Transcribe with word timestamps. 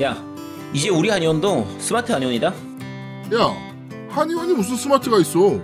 야, 0.00 0.16
이제 0.72 0.90
우리 0.90 1.08
한의원도 1.10 1.66
스마트 1.78 2.12
한의원이다. 2.12 2.46
야, 2.48 3.56
한의원이 4.10 4.54
무슨 4.54 4.76
스마트가 4.76 5.18
있어? 5.18 5.60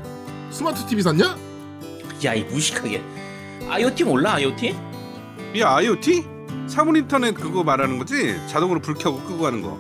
스마트 0.50 0.84
TV 0.87 1.03
샀냐? 1.03 1.37
야, 2.24 2.34
이 2.34 2.42
무식하게. 2.42 3.00
IoT 3.68 4.04
몰라, 4.04 4.34
IoT? 4.34 4.74
야 5.58 5.76
IoT? 5.76 6.24
사물 6.66 6.96
인터넷 6.96 7.32
그거 7.32 7.62
말하는 7.62 7.98
거지? 7.98 8.34
자동으로 8.48 8.80
불 8.80 8.94
켜고 8.94 9.21
끄고 9.21 9.47
하는 9.47 9.62
거. 9.62 9.78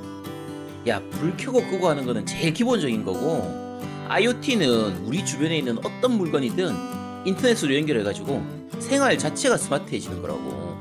야, 0.86 1.00
불 1.10 1.36
켜고 1.36 1.60
끄고 1.66 1.88
하는 1.88 2.06
거는 2.06 2.24
제일 2.24 2.52
기본적인 2.52 3.04
거고, 3.04 3.80
IoT는 4.08 5.04
우리 5.04 5.24
주변에 5.24 5.58
있는 5.58 5.78
어떤 5.78 6.12
물건이든 6.12 6.74
인터넷으로 7.24 7.74
연결해 7.74 8.04
가지고 8.04 8.44
생활 8.78 9.18
자체가 9.18 9.56
스마트해지는 9.56 10.22
거라고. 10.22 10.76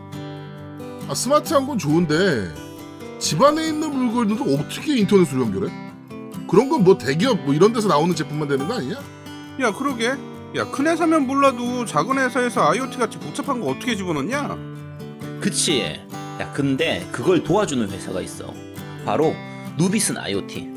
아, 1.08 1.14
스마트한 1.16 1.66
건 1.66 1.78
좋은데 1.78 2.54
집안에 3.24 3.68
있는 3.70 3.90
물건들도 3.96 4.44
어떻게 4.56 4.98
인터넷으로 4.98 5.44
연결해? 5.44 5.72
그런 6.50 6.68
건 6.70 6.84
뭐 6.84 6.98
대기업 6.98 7.40
뭐 7.46 7.54
이런 7.54 7.72
데서 7.72 7.88
나오는 7.88 8.14
제품만 8.14 8.50
되는 8.50 8.68
거 8.68 8.74
아니냐? 8.76 8.96
야 9.62 9.72
그러게. 9.74 10.14
야 10.56 10.66
큰 10.72 10.86
회사면 10.88 11.26
몰라도 11.26 11.86
작은 11.86 12.18
회사에서 12.20 12.70
IoT 12.70 12.98
같이 12.98 13.18
복잡한 13.18 13.62
거 13.62 13.68
어떻게 13.68 13.96
집어넣냐? 13.96 14.58
그치? 15.40 15.82
야, 16.40 16.52
근데 16.54 17.08
그걸 17.14 17.44
도와주는 17.44 17.90
회사가 17.90 18.20
있어. 18.22 18.54
바로 19.06 19.34
누비슨 19.78 20.18
IoT. 20.18 20.70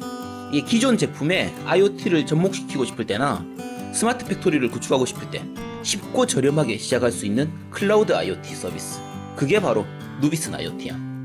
이 0.52 0.62
기존 0.64 0.96
제품에 0.96 1.52
IoT를 1.66 2.24
접목시키고 2.26 2.84
싶을 2.84 3.06
때나 3.06 3.44
스마트 3.92 4.24
팩토리를 4.24 4.70
구축하고 4.70 5.04
싶을 5.04 5.30
때 5.30 5.44
쉽고 5.82 6.26
저렴하게 6.26 6.78
시작할 6.78 7.10
수 7.10 7.26
있는 7.26 7.50
클라우드 7.70 8.12
IoT 8.12 8.54
서비스. 8.54 9.00
그게 9.34 9.60
바로 9.60 9.84
누비슨 10.20 10.54
IoT야. 10.54 11.15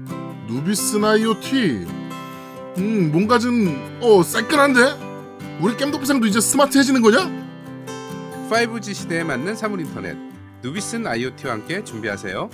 누비슨 0.51 1.05
IoT. 1.05 1.85
음, 2.77 3.11
뭔가 3.11 3.39
좀 3.39 3.99
어, 4.01 4.21
새끈한데? 4.21 5.59
우리 5.61 5.77
겜덕비상도 5.77 6.27
이제 6.27 6.41
스마트해지는 6.41 7.01
거냐? 7.01 7.29
5G 8.49 8.93
시대에 8.93 9.23
맞는 9.23 9.55
사물 9.55 9.79
인터넷. 9.79 10.17
누비슨 10.61 11.07
IoT와 11.07 11.53
함께 11.53 11.81
준비하세요. 11.81 12.49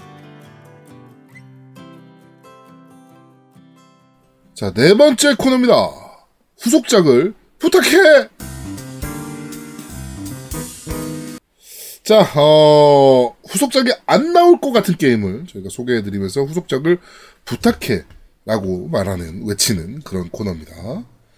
자, 4.54 4.72
네 4.74 4.94
번째 4.94 5.36
코너입니다. 5.36 5.74
후속작을 6.62 7.34
부탁해! 7.58 8.30
자, 12.04 12.22
어, 12.36 13.36
후속작이 13.50 13.92
안 14.06 14.34
나올 14.34 14.60
것 14.60 14.72
같은 14.72 14.96
게임을 14.98 15.46
저희가 15.52 15.70
소개해드리면서 15.70 16.44
후속작을 16.44 17.00
부탁해! 17.46 18.04
라고 18.46 18.88
말하는, 18.88 19.46
외치는 19.48 20.02
그런 20.04 20.30
코너입니다. 20.30 20.72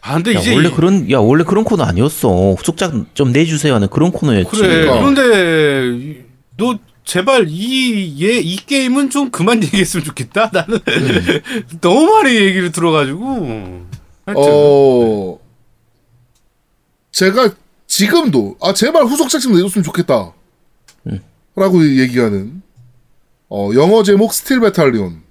아 0.02 0.14
근데 0.16 0.34
야, 0.36 0.40
이제 0.40 0.54
원래 0.56 0.70
이- 0.70 0.72
그런 0.72 1.12
야 1.12 1.18
원래 1.20 1.44
그런 1.44 1.64
코너 1.64 1.84
아니었어. 1.84 2.54
후속작 2.54 3.16
좀 3.16 3.32
내주세요 3.32 3.74
하는 3.76 3.88
그런 3.90 4.12
코너였지. 4.12 4.50
그래. 4.50 4.86
그러니까. 4.86 4.94
그런데 5.00 5.98
이- 6.06 6.18
너 6.58 6.78
제발 7.04 7.48
이 7.50 8.16
얘 8.22 8.40
이 8.40 8.56
게임은 8.58 9.10
좀 9.10 9.32
그만 9.32 9.64
얘기했으면 9.64 10.04
좋겠다. 10.06 10.52
나는 10.54 10.80
너무 11.82 12.06
많이 12.22 12.36
얘기를 12.36 12.72
들어가지고. 12.72 13.26
하여튼 14.26 14.44
어, 14.46 15.40
제가 17.12 17.50
지금도, 17.88 18.56
아, 18.62 18.72
제발 18.74 19.04
후속작 19.06 19.42
좀 19.42 19.54
내줬으면 19.56 19.84
좋겠다. 19.84 20.32
라고 21.56 21.84
얘기하는, 21.86 22.62
어, 23.50 23.72
영어 23.76 24.04
제목 24.04 24.34
Steel 24.34 24.60
Battalion. 24.62 25.22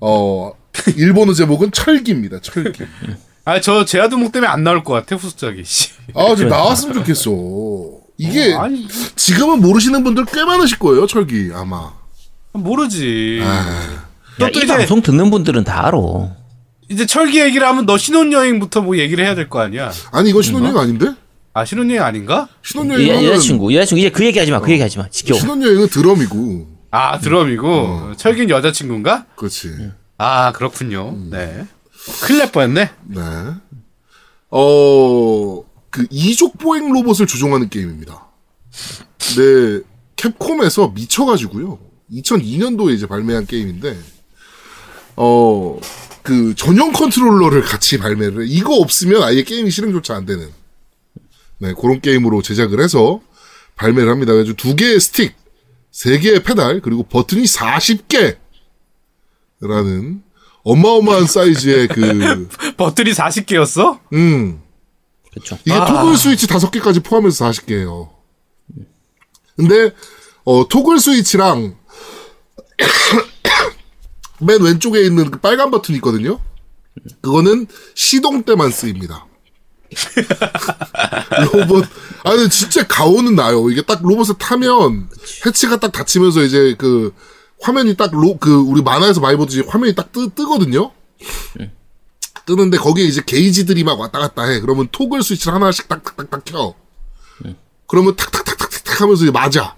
어, 0.00 0.52
일본어 0.96 1.32
제목은 1.32 1.72
철기입니다, 1.72 2.40
철기. 2.40 2.84
아 3.44 3.60
저 3.60 3.84
제아두목 3.84 4.30
때문에 4.30 4.48
안 4.50 4.62
나올 4.62 4.84
것 4.84 4.92
같아 4.92 5.16
후속작이. 5.16 5.64
씨. 5.64 5.90
아, 6.14 6.34
좀 6.36 6.48
나왔으면 6.48 6.94
좋겠어. 6.94 7.30
이게, 8.18 8.54
어, 8.54 8.60
아니 8.60 8.86
지금은 9.16 9.60
모르시는 9.60 10.04
분들 10.04 10.26
꽤 10.26 10.44
많으실 10.44 10.78
거예요, 10.78 11.06
철기, 11.06 11.50
아마. 11.52 11.92
모르지. 12.52 13.40
아, 13.42 14.04
야, 14.40 14.50
또 14.50 14.61
이 14.61 14.64
이제- 14.64 14.66
방송 14.66 15.02
듣는 15.02 15.30
분들은 15.30 15.64
다 15.64 15.86
알아. 15.88 15.98
이제 16.88 17.06
철기 17.06 17.40
얘기를 17.40 17.66
하면 17.66 17.86
너 17.86 17.96
신혼여행부터 17.96 18.82
뭐 18.82 18.98
얘기를 18.98 19.24
해야 19.24 19.34
될 19.34 19.48
거 19.48 19.60
아니야. 19.60 19.90
아니, 20.12 20.30
이건 20.30 20.42
신혼여행 20.42 20.76
아닌데? 20.76 21.12
아 21.54 21.64
신혼여행 21.64 22.02
아닌가? 22.02 22.48
이 22.50 22.68
신혼여행은, 22.68 23.24
여자친구 23.24 23.74
여자친구 23.74 24.00
이제 24.00 24.10
그 24.10 24.24
얘기 24.24 24.38
하지 24.38 24.50
마. 24.50 24.60
그 24.60 24.70
얘기 24.70 24.82
하지 24.82 24.98
마. 24.98 25.08
지켜. 25.08 25.34
신혼여행은 25.34 25.88
드럼이고, 25.88 26.68
아 26.90 27.18
드럼이고 27.18 27.68
어. 27.68 28.12
철기는 28.16 28.48
여자친구인가? 28.50 29.26
그렇지. 29.36 29.90
아 30.18 30.52
그렇군요. 30.52 31.16
네. 31.30 31.66
큰일 32.22 32.38
날 32.40 32.52
뻔했네. 32.52 32.90
네. 33.04 33.20
어, 34.50 35.64
그 35.90 36.06
이족 36.10 36.58
보행 36.58 36.92
로봇을 36.92 37.26
조종하는 37.26 37.68
게임입니다. 37.68 38.26
네, 39.36 39.80
캡콤에서 40.16 40.92
미쳐가지고요. 40.94 41.78
2002년도에 42.12 42.94
이제 42.94 43.06
발매한 43.06 43.46
게임인데, 43.46 43.98
어, 45.16 45.80
그 46.22 46.54
전용 46.54 46.92
컨트롤러를 46.92 47.62
같이 47.62 47.98
발매를, 47.98 48.42
해. 48.42 48.46
이거 48.46 48.74
없으면 48.76 49.22
아예 49.22 49.42
게임이 49.42 49.70
실행조차 49.70 50.16
안 50.16 50.26
되는, 50.26 50.50
네, 51.62 51.74
그런 51.80 52.00
게임으로 52.00 52.42
제작을 52.42 52.82
해서 52.82 53.20
발매를 53.76 54.10
합니다. 54.10 54.32
그래서 54.32 54.52
두 54.54 54.74
개의 54.74 54.98
스틱, 54.98 55.36
세 55.92 56.18
개의 56.18 56.42
페달, 56.42 56.80
그리고 56.80 57.04
버튼이 57.04 57.44
40개! 57.44 58.36
라는 59.60 60.24
어마어마한 60.64 61.26
사이즈의 61.26 61.86
그, 61.86 62.48
버튼이 62.76 63.12
40개였어? 63.12 64.00
음, 64.12 64.60
그렇죠. 65.30 65.56
이게 65.64 65.72
아. 65.72 65.84
토글 65.84 66.16
스위치 66.16 66.48
다섯 66.48 66.72
개까지 66.72 66.98
포함해서 66.98 67.48
40개예요. 67.48 68.10
근데 69.56 69.92
어 70.42 70.66
토글 70.66 70.98
스위치랑 70.98 71.76
맨 74.40 74.62
왼쪽에 74.62 75.00
있는 75.02 75.30
그 75.30 75.38
빨간 75.38 75.70
버튼이 75.70 75.96
있거든요. 75.98 76.40
그거는 77.20 77.68
시동 77.94 78.42
때만 78.42 78.72
쓰입니다. 78.72 79.26
로봇 81.52 81.84
아니 82.24 82.48
진짜 82.48 82.86
가오는 82.86 83.34
나요. 83.34 83.68
이게 83.70 83.82
딱 83.82 84.00
로봇을 84.02 84.36
타면 84.38 85.08
해치가 85.46 85.78
딱 85.78 85.92
닫히면서 85.92 86.42
이제 86.42 86.74
그 86.78 87.14
화면이 87.60 87.96
딱 87.96 88.12
로 88.12 88.38
그 88.38 88.54
우리 88.54 88.82
만화에서 88.82 89.20
많이 89.20 89.36
보듯이 89.36 89.62
화면이 89.66 89.94
딱 89.94 90.12
뜨, 90.12 90.28
뜨거든요. 90.34 90.90
뜨는데 92.46 92.76
거기에 92.78 93.04
이제 93.04 93.22
게이지들이 93.24 93.84
막 93.84 94.00
왔다 94.00 94.18
갔다 94.18 94.42
해. 94.44 94.60
그러면 94.60 94.88
토글 94.90 95.22
스위치를 95.22 95.54
하나씩 95.54 95.88
딱딱딱딱 95.88 96.44
켜. 96.44 96.74
그러면 97.86 98.16
탁탁탁탁탁 98.16 99.00
하면서 99.00 99.22
이제 99.22 99.30
맞아. 99.30 99.76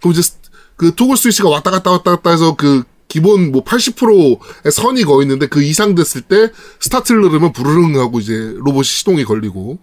그럼 0.00 0.12
이제 0.12 0.22
스- 0.22 0.34
그 0.76 0.94
토글 0.94 1.16
스위치가 1.16 1.48
왔다 1.48 1.70
갔다 1.70 1.90
왔다 1.90 2.12
갔다 2.12 2.30
해서 2.30 2.54
그 2.54 2.84
기본 3.14 3.52
뭐 3.52 3.62
80%의 3.62 4.72
선이 4.72 5.04
거 5.04 5.22
있는데 5.22 5.46
그 5.46 5.62
이상 5.62 5.94
됐을 5.94 6.20
때 6.22 6.50
스타트를 6.80 7.20
누르면 7.20 7.52
부르릉 7.52 8.00
하고 8.00 8.18
이제 8.18 8.32
로봇이 8.56 8.82
시동이 8.82 9.22
걸리고 9.22 9.78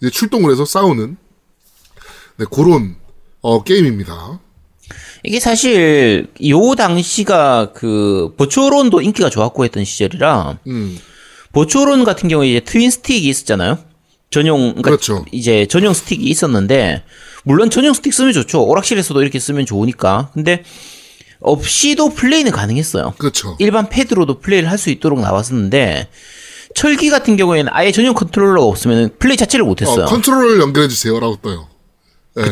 이제 0.00 0.10
출동을 0.10 0.50
해서 0.50 0.64
싸우는 0.64 1.16
네, 2.38 2.46
그런 2.50 2.96
어 3.42 3.62
게임입니다. 3.62 4.40
이게 5.22 5.38
사실 5.38 6.32
요 6.48 6.74
당시가 6.74 7.74
그 7.74 8.34
Virtual 8.36 8.78
On도 8.78 9.02
인기가 9.02 9.30
좋았고 9.30 9.64
했던 9.64 9.84
시절이라 9.84 10.58
음. 10.66 10.98
Virtual 11.52 11.91
On 11.91 12.02
같은 12.02 12.28
경우에 12.28 12.48
이제 12.48 12.58
twin 12.58 12.90
stick이 12.90 13.20
있었잖아요. 13.28 13.78
전용 14.30 14.58
그러니까 14.58 14.82
그렇죠. 14.82 15.24
이제 15.30 15.66
전용 15.66 15.94
스틱이 15.94 16.24
있었는데 16.24 17.04
물론 17.44 17.70
전용 17.70 17.94
스틱 17.94 18.12
쓰면 18.12 18.32
좋죠. 18.32 18.64
오락실에서도 18.64 19.22
이렇게 19.22 19.38
쓰면 19.38 19.64
좋으니까. 19.64 20.30
근데 20.34 20.64
없이도 21.42 22.10
플레이는 22.10 22.52
가능했어요. 22.52 23.14
그렇죠. 23.18 23.56
일반 23.58 23.88
패드로도 23.88 24.40
플레이를 24.40 24.70
할 24.70 24.78
수 24.78 24.90
있도록 24.90 25.20
나왔었는데 25.20 26.08
철기 26.74 27.10
같은 27.10 27.36
경우에는 27.36 27.70
아예 27.74 27.92
전용 27.92 28.14
컨트롤러가 28.14 28.66
없으면 28.66 29.10
플레이 29.18 29.36
자체를 29.36 29.64
어, 29.64 29.68
못했어요. 29.68 30.06
컨트롤을 30.06 30.60
연결해 30.60 30.88
주세요라고 30.88 31.36
떠요. 31.42 31.68
예. 32.38 32.44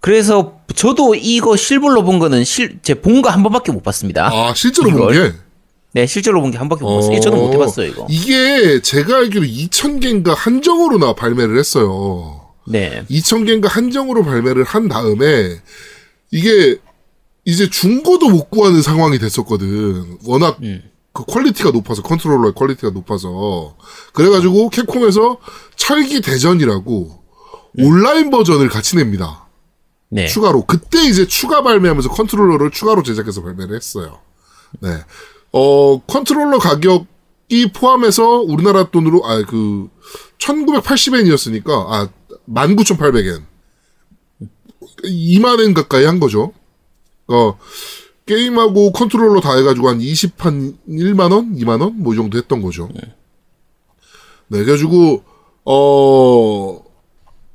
그래서 0.00 0.58
저도 0.74 1.14
이거 1.14 1.56
실물로 1.56 2.02
본 2.04 2.18
거는 2.18 2.44
실, 2.44 2.78
제 2.82 2.94
본 2.94 3.22
거 3.22 3.30
한 3.30 3.42
번밖에 3.42 3.72
못 3.72 3.82
봤습니다. 3.82 4.28
아 4.32 4.52
실제로 4.54 4.90
본? 4.90 5.12
게. 5.12 5.32
네, 5.94 6.06
실제로 6.06 6.40
본 6.40 6.50
게 6.50 6.58
한 6.58 6.68
번밖에 6.68 6.84
못 6.84 6.96
봤어요. 7.00 7.20
저는 7.20 7.38
못 7.38 7.52
해봤어요, 7.54 7.86
이거. 7.88 8.06
이게 8.10 8.80
제가 8.82 9.16
알기로 9.18 9.44
2,000개인가 9.44 10.34
한정으로 10.36 10.98
나 10.98 11.12
발매를 11.14 11.58
했어요. 11.58 12.40
네. 12.66 13.04
2,000개인가 13.10 13.68
한정으로 13.68 14.24
발매를 14.24 14.64
한 14.64 14.88
다음에 14.88 15.58
이게 16.30 16.76
이제 17.44 17.68
중고도 17.68 18.28
못 18.28 18.50
구하는 18.50 18.82
상황이 18.82 19.18
됐었거든. 19.18 20.18
워낙 20.24 20.58
그 21.12 21.24
퀄리티가 21.24 21.70
높아서 21.70 22.02
컨트롤러의 22.02 22.54
퀄리티가 22.54 22.90
높아서 22.90 23.76
그래가지고 24.12 24.70
캡콤에서 24.70 25.38
철기 25.76 26.20
대전이라고 26.20 27.22
온라인 27.78 28.30
버전을 28.30 28.68
같이 28.68 28.96
냅니다. 28.96 29.46
네. 30.08 30.26
추가로 30.26 30.66
그때 30.66 31.02
이제 31.04 31.26
추가 31.26 31.62
발매하면서 31.62 32.10
컨트롤러를 32.10 32.70
추가로 32.70 33.02
제작해서 33.02 33.42
발매를 33.42 33.74
했어요. 33.74 34.20
네. 34.80 34.90
어, 35.52 36.00
컨트롤러 36.06 36.58
가격이 36.58 37.72
포함해서 37.74 38.40
우리나라 38.40 38.90
돈으로, 38.90 39.24
아, 39.24 39.42
그, 39.42 39.88
1980엔이었으니까, 40.38 41.70
아, 41.70 42.08
19,800엔. 42.46 43.42
2만 45.04 45.60
엔 45.60 45.74
가까이 45.74 46.04
한 46.04 46.20
거죠. 46.20 46.52
어, 47.32 47.58
게임하고 48.26 48.92
컨트롤러 48.92 49.40
다 49.40 49.56
해가지고 49.56 49.88
한 49.88 50.00
20, 50.00 50.32
한 50.44 50.76
1만 50.88 51.32
원? 51.32 51.56
2만 51.56 51.80
원? 51.80 52.02
뭐 52.02 52.12
이 52.12 52.16
정도 52.16 52.38
했던 52.38 52.62
거죠. 52.62 52.88
네, 52.94 53.00
그래가지고, 54.48 55.22
어, 55.64 56.82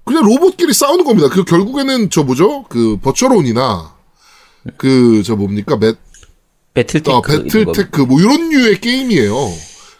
그냥 0.04 0.24
로봇끼리 0.24 0.74
싸우는 0.74 1.06
겁니다. 1.06 1.30
그 1.30 1.44
결국에는 1.44 2.10
저 2.10 2.24
뭐죠? 2.24 2.64
그 2.70 2.98
Virtual 3.02 3.56
On이나 3.56 3.96
그 4.78 5.22
저 5.24 5.36
뭡니까? 5.36 5.78
맷, 5.78 5.98
BattleTech 6.74 7.18
어, 7.18 7.22
BattleTech 7.22 8.02
뭐 8.02 8.20
이런 8.20 8.50
류의 8.50 8.80
게임이에요. 8.82 9.36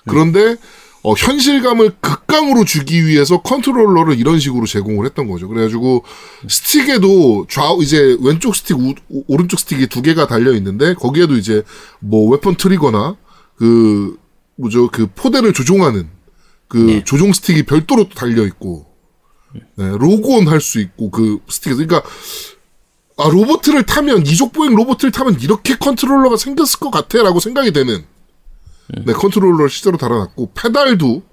그런데 0.08 0.56
어, 1.04 1.14
현실감을 1.14 1.98
극강으로 2.02 2.66
주기 2.66 3.06
위해서 3.06 3.42
컨트롤러를 3.42 4.20
이런 4.20 4.40
식으로 4.40 4.66
제공을 4.66 5.06
했던 5.06 5.28
거죠. 5.28 5.48
그래가지고 5.48 6.04
스틱에도 6.50 7.46
좌우 7.50 7.82
이제 7.84 8.18
왼쪽 8.22 8.56
스틱 8.56 8.78
우- 8.78 8.94
우- 9.10 9.24
오른쪽 9.28 9.60
스틱이 9.60 9.88
두 9.88 10.02
개가 10.02 10.28
달려 10.28 10.52
있는데 10.54 10.94
거기에도 10.96 11.38
이제 11.38 11.64
뭐 12.00 12.30
weapon 12.30 12.56
trigger나 12.56 13.16
그 13.56 14.18
뭐죠 14.56 14.90
그 14.90 15.08
포대를 15.16 15.54
조종하는 15.54 16.10
그 16.68 16.78
네. 16.78 17.04
조종 17.06 17.32
스틱이 17.32 17.64
별도로 17.64 18.10
또 18.10 18.16
달려 18.16 18.46
있고 18.46 18.88
네, 19.76 19.90
lock-on 19.98 20.48
할 20.48 20.60
수 20.60 20.80
있고 20.82 21.10
그 21.12 21.40
스틱에서 21.48 21.86
그러니까 21.86 22.10
아 23.18 23.30
로봇을 23.30 23.84
타면 23.86 24.26
이족 24.28 24.52
보행 24.52 24.76
로봇을 24.76 25.12
타면 25.12 25.40
이렇게 25.42 25.76
컨트롤러가 25.78 26.38
생겼을 26.38 26.80
것 26.80 26.92
같아라고 26.92 27.40
생각이 27.40 27.72
되는 27.72 28.04
네 29.06 29.14
컨트롤러를 29.14 29.70
실제로 29.70 29.98
달아놨고 29.98 30.52
페달도 30.54 31.24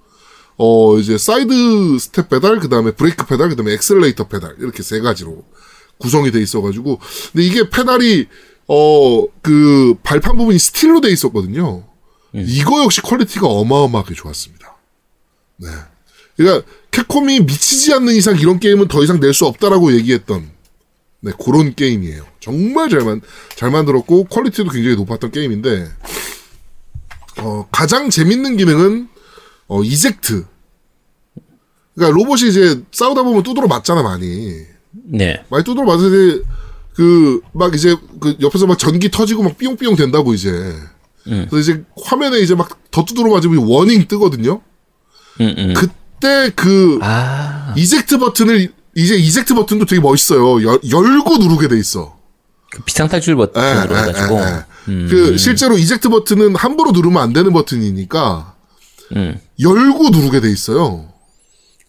어 0.56 0.98
이제 0.98 1.18
사이드 1.18 1.98
스텝 1.98 2.28
페달 2.28 2.60
그다음에 2.60 2.92
브레이크 2.92 3.26
페달 3.26 3.48
그다음에 3.50 3.72
accelerator 3.74 4.28
페달 4.28 4.56
이렇게 4.58 4.82
세 4.82 5.00
가지로 5.00 5.44
구성이 5.98 6.30
돼 6.30 6.40
있어가지고 6.40 7.00
근데 7.32 7.46
이게 7.46 7.68
페달이 7.70 8.28
어 8.68 9.26
그 9.42 9.94
발판 10.02 10.36
부분이 10.38 10.58
스틸로 10.58 11.00
돼 11.02 11.10
있었거든요. 11.10 11.84
이거 12.32 12.82
역시 12.82 13.02
퀄리티가 13.02 13.46
어마어마하게 13.46 14.14
좋았습니다. 14.14 14.76
네. 15.58 15.68
그러니까 16.36 16.66
캡콤이 16.90 17.40
미치지 17.40 17.92
않는 17.92 18.14
이상 18.14 18.38
이런 18.38 18.58
게임은 18.58 18.88
더 18.88 19.04
이상 19.04 19.20
낼 19.20 19.34
수 19.34 19.44
없다라고 19.46 19.92
얘기했던 19.92 20.50
네, 21.20 21.32
그런 21.44 21.74
게임이에요. 21.74 22.24
정말 22.40 22.88
잘, 22.88 23.00
만, 23.00 23.20
잘 23.54 23.70
만들었고, 23.70 24.24
퀄리티도 24.24 24.70
굉장히 24.70 24.96
높았던 24.96 25.30
게임인데, 25.30 25.88
어, 27.38 27.66
가장 27.70 28.10
재밌는 28.10 28.56
기능은, 28.56 29.08
어, 29.68 29.82
eject. 29.82 30.44
그러니까 31.94 32.16
로봇이 32.18 32.48
이제 32.48 32.82
싸우다 32.92 33.22
보면 33.22 33.42
두드려 33.42 33.66
맞잖아, 33.66 34.02
많이. 34.02 34.62
네. 34.92 35.42
많이 35.50 35.64
두드려 35.64 35.84
맞을 35.84 36.10
때, 36.42 36.48
그, 36.94 37.40
막 37.52 37.74
이제, 37.74 37.96
그 38.20 38.36
옆에서 38.40 38.66
막 38.66 38.78
전기 38.78 39.10
터지고 39.10 39.42
막 39.42 39.58
삐용삐용 39.58 39.96
된다고 39.96 40.34
이제. 40.34 40.50
음. 41.26 41.46
그래서 41.50 41.58
이제 41.72 41.84
화면에 42.04 42.38
이제 42.38 42.54
막 42.54 42.84
더 42.94 43.04
두드려 43.04 43.28
맞으면 43.28 43.58
warning 43.66 44.06
뜨거든요? 44.06 44.60
음, 45.40 45.54
음. 45.58 45.74
그때 45.74 46.50
그, 46.54 47.00
아, 47.02 47.74
eject 47.76 48.18
버튼을, 48.18 48.72
이제 48.94 49.16
eject 49.16 49.52
버튼도 49.52 49.86
되게 49.86 50.00
멋있어요. 50.00 50.62
열, 50.62 50.78
열고 50.88 51.38
누르게 51.38 51.66
돼 51.66 51.76
있어. 51.76 52.16
그 52.70 52.82
비상탈출 52.84 53.34
버튼으로 53.34 53.96
에, 53.96 53.98
에, 53.98 54.02
해가지고. 54.02 54.38
에, 54.40 54.42
에. 54.42 54.64
음, 54.88 55.08
그 55.10 55.36
실제로 55.38 55.78
이젝트 55.78 56.08
버튼은 56.08 56.56
함부로 56.56 56.92
누르면 56.92 57.22
안 57.22 57.32
되는 57.32 57.52
버튼이니까 57.52 58.54
음. 59.16 59.40
열고 59.60 60.10
누르게 60.10 60.40
돼 60.40 60.50
있어요. 60.50 61.08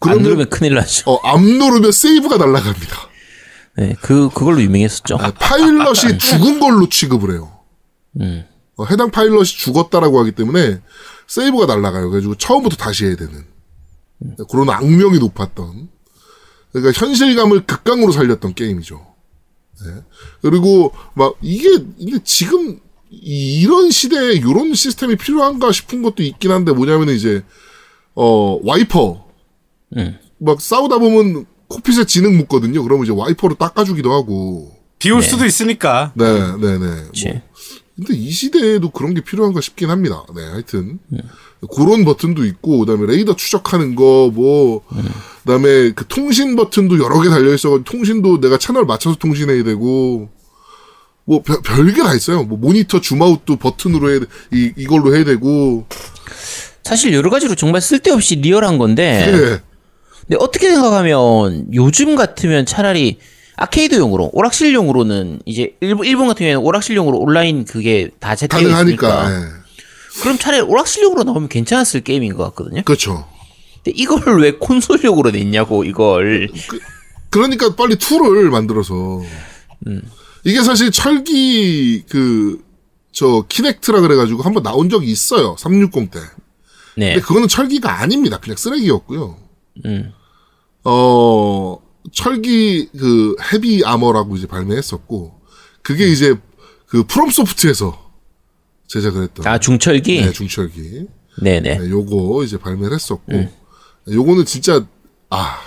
그러면 0.00 0.22
누르면 0.22 0.50
큰일 0.50 0.74
나죠. 0.74 1.10
어, 1.10 1.16
안 1.26 1.42
누르면 1.44 1.92
세이브가 1.92 2.36
날아갑니다. 2.36 2.96
네, 3.78 3.96
그 4.00 4.30
그걸로 4.30 4.62
유명했었죠. 4.62 5.16
아, 5.16 5.32
파일럿이 5.32 6.16
죽은 6.18 6.60
걸로 6.60 6.88
취급을 6.88 7.32
해요. 7.32 7.52
음. 8.20 8.44
어, 8.76 8.84
해당 8.86 9.10
파일럿이 9.10 9.44
죽었다라고 9.44 10.20
하기 10.20 10.32
때문에 10.32 10.80
세이브가 11.26 11.66
날아가요. 11.66 12.10
그래가지고 12.10 12.36
처음부터 12.36 12.76
다시 12.76 13.06
해야 13.06 13.16
되는 13.16 13.44
그런 14.50 14.70
악명이 14.70 15.18
높았던 15.18 15.88
그러니까 16.72 17.06
현실감을 17.06 17.66
극강으로 17.66 18.12
살렸던 18.12 18.54
게임이죠. 18.54 19.06
네. 19.84 19.92
그리고 20.42 20.92
막 21.14 21.36
이게 21.42 21.70
근데 21.70 22.18
지금 22.24 22.80
이- 23.10 23.60
이런 23.62 23.90
시대에 23.90 24.32
이런 24.34 24.74
시스템이 24.74 25.16
필요한가 25.16 25.72
싶은 25.72 26.02
것도 26.02 26.22
있긴 26.22 26.50
한데 26.50 26.72
뭐냐면 26.72 27.10
이제 27.10 27.42
어 28.14 28.58
와이퍼 28.62 29.24
음. 29.96 30.18
막 30.38 30.60
싸우다 30.60 30.98
보면 30.98 31.46
코핏에 31.68 32.04
지능 32.06 32.36
묻거든요. 32.38 32.82
그러면 32.82 33.04
이제 33.04 33.12
와이퍼로 33.12 33.54
닦아주기도 33.56 34.12
하고. 34.12 34.72
비올 34.98 35.20
네. 35.20 35.26
수도 35.26 35.44
있으니까. 35.44 36.12
네, 36.14 36.24
네, 36.60 36.78
네. 36.78 36.86
그치. 37.06 37.28
뭐, 37.28 37.40
근데 37.96 38.14
이 38.14 38.30
시대에도 38.30 38.90
그런 38.90 39.14
게 39.14 39.20
필요한가 39.22 39.60
싶긴 39.60 39.90
합니다. 39.90 40.24
네, 40.34 40.42
하여튼. 40.44 40.98
그런 41.74 42.04
버튼도 42.04 42.44
있고, 42.44 42.80
그 42.80 42.86
다음에 42.86 43.06
레이더 43.06 43.36
추적하는 43.36 43.94
거, 43.94 44.30
뭐, 44.32 44.82
그 44.88 45.02
다음에 45.46 45.90
그 45.92 46.06
통신 46.06 46.56
버튼도 46.56 47.02
여러 47.02 47.20
개 47.22 47.28
달려 47.30 47.52
있어가지고, 47.54 47.84
통신도 47.84 48.40
내가 48.40 48.58
채널 48.58 48.84
맞춰서 48.84 49.16
통신해야 49.18 49.64
되고, 49.64 50.28
뭐, 51.26 51.42
별, 51.42 51.60
별게 51.60 52.02
다 52.02 52.14
있어요. 52.14 52.44
뭐, 52.44 52.56
모니터 52.56 53.00
줌아웃도 53.00 53.56
버튼으로 53.56 54.10
해야, 54.10 54.20
돼- 54.20 54.26
이, 54.52 54.72
이걸로 54.76 55.14
해야 55.14 55.24
되고, 55.24 55.84
사실 56.84 57.12
여러 57.12 57.30
가지로 57.30 57.56
정말 57.56 57.80
쓸데없이 57.80 58.36
리얼한 58.36 58.78
건데. 58.78 59.24
예. 59.26 59.60
근데 60.20 60.36
어떻게 60.38 60.70
생각하면 60.70 61.66
요즘 61.74 62.14
같으면 62.14 62.64
차라리 62.64 63.18
아케이드용으로 63.56 64.30
오락실용으로는 64.32 65.40
이제 65.46 65.74
일본, 65.80 66.06
일본 66.06 66.28
같은 66.28 66.38
경우에는 66.44 66.60
오락실용으로 66.62 67.18
온라인 67.18 67.64
그게 67.64 68.10
다 68.20 68.36
제되어 68.36 68.60
가능하니까, 68.60 69.30
예. 69.32 69.46
그럼 70.22 70.38
차라리 70.38 70.62
오락실용으로 70.62 71.24
나오면 71.24 71.48
괜찮았을 71.48 72.02
게임인 72.02 72.34
것 72.34 72.44
같거든요. 72.44 72.82
그렇죠. 72.84 73.26
근데 73.82 73.92
이걸 74.00 74.40
왜 74.40 74.52
콘솔용으로 74.52 75.32
냈냐고 75.32 75.84
이걸 75.84 76.48
그러니까 77.30 77.74
빨리 77.74 77.96
tool을 77.96 78.48
만들어서 78.50 79.22
이게 80.46 80.62
사실 80.62 80.90
철기 80.90 82.04
그 82.08 82.66
저 83.16 83.46
키넥트라 83.48 84.02
그래가지고 84.02 84.42
한번 84.42 84.62
나온 84.62 84.90
적이 84.90 85.10
있어요 85.10 85.56
360 85.58 86.10
때. 86.10 86.20
네, 86.98 87.14
근데 87.14 87.20
그거는 87.22 87.48
철기가 87.48 88.02
아닙니다. 88.02 88.38
그냥 88.38 88.58
쓰레기였고요. 88.58 89.38
음, 89.86 90.12
어 90.84 91.78
철기 92.12 92.90
그 92.90 93.34
헤비 93.50 93.82
아머라고 93.86 94.36
이제 94.36 94.46
발매했었고 94.46 95.40
그게 95.80 96.08
이제 96.08 96.34
그 96.88 97.04
프롬 97.04 97.30
소프트에서 97.30 98.12
제작을 98.86 99.22
했던 99.22 99.46
아 99.46 99.58
중철기, 99.58 100.20
네, 100.20 100.32
중철기. 100.32 101.06
네, 101.40 101.60
네, 101.60 101.78
네, 101.78 101.88
요거 101.88 102.44
이제 102.44 102.58
발매를 102.58 102.94
했었고, 102.94 103.32
요거는 104.10 104.44
진짜, 104.46 104.86
아, 105.28 105.58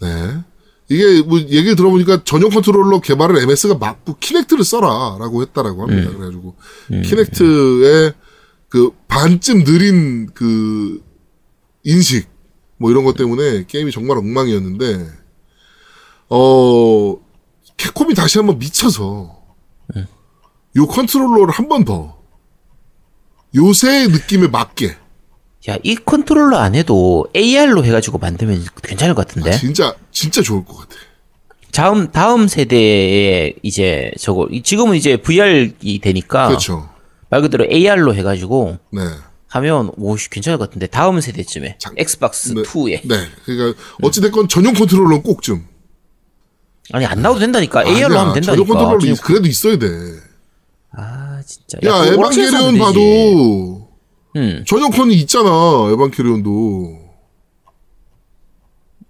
네. 0.00 0.38
이게 0.88 1.22
뭐 1.22 1.38
얘기를 1.40 1.74
들어보니까 1.74 2.22
전용 2.24 2.50
컨트롤러 2.50 3.00
개발을 3.00 3.42
MS가 3.42 3.74
막고 3.74 4.16
키넥트를 4.20 4.64
써라 4.64 5.16
라고 5.18 5.42
했다라고 5.42 5.82
합니다. 5.82 6.10
그래가지고, 6.16 6.54
키넥트의 7.02 8.12
그 8.68 8.90
반쯤 9.08 9.64
느린 9.64 10.26
그 10.34 11.02
인식, 11.82 12.28
뭐 12.78 12.90
이런 12.90 13.04
것 13.04 13.16
때문에 13.16 13.64
게임이 13.66 13.90
정말 13.90 14.18
엉망이었는데, 14.18 15.08
어, 16.28 17.16
캡콤이 17.76 18.14
다시 18.14 18.38
한번 18.38 18.58
미쳐서, 18.58 19.36
요 20.76 20.86
컨트롤러를 20.86 21.52
한 21.52 21.68
번 21.68 21.84
더, 21.84 22.16
요새 23.54 24.06
느낌에 24.08 24.48
맞게, 24.48 24.96
야 25.68 25.78
이 25.82 25.96
컨트롤러 25.96 26.56
안 26.58 26.74
해도 26.74 27.26
AR로 27.34 27.84
해가지고 27.84 28.18
만들면 28.18 28.64
괜찮을 28.82 29.14
것 29.14 29.26
같은데. 29.26 29.50
진짜 29.58 29.94
진짜 30.12 30.40
좋을 30.42 30.64
것 30.64 30.76
같아. 30.76 30.94
다음 31.72 32.10
다음 32.12 32.46
세대에 32.48 33.54
이제 33.62 34.10
저거 34.18 34.46
이- 34.50 34.62
지금은 34.62 34.96
이제 34.96 35.16
VR이 35.16 35.98
되니까 36.02 36.48
그렇죠. 36.48 36.88
말 37.28 37.42
그대로 37.42 37.66
AR로 37.70 38.14
해가지고 38.14 38.78
네. 38.92 39.00
하면 39.48 39.90
오 39.96 40.16
씨, 40.16 40.30
괜찮을 40.30 40.58
것 40.58 40.68
같은데 40.68 40.86
다음 40.86 41.20
세대쯤에 41.20 41.76
장- 41.78 41.94
엑스박스 41.96 42.52
네. 42.54 42.62
2에 42.62 43.00
네. 43.04 43.16
그러니까 43.44 43.78
어찌 44.02 44.20
됐건 44.20 44.48
전용 44.48 44.72
컨트롤러는 44.74 45.22
꼭 45.22 45.42
좀. 45.42 45.66
아니 46.92 47.04
안 47.04 47.20
나와도 47.20 47.40
된다니까 47.40 47.80
AR로 47.84 48.06
아니야, 48.06 48.20
하면 48.20 48.34
된다니까. 48.34 48.64
전용 48.64 48.66
컨트롤러 48.98 49.16
그래도 49.22 49.48
있어야 49.48 49.76
돼. 49.78 49.88
아 50.92 51.40
진짜. 51.44 51.78
야, 51.84 52.14
오락실에서 52.16 52.56
에반게리온. 52.56 52.78
봐도 52.78 53.75
응. 54.36 54.64
전용 54.66 54.90
컨이 54.90 55.14
있잖아. 55.16 55.50
에반게리온도 55.92 57.06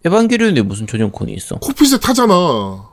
에반게리온에 0.05 0.63
무슨 0.63 0.87
전용 0.87 1.11
콘이 1.11 1.33
있어? 1.35 1.57
cockpit에 1.57 1.99
타잖아. 2.01 2.89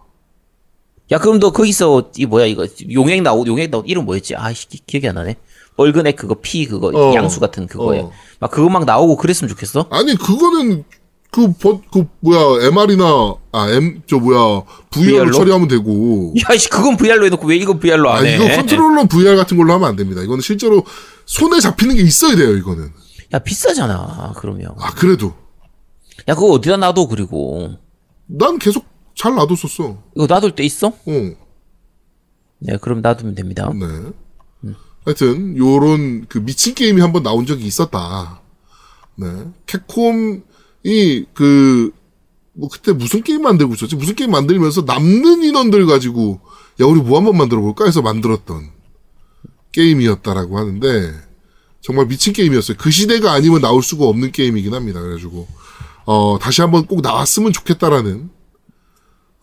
야 1.11 1.17
그럼 1.19 1.39
너 1.39 1.51
거기서 1.51 2.11
이 2.17 2.25
뭐야 2.25 2.45
이거 2.45 2.65
용액 2.91 3.21
나오 3.21 3.45
용액 3.45 3.69
나오 3.69 3.83
이름 3.85 4.05
뭐였지? 4.05 4.35
아 4.35 4.51
씨, 4.53 4.67
기- 4.67 4.81
기억이 4.85 5.07
안 5.07 5.15
나네. 5.15 5.35
뻘건 5.75 6.05
액 6.05 6.15
그거 6.15 6.35
피 6.41 6.65
그거 6.65 6.87
어. 6.93 7.13
양수 7.13 7.39
같은 7.39 7.67
그거에 7.67 7.99
어. 8.01 8.11
막 8.39 8.49
그거 8.51 8.69
막 8.69 8.85
나오고 8.85 9.17
그랬으면 9.17 9.49
좋겠어. 9.49 9.87
아니 9.91 10.15
그거는 10.15 10.83
그, 11.33 11.51
버, 11.53 11.81
그 11.91 12.05
뭐야 12.19 12.67
MR이나 12.67 13.35
아 13.51 13.69
M 13.71 14.01
저 14.07 14.17
뭐야 14.19 14.63
VR로 14.91 15.13
VR로? 15.13 15.31
처리하면 15.31 15.67
되고 15.67 16.33
야 16.49 16.55
씨 16.55 16.69
그건 16.69 16.95
VR로 16.95 17.25
해놓고 17.25 17.47
왜 17.47 17.55
이건 17.57 17.79
VR로 17.79 18.11
안 18.11 18.19
아 18.23 18.27
해? 18.27 18.35
이거 18.35 18.47
컨트롤러 18.55 19.05
VR 19.07 19.35
같은 19.35 19.57
걸로 19.57 19.73
하면 19.73 19.89
안 19.89 19.95
됩니다. 19.95 20.21
이거는 20.21 20.41
실제로 20.41 20.83
손에 21.25 21.59
잡히는 21.59 21.95
게 21.95 22.03
있어야 22.03 22.35
돼요. 22.35 22.55
이거는 22.55 22.91
야 23.33 23.39
비싸잖아 23.39 24.33
그러면. 24.37 24.75
아 24.79 24.93
그래도 24.93 25.33
야 26.27 26.35
그거 26.35 26.51
어디다 26.51 26.77
놔둬 26.77 27.07
그리고 27.07 27.71
난 28.27 28.59
계속 28.59 28.85
잘 29.15 29.33
놔뒀었어. 29.33 30.03
이거 30.15 30.27
놔둘 30.27 30.51
데 30.55 30.63
있어? 30.63 30.87
어. 30.87 31.31
네 32.59 32.77
그럼 32.79 33.01
놔두면 33.01 33.35
됩니다. 33.35 33.71
네. 33.73 34.71
하여튼 35.05 35.57
요런 35.57 36.27
그 36.29 36.37
미친 36.37 36.75
게임이 36.75 37.01
한번 37.01 37.23
나온 37.23 37.45
적이 37.45 37.65
있었다. 37.65 38.39
네. 39.15 39.27
캡콤 39.65 40.43
이 40.83 41.25
그 41.33 41.91
뭐 42.55 42.69
그때 42.69 42.91
무슨 42.93 43.23
게임 43.23 43.41
만들고 43.41 43.73
있었지? 43.73 43.95
무슨 43.95 44.13
게임 44.15 44.29
만들면서 44.31 44.83
남는 44.83 45.43
인원들 45.43 45.87
가지고 45.87 46.39
야 46.79 46.85
우리 46.85 47.01
뭐 47.01 47.17
한번 47.17 47.35
만들어 47.35 47.61
볼까 47.61 47.85
해서 47.85 48.01
만들었던 48.03 48.69
게임이었다라고 49.71 50.57
하는데 50.59 51.13
정말 51.81 52.05
미친 52.05 52.31
게임이었어요. 52.31 52.77
그 52.79 52.91
시대가 52.91 53.33
아니면 53.33 53.61
나올 53.61 53.81
수가 53.81 54.05
없는 54.05 54.31
게임이긴 54.31 54.73
합니다. 54.73 55.01
그래가지고 55.01 55.47
어 56.05 56.37
다시 56.39 56.61
한번 56.61 56.85
꼭 56.85 57.01
나왔으면 57.01 57.53
좋겠다라는 57.53 58.29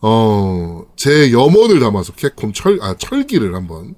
어 0.01 0.85
제 0.95 1.31
염원을 1.31 1.79
담아서 1.79 2.13
캡콤 2.13 2.53
철 2.53 2.79
아 2.81 2.95
철기를 2.97 3.55
한번 3.55 3.95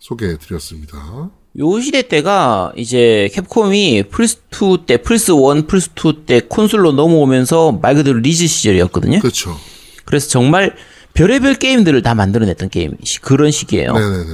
소개해 0.00 0.38
드렸습니다. 0.38 1.30
요 1.58 1.80
시대 1.80 2.02
때가 2.02 2.72
이제 2.76 3.28
캡콤이 3.32 4.04
플스2 4.04 4.86
때, 4.86 4.98
플스1, 4.98 5.66
플스2 5.66 6.26
때 6.26 6.40
콘솔로 6.40 6.92
넘어오면서 6.92 7.72
말 7.82 7.94
그대로 7.94 8.18
리즈 8.18 8.46
시절이었거든요. 8.46 9.18
그렇죠. 9.20 9.56
그래서 10.04 10.28
정말 10.28 10.76
별의별 11.14 11.56
게임들을 11.56 12.00
다 12.02 12.14
만들어냈던 12.14 12.68
게임, 12.68 12.92
시- 13.02 13.20
그런 13.20 13.50
시기예요. 13.50 13.92
네네네. 13.92 14.24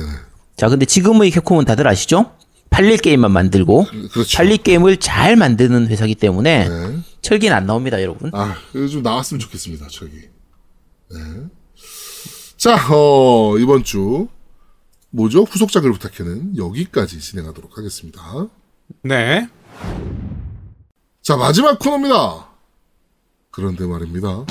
자, 0.57 0.69
근데 0.69 0.85
지금의 0.85 1.31
캡콤은 1.31 1.65
다들 1.65 1.89
아시죠? 1.89 2.33
팔릴 2.69 2.99
게임만 2.99 3.31
만들고, 3.31 3.87
그렇죠. 4.13 4.37
팔릴 4.37 4.59
게임을 4.59 4.99
잘 4.99 5.37
만드는 5.37 5.87
회사기 5.89 6.15
때문에 6.17 6.69
네. 6.69 6.97
철기는 7.23 7.57
안 7.57 7.67
나옵니다, 7.67 8.03
여러분. 8.03 8.31
아, 8.35 8.55
좀 8.91 9.03
나왔으면 9.03 9.39
좋겠습니다, 9.41 9.87
저기. 9.91 10.13
네. 11.11 11.19
자, 12.57 12.77
어, 12.93 13.57
이번 13.59 13.85
주, 13.85 14.29
뭐죠? 15.15 15.45
후속작을 15.45 15.93
부탁해는 15.93 16.57
여기까지 16.57 17.21
진행하도록 17.21 17.79
하겠습니다. 17.79 18.21
네. 19.03 19.49
자, 21.23 21.37
마지막 21.37 21.79
코너입니다. 21.79 22.49
그런데 23.53 23.87
말입니다. 23.87 24.45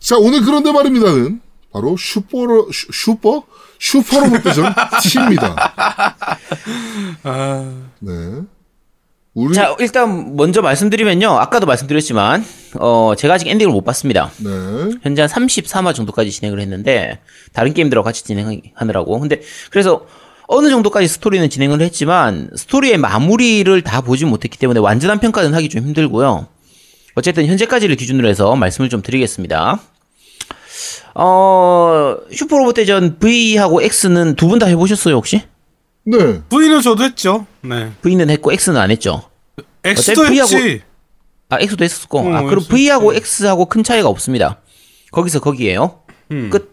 자, 0.00 0.18
오늘 0.18 0.42
그런데 0.42 0.70
말입니다는 0.70 1.40
바로 1.72 1.96
슈퍼로, 1.96 2.70
슈, 2.70 2.88
슈퍼? 2.92 3.42
슈퍼로봇 3.80 4.42
대전 4.42 4.72
T입니다. 5.02 5.56
네. 8.00 8.42
우리, 9.34 9.52
자, 9.54 9.74
일단 9.80 10.36
먼저 10.36 10.62
말씀드리면요. 10.62 11.28
아까도 11.28 11.66
말씀드렸지만, 11.66 12.44
어, 12.78 13.14
제가 13.18 13.34
아직 13.34 13.48
엔딩을 13.48 13.72
못 13.72 13.84
봤습니다. 13.84 14.30
네. 14.38 14.50
현재 15.02 15.22
한 15.22 15.28
33화 15.28 15.92
정도까지 15.94 16.30
진행을 16.30 16.60
했는데 16.60 17.18
다른 17.52 17.74
게임들하고 17.74 18.04
같이 18.04 18.22
진행하느라고 18.24 19.18
근데 19.20 19.40
그래서 19.70 20.06
어느 20.46 20.68
정도까지 20.68 21.08
스토리는 21.08 21.48
진행을 21.50 21.80
했지만 21.80 22.50
스토리의 22.54 22.98
마무리를 22.98 23.80
다 23.82 24.00
보지 24.02 24.24
못했기 24.24 24.58
때문에 24.58 24.78
완전한 24.80 25.18
평가는 25.20 25.54
하기 25.54 25.68
좀 25.68 25.82
힘들고요 25.84 26.46
어쨌든 27.14 27.46
현재까지를 27.46 27.96
기준으로 27.96 28.28
해서 28.28 28.54
말씀을 28.56 28.88
좀 28.90 29.00
드리겠습니다 29.02 29.80
어 31.14 32.16
슈퍼로봇 32.32 32.74
대전 32.74 33.18
V하고 33.18 33.80
X는 33.82 34.34
두 34.34 34.48
분 34.48 34.58
다 34.58 34.66
해보셨어요 34.66 35.14
혹시? 35.14 35.42
네. 36.04 36.42
V는 36.48 36.82
저도 36.82 37.04
했죠. 37.04 37.46
네. 37.62 37.92
V는 38.02 38.30
했고 38.30 38.52
X는 38.52 38.76
안 38.76 38.90
했죠 38.90 39.30
X도 39.82 40.22
어차피 40.22 40.40
했지. 40.40 40.82
아 41.48 41.58
X도 41.60 41.84
했었고 41.84 42.18
어, 42.18 42.32
아 42.34 42.42
그럼 42.42 42.60
했었지. 42.60 42.68
V하고 42.68 43.14
X하고 43.14 43.66
큰 43.66 43.82
차이가 43.82 44.08
없습니다 44.08 44.60
거기서 45.12 45.40
거기에요 45.40 46.04
음. 46.30 46.50
끝. 46.50 46.72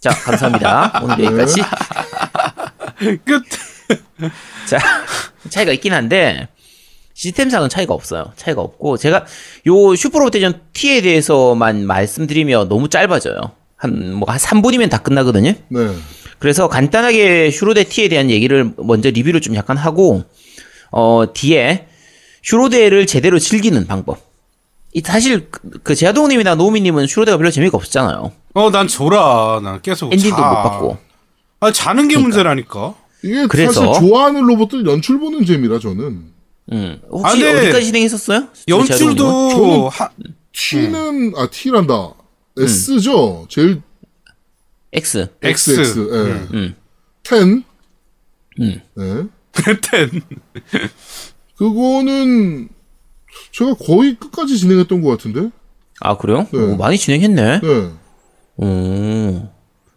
자, 0.00 0.10
감사합니다. 0.10 1.00
오늘 1.04 1.24
여기까지. 1.24 1.62
끝. 3.24 3.44
자, 4.66 4.78
차이가 5.48 5.72
있긴 5.72 5.92
한데, 5.92 6.48
시스템상은 7.14 7.68
차이가 7.68 7.94
없어요. 7.94 8.32
차이가 8.36 8.62
없고, 8.62 8.96
제가 8.96 9.24
요 9.66 9.94
슈퍼로봇 9.94 10.32
대전 10.32 10.60
T에 10.72 11.02
대해서만 11.02 11.86
말씀드리면 11.86 12.68
너무 12.68 12.88
짧아져요. 12.88 13.36
한, 13.76 14.14
뭐, 14.14 14.28
한 14.30 14.38
3분이면 14.38 14.90
다 14.90 14.98
끝나거든요. 14.98 15.52
네. 15.68 15.88
그래서 16.42 16.66
간단하게 16.68 17.52
슈로데 17.52 17.84
T에 17.84 18.08
대한 18.08 18.28
얘기를 18.28 18.72
먼저 18.76 19.10
리뷰를 19.10 19.40
좀 19.40 19.54
약간 19.54 19.76
하고, 19.76 20.24
어, 20.90 21.22
뒤에 21.32 21.86
슈로데를 22.42 23.06
제대로 23.06 23.38
즐기는 23.38 23.86
방법. 23.86 24.18
이 24.92 25.00
사실 25.04 25.46
그, 25.52 25.60
그 25.84 25.94
제아동님이나 25.94 26.56
노우미님은 26.56 27.06
슈로데가 27.06 27.36
별로 27.38 27.52
재미가 27.52 27.76
없었잖아요. 27.76 28.32
어, 28.54 28.70
난 28.72 28.88
졸아. 28.88 29.60
난 29.62 29.80
계속 29.82 30.12
엔딩도 30.12 30.34
자. 30.34 30.42
못 30.48 30.54
받고. 30.68 30.98
아, 31.60 31.70
자는 31.70 32.08
게 32.08 32.18
문제라니까. 32.18 32.96
이게 33.22 33.46
그래서- 33.46 33.94
사실 33.94 34.08
좋아하는 34.08 34.42
로봇들 34.42 34.84
연출 34.84 35.20
보는 35.20 35.46
재미라 35.46 35.78
저는. 35.78 36.24
음. 36.72 37.00
혹시 37.08 37.46
아, 37.46 37.50
어디까지 37.56 37.86
진행했었어요? 37.86 38.48
연출도 38.66 39.24
저는- 39.24 39.90
하, 39.92 40.08
T는 40.52 41.34
아 41.36 41.46
T란다. 41.48 42.14
S죠. 42.58 43.46
제일 43.48 43.80
X. 44.92 45.28
X. 45.42 45.70
XX. 45.70 45.98
예. 45.98 46.56
음. 46.56 46.74
10. 47.24 47.64
음. 48.60 48.80
네. 48.94 49.26
텐. 49.80 50.10
그거는 51.56 52.68
제가 53.52 53.74
거의 53.74 54.16
끝까지 54.16 54.58
진행했던 54.58 55.02
것 55.02 55.10
같은데. 55.10 55.50
아 56.00 56.16
그래요? 56.16 56.46
네. 56.52 56.58
오, 56.58 56.76
많이 56.76 56.98
진행했네. 56.98 57.60
네. 57.60 57.90
오. 58.56 59.48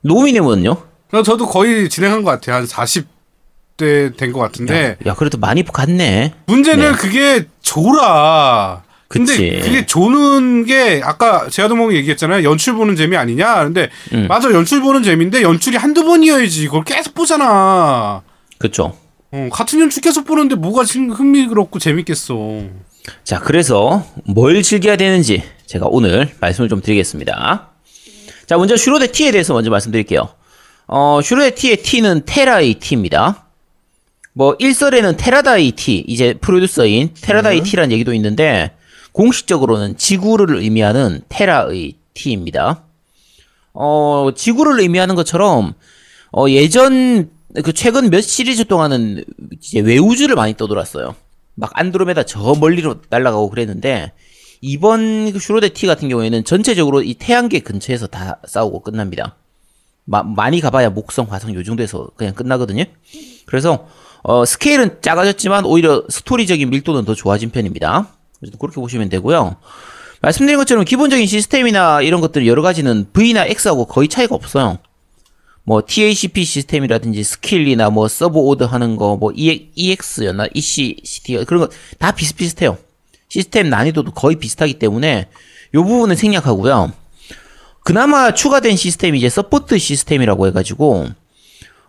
노미님은요? 0.02 0.76
나 1.12 1.24
저도 1.24 1.48
거의 1.48 1.90
진행한 1.90 2.24
것 2.24 2.32
같아요. 2.32 2.58
한 2.58 2.66
40대 2.66 4.16
된 4.18 4.32
것 4.32 4.40
같은데. 4.40 4.98
야 5.06 5.14
그래도 5.16 5.38
많이 5.38 5.64
갔네. 5.64 6.34
문제는 6.48 6.92
네. 6.92 6.98
그게 6.98 7.48
졸아. 7.62 8.84
근데 9.20 9.32
그치. 9.32 9.60
그게 9.64 9.86
조는 9.86 10.66
게 10.66 11.02
아까 11.04 11.48
제아도몽이 11.50 11.96
얘기했잖아요. 11.96 12.44
연출 12.44 12.74
보는 12.76 12.96
재미 12.98 13.16
아니냐? 13.16 13.64
근데 13.64 13.90
음. 14.14 14.28
맞아 14.28 14.52
연출 14.52 14.82
보는 14.82 15.04
재미인데 15.04 15.42
연출이 15.42 15.78
한두 15.78 16.04
번이어야지. 16.04 16.66
그걸 16.66 16.84
계속 16.84 17.14
보잖아. 17.14 18.22
그쵸. 18.58 18.98
어, 19.32 19.50
같은 19.52 19.80
연출 19.80 20.02
계속 20.02 20.26
보는데 20.26 20.56
뭐가 20.56 20.84
흥미롭고 20.84 21.80
재밌겠어. 21.80 22.64
자 23.24 23.40
그래서 23.40 24.06
뭘 24.26 24.62
즐겨야 24.62 24.98
되는지 24.98 25.44
제가 25.66 25.86
오늘 25.90 26.30
말씀을 26.42 26.68
좀 26.68 26.82
드리겠습니다. 26.82 27.70
자 28.48 28.58
먼저 28.58 28.76
슈로데 28.76 29.12
T에 29.12 29.32
대해서 29.32 29.54
먼저 29.54 29.70
말씀드릴게요. 29.70 30.28
어 30.88 31.22
슈로데 31.24 31.56
T의 31.56 31.78
T는 31.78 32.24
테라의 32.26 32.76
T입니다. 32.76 33.46
뭐 34.34 34.56
일설에는 34.60 35.16
테라다이 35.16 35.72
T 35.72 36.04
이제 36.08 36.34
프로듀서인 36.34 37.12
테라다이 37.22 37.62
T라는 37.64 37.94
얘기도 37.94 38.14
있는데 38.14 38.75
공식적으로는 39.20 39.98
지구를 39.98 40.58
의미하는 40.58 41.22
테라의 41.30 41.94
T입니다. 42.14 42.84
어 43.74 44.30
지구를 44.36 44.82
의미하는 44.82 45.16
것처럼 45.16 45.74
어 46.34 46.50
예전 46.50 47.30
그 47.64 47.72
최근 47.72 48.10
몇 48.10 48.20
시리즈 48.22 48.66
동안은 48.66 49.24
이제 49.62 49.80
외우주를 49.80 50.36
많이 50.36 50.56
떠돌았어요. 50.56 51.16
막 51.56 51.72
안드로메다 51.74 52.24
저 52.24 52.56
멀리로 52.60 52.96
날아가고 53.10 53.50
그랬는데 53.50 54.12
이번 54.60 55.32
그 55.32 55.40
슈로데 55.40 55.70
T 55.70 55.88
같은 55.88 56.10
경우에는 56.10 56.44
전체적으로 56.44 57.02
이 57.02 57.14
태양계 57.14 57.60
근처에서 57.60 58.08
다 58.08 58.42
싸우고 58.46 58.82
끝납니다. 58.82 59.38
마- 60.04 60.24
많이 60.24 60.60
가봐야 60.60 60.90
목성, 60.90 61.28
화성 61.30 61.54
요 61.56 61.64
정도에서 61.64 62.10
그냥 62.18 62.34
끝나거든요. 62.34 62.84
그래서 63.46 63.88
어, 64.24 64.44
스케일은 64.44 64.98
작아졌지만 65.02 65.64
오히려 65.66 66.04
스토리적인 66.10 66.70
밀도는 66.70 67.06
더 67.06 67.16
좋아진 67.16 67.50
편입니다. 67.52 68.10
그렇게 68.60 68.76
보시면 68.76 69.10
되고요. 69.10 69.56
말씀드린 70.22 70.58
것처럼 70.58 70.86
기본적인 70.86 71.28
시스템이나 71.28 72.02
이런 72.02 72.22
것들 72.22 72.48
여러 72.48 72.62
가지는 72.62 73.08
V나 73.14 73.46
X하고 73.46 73.86
거의 73.86 74.08
차이가 74.08 74.36
없어요. 74.36 74.80
뭐 75.64 75.82
TacP 75.86 76.44
시스템이라든지 76.44 77.24
스킬이나 77.24 77.90
뭐 77.90 78.08
sub 78.08 78.38
order 78.40 78.64
하는 78.64 78.96
거 78.98 79.18
뭐 79.18 79.32
EX였나 79.36 80.48
ExC 80.54 81.46
그런 81.46 81.62
거 81.68 81.70
다 82.00 82.12
비슷비슷해요. 82.12 82.78
시스템 83.30 83.70
난이도도 83.70 84.12
거의 84.12 84.36
비슷하기 84.38 84.76
때문에 84.80 85.28
요 85.74 85.84
부분은 85.84 86.16
생략하고요. 86.16 86.92
그나마 87.84 88.34
추가된 88.34 88.76
시스템이 88.78 89.18
이제 89.18 89.30
support 89.30 89.78
시스템이라고 89.78 90.48
해가지고 90.48 91.08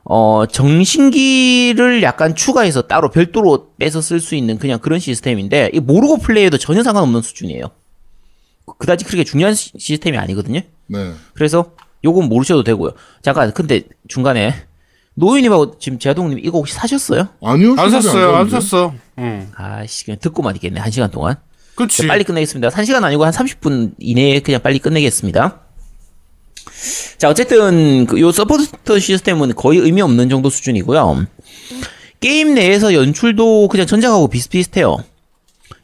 어 0.08 0.44
정신기를 0.46 2.02
약간 2.02 2.34
추가해서 2.36 2.82
따로 2.82 3.10
별도로 3.10 3.70
빼서 3.78 4.00
쓸 4.00 4.20
수 4.20 4.34
있는 4.36 4.56
그냥 4.58 4.78
그런 4.78 4.98
시스템인데 5.00 5.70
이 5.72 5.80
모르고 5.80 6.18
플레이해도 6.18 6.58
전혀 6.58 6.82
상관없는 6.82 7.22
수준이에요. 7.22 7.64
그다지 8.78 9.04
그렇게 9.04 9.24
중요한 9.24 9.54
시- 9.54 9.72
시스템이 9.76 10.16
아니거든요. 10.16 10.60
네. 10.86 11.12
그래서 11.34 11.72
요건 12.04 12.28
모르셔도 12.28 12.62
되고요. 12.62 12.92
잠깐 13.22 13.52
근데 13.52 13.82
중간에 14.06 14.54
노유님하고 15.14 15.78
지금 15.78 15.98
제아동님 15.98 16.38
이거 16.40 16.58
혹시 16.58 16.74
사셨어요? 16.74 17.28
아니요. 17.42 17.74
안 17.78 17.90
샀어요, 17.90 18.26
안 18.28 18.32
나는데. 18.32 18.50
샀어. 18.52 18.94
응. 19.18 19.50
아씨 19.56 20.04
그냥 20.04 20.18
듣고만 20.20 20.54
있겠네 20.56 20.78
한 20.78 20.90
시간 20.92 21.10
동안. 21.10 21.36
그렇지. 21.74 22.02
자, 22.02 22.08
빨리 22.08 22.22
끝내겠습니다. 22.24 22.68
1시간 22.68 23.02
아니고 23.02 23.24
한 23.24 23.32
30분 23.32 23.94
이내에 23.98 24.40
그냥 24.40 24.62
빨리 24.62 24.78
끝내겠습니다. 24.78 25.62
자, 27.18 27.28
어쨌든 27.28 28.06
그 28.06 28.32
요 28.32 28.47
support 28.47 28.98
시스템은 29.00 29.54
거의 29.54 29.78
의미 29.78 30.02
없는 30.02 30.28
정도 30.28 30.50
수준이고요. 30.50 31.26
게임 32.20 32.54
내에서 32.54 32.94
연출도 32.94 33.68
그냥 33.68 33.86
전작하고 33.86 34.28
비슷비슷해요. 34.28 34.96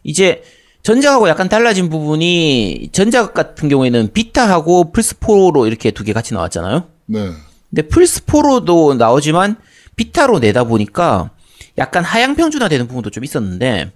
이제 0.05 0.43
전작하고 0.83 1.29
약간 1.29 1.49
달라진 1.49 1.89
부분이 1.89 2.89
전작 2.93 3.35
같은 3.35 3.69
경우에는 3.69 4.13
비타하고 4.13 4.93
플스4로 4.93 5.67
이렇게 5.67 5.91
두 5.93 6.05
개 6.05 6.13
같이 6.13 6.35
나왔잖아요. 6.35 6.89
네. 7.07 7.31
근데 7.71 7.89
플스4로도 7.89 8.97
나오지만 8.97 9.57
비타로 9.97 10.41
내다 10.41 10.65
보니까 10.65 11.31
약간 11.79 12.05
하향 12.05 12.35
평준화되는 12.35 12.89
부분도 12.89 13.11
좀 13.11 13.25
있었는데 13.25 13.93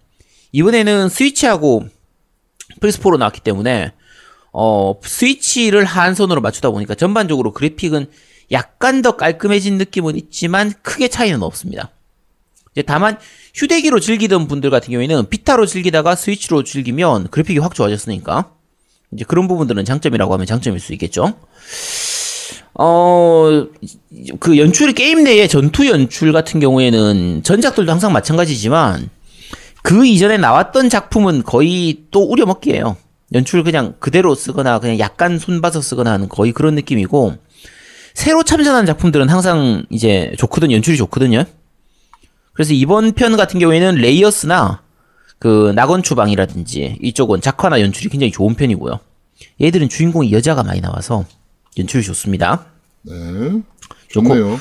이번에는 0.53 1.09
스위치하고 1.09 1.87
플스4로 2.81 3.19
나왔기 3.19 3.41
때문에 3.41 3.93
어 4.59 4.95
스위치를 5.03 5.85
한 5.85 6.15
손으로 6.15 6.41
맞추다 6.41 6.71
보니까 6.71 6.95
전반적으로 6.95 7.53
그래픽은 7.53 8.07
약간 8.53 9.03
더 9.03 9.15
깔끔해진 9.15 9.77
느낌은 9.77 10.17
있지만 10.17 10.73
크게 10.81 11.09
차이는 11.09 11.43
없습니다. 11.43 11.91
다만 12.87 13.19
휴대기로 13.53 14.01
즐기던 14.01 14.49
분들 14.49 14.71
같은 14.71 14.93
경우에는 14.93 15.29
비타로 15.29 15.67
즐기다가 15.67 16.17
스위치로 16.17 16.65
즐기면 16.65 17.29
그래픽이 17.29 17.59
확 17.59 17.75
좋아졌으니까 17.75 18.51
이제 19.13 19.27
그런 19.29 19.47
부분들은 19.47 19.85
장점이라고 19.85 20.33
하면 20.33 20.47
장점일 20.47 20.81
수 20.81 20.95
있겠죠. 20.95 21.35
어, 22.73 23.67
그 24.41 24.57
연출이 24.57 24.95
게임 24.95 25.25
내의 25.25 25.49
전투 25.51 25.87
연출 25.87 26.33
같은 26.33 26.61
경우에는 26.61 27.43
전작들도 27.43 27.93
항상 27.93 28.15
마찬가지지만 28.15 29.11
그 29.83 30.07
이전에 30.07 30.39
나왔던 30.39 30.89
작품은 30.89 31.43
거의 31.43 32.05
또 32.11 32.23
우려먹기예요. 32.23 32.97
연출 33.33 33.63
그냥 33.65 33.95
그대로 33.99 34.35
쓰거나 34.35 34.79
그냥 34.79 34.99
약간 34.99 35.39
손봐서 35.39 35.81
쓰거나 35.81 36.13
하는 36.13 36.29
거의 36.29 36.53
그런 36.53 36.75
느낌이고 36.75 37.37
새로 38.15 38.43
참전한 38.45 38.87
작품들은 38.87 39.29
항상 39.29 39.85
이제 39.91 40.33
좋거든 40.39 40.71
연출이 40.73 40.97
좋거든요. 40.97 41.45
그래서 42.53 42.73
이번 42.73 43.13
편 43.13 43.37
같은 43.37 43.61
경우에는 43.61 43.97
레이어스나 43.97 44.81
그 45.39 45.73
낙원 45.75 46.03
추방이라든지 46.03 46.99
이쪽은 47.03 47.43
작화나 47.43 47.81
연출이 47.81 48.09
굉장히 48.09 48.33
좋은 48.33 48.55
편이고요. 48.55 48.99
얘들은 49.61 49.89
주인공이 49.91 50.33
여자가 50.33 50.63
많이 50.63 50.81
나와서 50.81 51.27
연출이 51.79 52.03
좋습니다. 52.03 52.65
네. 53.03 53.15
좋네요. 54.09 54.59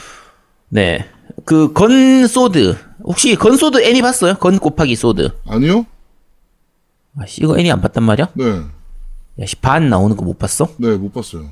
네. 0.70 1.06
그 1.46 1.74
건 1.74 2.28
소드 2.28 2.76
혹시 3.04 3.36
건 3.36 3.56
소드 3.56 3.82
애니 3.82 4.02
봤어요? 4.02 4.34
건 4.36 4.60
곱하기 4.60 4.96
소드. 4.98 5.30
아니요? 5.48 5.86
아씨 7.20 7.42
이거 7.42 7.58
애니 7.58 7.72
안 7.72 7.82
봤단 7.82 8.04
말이야? 8.04 8.30
네. 8.34 8.62
야씨 9.40 9.58
반 9.58 9.90
나오는 9.90 10.16
거 10.16 10.24
못 10.26 10.38
봤어? 10.40 10.70
네, 10.78 10.96
못 10.96 11.14
봤어요. 11.14 11.50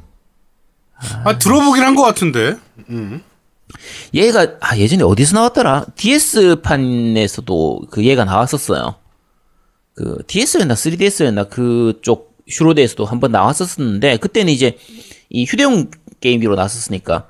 아, 1.26 1.38
들어보긴 1.38 1.84
한 1.84 1.96
것 1.96 2.04
같은데. 2.04 2.56
얘가 4.14 4.48
아 4.62 4.78
예전에 4.78 5.04
어디서 5.04 5.36
나왔더라? 5.36 5.86
DS 5.96 6.62
판에서도 6.62 7.82
그 7.90 8.04
얘가 8.06 8.24
나왔었어요. 8.26 8.96
그 9.96 10.24
DS였나 10.28 10.74
3DS였나 10.74 11.50
그쪽 11.50 12.38
슈로데에서도 12.48 13.06
한번 13.06 13.32
나왔었었는데 13.32 14.18
그때는 14.18 14.52
이제 14.52 14.78
이 15.30 15.46
휴대용 15.46 15.90
게임기로 16.20 16.56
나왔었으니까 16.56 17.28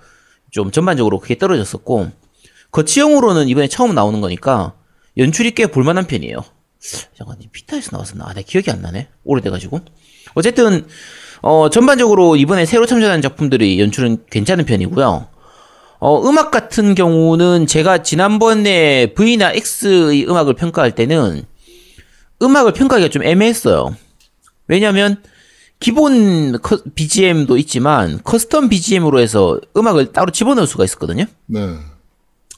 좀 0.52 0.72
전반적으로 0.72 1.20
크게 1.20 1.38
떨어졌었고 1.38 2.12
거치형으로는 2.72 3.48
이번에 3.48 3.68
처음 3.68 3.94
나오는 3.96 4.22
거니까 4.22 4.74
연출이 5.18 5.52
꽤 5.52 5.68
볼만한 5.68 6.08
편이에요. 6.08 6.38
잠깐 7.18 7.38
이 7.40 7.48
피타에서 7.48 7.90
나왔었나? 7.94 8.26
아, 8.28 8.34
내 8.34 8.44
기억이 8.44 8.70
안 8.72 8.82
나네. 8.82 9.08
오래돼가지고. 9.24 9.82
어쨌든 10.36 10.86
어 11.42 11.70
전반적으로 11.70 12.36
이번에 12.36 12.66
새로 12.66 12.86
참전한 12.86 13.22
작품들이 13.22 13.80
연출은 13.80 14.26
괜찮은 14.30 14.66
편이고요. 14.66 15.28
어, 16.00 16.22
음악 16.30 16.52
같은 16.52 16.96
경우는 16.96 17.66
제가 17.68 18.04
지난번에 18.04 19.14
V나 19.14 19.54
X의 19.54 20.28
음악을 20.28 20.54
평가할 20.56 20.96
때는 20.96 21.44
음악을 22.42 22.74
평가하기가 22.74 23.10
좀 23.10 23.24
애매했어요. 23.24 23.96
왜냐면 24.68 25.22
기본 25.80 26.60
커- 26.62 26.82
BGM도 26.96 27.58
있지만 27.58 28.20
custom 28.20 28.70
BGM으로 28.70 29.20
해서 29.20 29.60
음악을 29.78 30.12
따로 30.12 30.32
집어넣을 30.32 30.68
수가 30.68 30.84
있었거든요. 30.84 31.26
네. 31.46 31.60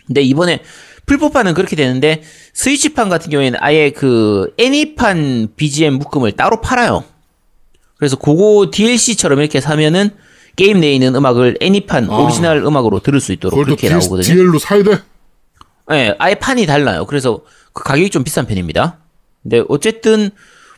근데 0.07 0.21
이번에 0.21 0.61
플포판은 1.05 1.53
그렇게 1.53 1.75
되는데 1.75 2.23
스위치판 2.53 3.09
같은 3.09 3.29
경우에는 3.29 3.59
아예 3.61 3.91
그 3.91 4.53
애니판 4.57 5.49
BGM 5.55 5.95
묶음을 5.95 6.31
따로 6.33 6.61
팔아요. 6.61 7.03
그래서 7.97 8.15
그거 8.17 8.69
DLC처럼 8.71 9.39
이렇게 9.39 9.61
사면은 9.61 10.09
게임 10.55 10.79
내에 10.79 10.93
있는 10.93 11.15
음악을 11.15 11.57
애니판 11.61 12.09
아. 12.09 12.17
오리지널 12.17 12.57
음악으로 12.65 12.99
들을 12.99 13.19
수 13.19 13.33
있도록 13.33 13.63
그렇게 13.63 13.89
나오거든요. 13.89 14.23
DL로 14.23 14.59
사야 14.59 14.83
돼? 14.83 14.99
예, 15.91 16.15
아예 16.17 16.35
판이 16.35 16.65
달라요. 16.65 17.05
그래서 17.05 17.41
그 17.73 17.83
가격이 17.83 18.09
좀 18.09 18.23
비싼 18.23 18.47
편입니다. 18.47 18.97
근데 19.43 19.63
어쨌든 19.69 20.31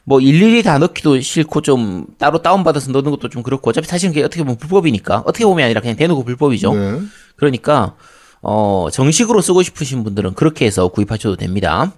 뭐 0.03 0.19
일일이 0.19 0.63
다 0.63 0.77
넣기도 0.77 1.19
싫고 1.19 1.61
좀 1.61 2.05
따로 2.17 2.41
다운받아서 2.41 2.91
넣는 2.91 3.11
것도 3.11 3.29
좀 3.29 3.43
그렇고 3.43 3.69
어차피 3.69 3.87
사실은 3.87 4.13
그게 4.13 4.23
어떻게 4.23 4.41
보면 4.41 4.57
불법이니까 4.57 5.23
어떻게 5.25 5.45
보면 5.45 5.65
아니라 5.65 5.81
그냥 5.81 5.95
대놓고 5.95 6.23
불법이죠. 6.23 6.73
네. 6.73 7.01
그러니까 7.35 7.95
어 8.41 8.87
정식으로 8.91 9.41
쓰고 9.41 9.63
싶으신 9.63 10.03
분들은 10.03 10.33
그렇게 10.35 10.65
해서 10.65 10.87
구입하셔도 10.89 11.35
됩니다. 11.35 11.91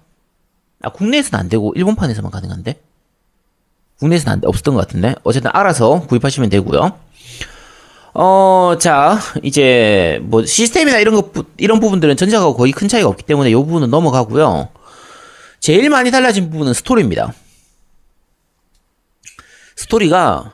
아 0.82 0.90
국내에서는 0.90 1.40
안 1.40 1.50
되고 1.50 1.74
일본판에서만 1.76 2.32
가능한데 2.32 2.80
국내에서는 4.00 4.34
안 4.34 4.42
돼, 4.42 4.48
없었던 4.48 4.74
것 4.76 4.82
같은데 4.88 5.16
어쨌든 5.24 5.52
알아서 5.54 6.02
구입하시면 6.08 6.50
되고요. 6.50 6.98
어, 8.14 8.76
자, 8.80 9.20
이제, 9.44 10.20
뭐, 10.24 10.44
시스템이나 10.44 10.98
이런 10.98 11.14
것, 11.14 11.32
부- 11.32 11.46
이런 11.58 11.80
부분들은 11.80 12.18
전작하고 12.18 12.56
거의 12.56 12.72
큰 12.72 12.88
차이가 12.88 13.08
없기 13.08 13.24
때문에 13.24 13.52
이 13.52 13.54
부분은 13.56 13.92
넘어가고요. 13.92 14.70
제일 15.60 15.90
많이 15.90 16.10
달라진 16.10 16.50
부분은 16.50 16.74
스토리입니다. 16.74 17.34
스토리가, 19.76 20.54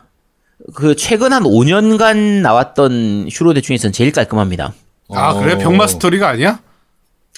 그, 0.75 0.95
최근 0.95 1.31
한 1.33 1.43
5년간 1.43 2.41
나왔던 2.41 3.29
슈로대 3.31 3.61
중에서는 3.61 3.93
제일 3.93 4.11
깔끔합니다. 4.11 4.73
아, 5.09 5.33
그래? 5.35 5.53
어. 5.53 5.57
병맛 5.57 5.87
스토리가 5.87 6.29
아니야? 6.29 6.59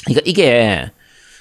그러니까 0.05 0.21
이게 0.25 0.91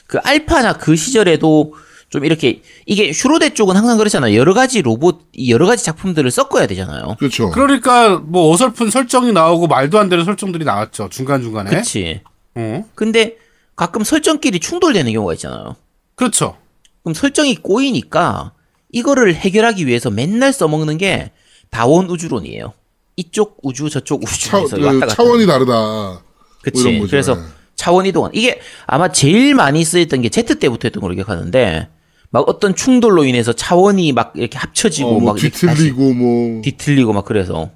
그 0.07 0.19
알파나 0.19 0.75
그 0.75 0.97
시절에도 0.97 1.75
좀 2.09 2.25
이렇게 2.25 2.63
이게 2.87 3.13
슈로대 3.13 3.55
쪽은 3.55 3.77
항상 3.77 3.99
그렇잖아요. 3.99 4.37
여러 4.37 4.55
가지 4.55 4.81
로봇, 4.81 5.27
이 5.33 5.51
여러 5.51 5.67
가지 5.67 5.85
작품들을 5.85 6.31
섞어야 6.31 6.67
되잖아요. 6.67 7.17
그렇죠. 7.19 7.51
그러니까 7.51 8.19
뭐 8.19 8.53
어설픈 8.53 8.91
설정이 8.91 9.33
나오고 9.33 9.67
말도 9.67 9.99
안 9.99 10.09
되는 10.09 10.25
설정들이 10.25 10.65
나왔죠. 10.65 11.09
중간 11.11 11.43
중간에. 11.43 11.71
그치. 11.71 12.21
어? 12.55 12.85
근데 12.95 13.37
가끔 13.75 14.05
설정끼리 14.05 14.61
충돌되는 14.61 15.13
경우가 15.13 15.35
있잖아요. 15.35 15.77
그렇죠. 16.15 16.57
그럼 17.03 17.15
설정이 17.15 17.57
꼬이니까 17.57 18.53
이거를 18.93 19.35
해결하기 19.35 19.87
위해서 19.87 20.11
맨날 20.11 20.53
써먹는 20.53 20.99
게 20.99 21.33
다원 21.71 22.09
우주론이에요. 22.09 22.73
이쪽 23.17 23.59
우주 23.63 23.89
저쪽 23.91 24.23
차, 24.27 24.59
우주에서 24.59 24.77
그 24.77 24.85
왔다 24.85 24.99
갔다. 25.01 25.15
차원이 25.15 25.47
다르다. 25.47 25.73
뭐 25.73 26.23
그치. 26.63 26.99
거죠. 26.99 27.11
그래서 27.11 27.35
네. 27.35 27.43
차원 27.75 28.07
이동안 28.07 28.31
이게 28.35 28.61
아마 28.87 29.11
제일 29.11 29.55
많이 29.55 29.85
쓰였던 29.85 30.23
게 30.23 30.29
Z 30.29 30.57
때부터 30.59 30.89
했던 30.89 31.01
걸로 31.01 31.15
기억하는데 31.15 31.89
막 32.31 32.49
어떤 32.49 32.75
충돌로 32.75 33.25
인해서 33.25 33.53
차원이 33.53 34.13
막 34.13 34.33
이렇게 34.37 34.59
합쳐지고 34.59 35.09
어, 35.09 35.13
뭐 35.21 35.33
막 35.33 35.37
뒤틀리고 35.37 36.15
뭐 36.15 36.63
뒤틀리고 36.63 37.13
막 37.13 37.25
그래서. 37.25 37.71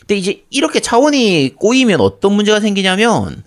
근데 0.00 0.16
이제 0.16 0.44
이렇게 0.50 0.80
차원이 0.80 1.54
꼬이면 1.56 2.00
어떤 2.00 2.32
문제가 2.34 2.60
생기냐면 2.60 3.42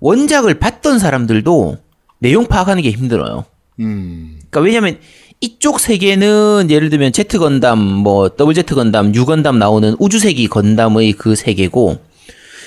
원작을 0.00 0.58
봤던 0.58 0.98
사람들도 0.98 1.76
내용 2.18 2.46
파악하는 2.46 2.82
게 2.82 2.90
힘들어요. 2.90 3.44
음. 3.80 4.40
그러니까 4.50 4.60
왜냐면 4.60 4.98
이쪽 5.42 5.80
세계는 5.80 6.68
예를 6.70 6.88
들면 6.88 7.12
Z 7.12 7.24
건담, 7.38 7.80
뭐 7.80 8.28
더블 8.28 8.54
Z 8.54 8.62
건담, 8.74 9.12
U 9.16 9.26
건담 9.26 9.58
나오는 9.58 9.96
우주세기 9.98 10.46
건담의 10.46 11.14
그 11.14 11.34
세계고 11.34 11.98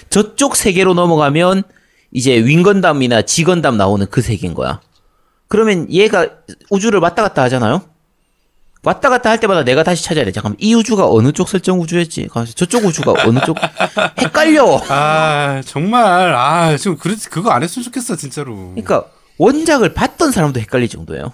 저쪽 0.10 0.58
세계로 0.58 0.94
넘어가면 0.94 1.64
이제 2.12 2.36
윈 2.36 2.64
건담이나 2.64 3.22
지 3.22 3.46
건담 3.46 3.78
나오는 3.78 4.06
그 4.12 4.22
세계인 4.22 4.54
거야. 4.54 4.82
그러면 5.48 5.90
얘가 5.90 6.28
우주를 6.70 7.00
왔다 7.00 7.24
갔다 7.24 7.44
하잖아요. 7.44 7.82
왔다 8.84 9.10
갔다 9.10 9.30
할 9.30 9.40
때마다 9.40 9.64
내가 9.64 9.84
다시 9.84 10.04
찾아야 10.04 10.26
돼. 10.26 10.34
잠깐만 10.34 10.58
이 10.60 10.76
우주가 10.76 11.10
어느 11.10 11.32
쪽 11.32 11.48
설정 11.48 11.80
우주였지? 11.80 12.28
저쪽 12.56 12.84
우주가 12.84 13.14
어느 13.26 13.40
쪽 13.46 13.58
헷갈려. 14.20 14.82
아 14.90 15.62
정말 15.66 16.36
아 16.36 16.76
지금 16.76 16.98
그 16.98 17.16
그거 17.30 17.52
안 17.52 17.64
했으면 17.64 17.86
좋겠어 17.86 18.18
진짜로. 18.18 18.54
그러니까 18.76 19.06
원작을 19.38 19.94
봤던 19.94 20.32
사람도 20.34 20.60
헷갈릴 20.60 20.90
정도예요. 20.90 21.32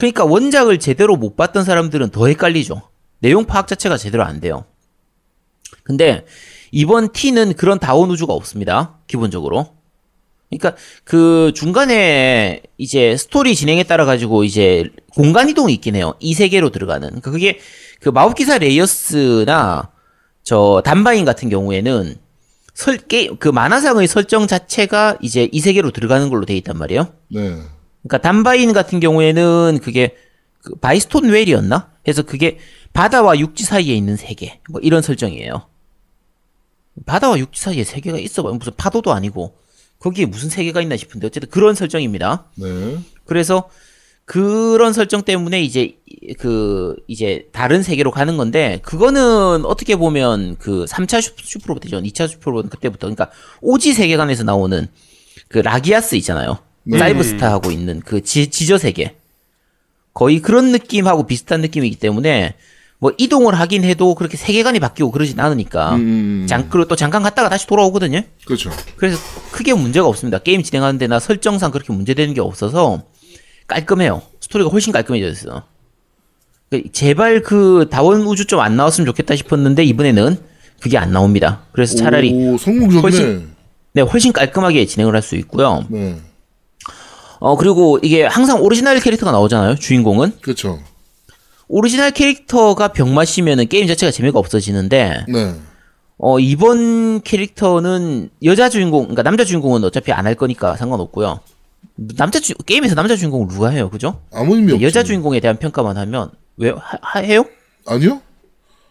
그러니까 0.00 0.24
원작을 0.24 0.78
제대로 0.78 1.16
못 1.16 1.36
봤던 1.36 1.64
사람들은 1.64 2.08
더 2.08 2.26
헷갈리죠. 2.26 2.80
내용 3.18 3.44
파악 3.44 3.68
자체가 3.68 3.98
제대로 3.98 4.24
안 4.24 4.40
돼요. 4.40 4.64
근데 5.84 6.24
이번 6.72 7.12
T는 7.12 7.52
그런 7.52 7.78
다원 7.78 8.10
우주가 8.10 8.32
없습니다. 8.32 8.98
기본적으로. 9.06 9.74
그러니까 10.48 10.74
그 11.04 11.52
중간에 11.54 12.62
이제 12.78 13.14
스토리 13.18 13.54
진행에 13.54 13.84
따라 13.84 14.06
가지고 14.06 14.42
이제 14.42 14.88
공간 15.14 15.50
이동이 15.50 15.74
있긴 15.74 15.96
해요. 15.96 16.14
이세계로 16.18 16.70
들어가는. 16.70 17.06
그러니까 17.06 17.30
그게 17.30 17.58
그 18.00 18.08
마법기사 18.08 18.56
레이어스나 18.56 19.90
저 20.42 20.80
단바인 20.82 21.26
같은 21.26 21.50
경우에는 21.50 22.16
설, 22.72 22.96
게, 22.96 23.28
그 23.38 23.48
만화상의 23.48 24.08
설정 24.08 24.46
자체가 24.46 25.18
이제 25.20 25.46
이세계로 25.52 25.90
들어가는 25.90 26.30
걸로 26.30 26.46
돼 26.46 26.56
있단 26.56 26.78
말이에요. 26.78 27.12
네. 27.28 27.58
그러니까 28.02 28.18
단바인 28.18 28.72
같은 28.72 29.00
경우에는 29.00 29.80
그게 29.82 30.16
그 30.62 30.74
바이스톤 30.76 31.24
웰이었나? 31.30 31.90
해서 32.08 32.22
그게 32.22 32.58
바다와 32.92 33.38
육지 33.38 33.64
사이에 33.64 33.94
있는 33.94 34.16
세계 34.16 34.60
뭐 34.70 34.80
이런 34.80 35.02
설정이에요. 35.02 35.66
바다와 37.06 37.38
육지 37.38 37.60
사이에 37.60 37.84
세계가 37.84 38.18
있어 38.18 38.42
봐요. 38.42 38.54
무슨 38.54 38.72
파도도 38.76 39.12
아니고 39.12 39.56
거기에 39.98 40.26
무슨 40.26 40.48
세계가 40.48 40.80
있나 40.82 40.96
싶은데 40.96 41.26
어쨌든 41.26 41.50
그런 41.50 41.74
설정입니다. 41.74 42.46
네. 42.56 42.98
그래서 43.24 43.68
그런 44.24 44.92
설정 44.92 45.22
때문에 45.22 45.60
이제 45.62 45.96
그 46.38 46.96
이제 47.08 47.48
다른 47.52 47.82
세계로 47.82 48.10
가는 48.10 48.36
건데 48.36 48.80
그거는 48.82 49.64
어떻게 49.66 49.96
보면 49.96 50.56
그 50.58 50.84
3차 50.86 51.20
슈- 51.20 51.32
슈퍼로봇이죠. 51.36 52.00
2차 52.00 52.28
슈퍼로봇은 52.28 52.70
그때부터 52.70 53.06
그러니까 53.08 53.30
오지 53.60 53.92
세계관에서 53.92 54.44
나오는 54.44 54.86
그 55.48 55.58
라기아스 55.58 56.14
있잖아요. 56.16 56.58
네. 56.84 56.98
사이버스타하고 56.98 57.70
있는 57.70 58.00
그 58.04 58.22
지, 58.22 58.50
지저 58.50 58.78
세계. 58.78 59.14
거의 60.12 60.40
그런 60.40 60.72
느낌하고 60.72 61.26
비슷한 61.26 61.60
느낌이기 61.60 61.96
때문에 61.96 62.54
뭐 62.98 63.12
이동을 63.16 63.54
하긴 63.58 63.84
해도 63.84 64.14
그렇게 64.14 64.36
세계관이 64.36 64.78
바뀌고 64.80 65.10
그러진 65.10 65.38
않으니까 65.40 65.94
음. 65.96 66.46
잠 66.48 66.68
그리고 66.68 66.88
또 66.88 66.96
잠깐 66.96 67.22
갔다가 67.22 67.48
다시 67.48 67.66
돌아오거든요. 67.66 68.20
그렇죠. 68.44 68.70
그래서 68.96 69.18
크게 69.52 69.72
문제가 69.74 70.06
없습니다. 70.06 70.38
게임 70.38 70.62
진행하는 70.62 70.98
데나 70.98 71.18
설정상 71.20 71.70
그렇게 71.70 71.92
문제되는 71.92 72.34
게 72.34 72.40
없어서 72.40 73.04
깔끔해요. 73.68 74.20
스토리가 74.40 74.68
훨씬 74.70 74.92
깔끔해졌어요. 74.92 75.62
그 76.70 76.82
제발 76.92 77.42
그 77.42 77.88
다원 77.90 78.22
우주 78.22 78.46
좀 78.46 78.60
안 78.60 78.76
나왔으면 78.76 79.06
좋겠다 79.06 79.34
싶었는데 79.36 79.84
이번에는 79.84 80.36
그게 80.80 80.98
안 80.98 81.12
나옵니다. 81.12 81.62
그래서 81.72 81.96
차라리 81.96 82.32
오. 82.32 82.56
훨씬- 82.56 83.48
네, 83.92 84.02
훨씬 84.02 84.32
깔끔하게 84.32 84.86
진행을 84.86 85.14
할 85.14 85.22
수 85.22 85.36
있고요. 85.36 85.84
네. 85.88 86.16
어, 87.40 87.56
그리고 87.56 87.98
이게 88.02 88.24
항상 88.24 88.62
오리지널 88.62 89.00
캐릭터가 89.00 89.32
나오잖아요. 89.32 89.76
주인공은. 89.76 90.38
그렇죠. 90.40 90.78
오리지널 91.68 92.10
캐릭터가 92.12 92.88
병맛이면은 92.88 93.66
게임 93.68 93.86
자체가 93.86 94.10
재미가 94.12 94.38
없어지는데 94.38 95.24
네. 95.28 95.54
어, 96.18 96.38
이번 96.38 97.22
캐릭터는 97.22 98.30
여자 98.44 98.68
주인공, 98.68 99.02
그러니까 99.04 99.22
남자 99.22 99.44
주인공은 99.44 99.82
어차피 99.84 100.12
안 100.12 100.26
할 100.26 100.34
거니까 100.34 100.76
상관없고요. 100.76 101.40
남자 101.94 102.40
주 102.40 102.54
게임에서 102.54 102.94
남자 102.94 103.16
주인공을 103.16 103.48
누가 103.48 103.70
해요, 103.70 103.88
그죠? 103.88 104.20
아무 104.32 104.54
의미 104.56 104.72
없죠. 104.72 104.84
여자 104.84 105.02
주인공에 105.02 105.40
대한 105.40 105.56
평가만 105.58 105.96
하면 105.96 106.30
왜 106.58 106.70
하, 106.70 106.98
하- 107.00 107.20
해요? 107.20 107.44
아니요? 107.86 108.20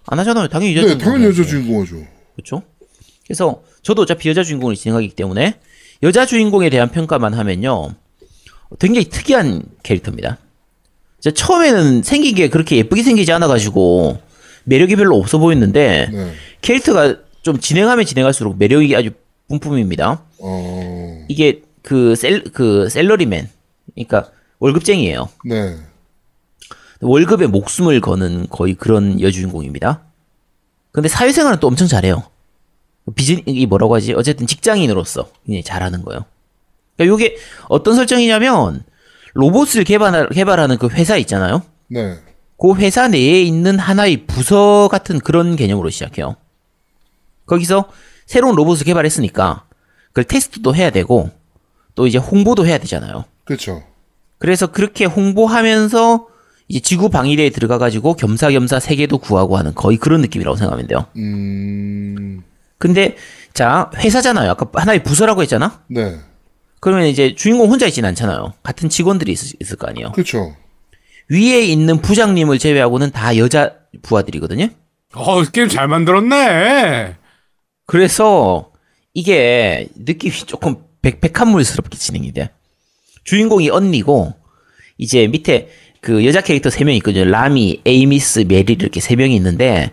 안 0.07 0.17
하잖아요. 0.19 0.47
당연히 0.47 0.75
여자 0.75 0.87
네, 0.87 0.93
주인공. 0.93 1.05
당연히 1.05 1.25
여자 1.25 1.43
주인공 1.47 1.81
하죠. 1.81 1.95
그렇죠? 2.35 2.63
그래서 3.27 3.61
저도 3.83 4.01
어차피 4.03 4.27
여자 4.29 4.43
주인공을 4.43 4.75
진행하기 4.75 5.09
때문에 5.09 5.59
여자 6.01 6.25
주인공에 6.25 6.69
대한 6.71 6.89
평가만 6.89 7.33
하면요. 7.35 7.93
굉장히 8.77 9.09
특이한 9.09 9.63
캐릭터입니다. 9.83 10.37
저 11.19 11.31
처음에는 11.31 12.03
생긴 12.03 12.35
게 12.35 12.49
그렇게 12.49 12.77
예쁘게 12.77 13.03
생기지 13.03 13.31
않아 13.31 13.47
가지고 13.47 14.21
매력이 14.65 14.95
별로 14.95 15.17
없어 15.17 15.37
보였는데 15.39 16.09
네. 16.11 16.33
캐릭터가 16.61 17.17
좀 17.41 17.59
진행하면 17.59 18.05
진행할수록 18.05 18.57
매력이 18.57 18.95
아주 18.95 19.11
뿜뿜입니다. 19.47 20.21
어, 20.39 21.25
이게 21.27 21.63
그 21.81 22.15
셀, 22.15 22.43
그 22.43 22.87
셀러리맨. 22.89 23.49
그러니까 23.95 24.31
월급쟁이에요. 24.59 25.29
네. 25.45 25.77
월급에 27.01 27.47
목숨을 27.47 28.01
거는 28.01 28.47
거의 28.49 28.75
그런 28.75 29.19
여주인공입니다. 29.21 30.01
근데 30.91 31.07
사회생활은 31.07 31.59
또 31.59 31.67
엄청 31.67 31.87
잘해요. 31.87 32.23
비즈니, 33.15 33.41
이 33.45 33.65
뭐라고 33.65 33.95
하지? 33.95 34.13
어쨌든 34.13 34.47
직장인으로서 34.47 35.29
굉장히 35.45 35.63
잘하는 35.63 36.03
거예요. 36.03 36.25
그러니까 36.99 37.15
이게 37.15 37.37
어떤 37.69 37.95
설정이냐면, 37.95 38.83
로봇을 39.33 39.85
개발, 39.85 40.27
개발하는 40.29 40.77
그 40.77 40.89
회사 40.89 41.15
있잖아요? 41.17 41.63
네. 41.87 42.17
그 42.59 42.75
회사 42.75 43.07
내에 43.07 43.41
있는 43.41 43.79
하나의 43.79 44.25
부서 44.25 44.89
같은 44.91 45.19
그런 45.19 45.55
개념으로 45.55 45.89
시작해요. 45.89 46.35
거기서 47.45 47.85
새로운 48.25 48.55
로봇을 48.55 48.85
개발했으니까, 48.85 49.63
그걸 50.07 50.25
테스트도 50.25 50.75
해야 50.75 50.89
되고, 50.89 51.31
또 51.95 52.05
이제 52.05 52.17
홍보도 52.17 52.65
해야 52.67 52.77
되잖아요. 52.77 53.23
그렇죠. 53.45 53.81
그래서 54.37 54.67
그렇게 54.67 55.05
홍보하면서 55.05 56.27
이제 56.67 56.79
지구 56.81 57.09
방위대에 57.09 57.49
들어가 57.49 57.77
가지고 57.77 58.13
겸사겸사 58.13 58.79
세계도 58.79 59.17
구하고 59.19 59.57
하는 59.57 59.73
거의 59.73 59.97
그런 59.97 60.21
느낌이라고 60.21 60.55
생각하면 60.55 60.87
돼요. 60.87 61.05
음, 61.17 62.43
근데 62.77 63.17
자 63.53 63.89
회사잖아요. 63.95 64.51
아까 64.51 64.69
하나의 64.73 65.03
부서라고 65.03 65.41
했잖아. 65.41 65.81
네. 65.87 66.19
그러면 66.79 67.07
이제 67.07 67.35
주인공 67.35 67.69
혼자 67.69 67.85
있진 67.87 68.05
않잖아요. 68.05 68.53
같은 68.63 68.89
직원들이 68.89 69.31
있을, 69.31 69.57
있을 69.61 69.77
거 69.77 69.87
아니에요. 69.87 70.11
그렇죠. 70.13 70.55
위에 71.29 71.61
있는 71.65 72.01
부장님을 72.01 72.57
제외하고는 72.57 73.11
다 73.11 73.37
여자 73.37 73.73
부하들이거든요. 74.01 74.69
어 75.13 75.43
게임 75.43 75.67
잘 75.67 75.87
만들었네. 75.87 77.15
그래서 77.85 78.71
이게 79.13 79.87
느낌이 79.95 80.33
조금 80.45 80.77
백, 81.01 81.21
백합물스럽게 81.21 81.97
진행이 81.97 82.31
돼. 82.33 82.49
주인공이 83.23 83.69
언니고, 83.69 84.33
이제 84.97 85.27
밑에 85.27 85.69
그 86.01 86.25
여자 86.25 86.41
캐릭터 86.41 86.69
세 86.69 86.83
명 86.83 86.95
있거든요. 86.95 87.25
라미, 87.25 87.81
에이미스, 87.85 88.45
메릴 88.47 88.71
이렇게 88.81 88.99
세 88.99 89.15
명이 89.15 89.35
있는데, 89.35 89.91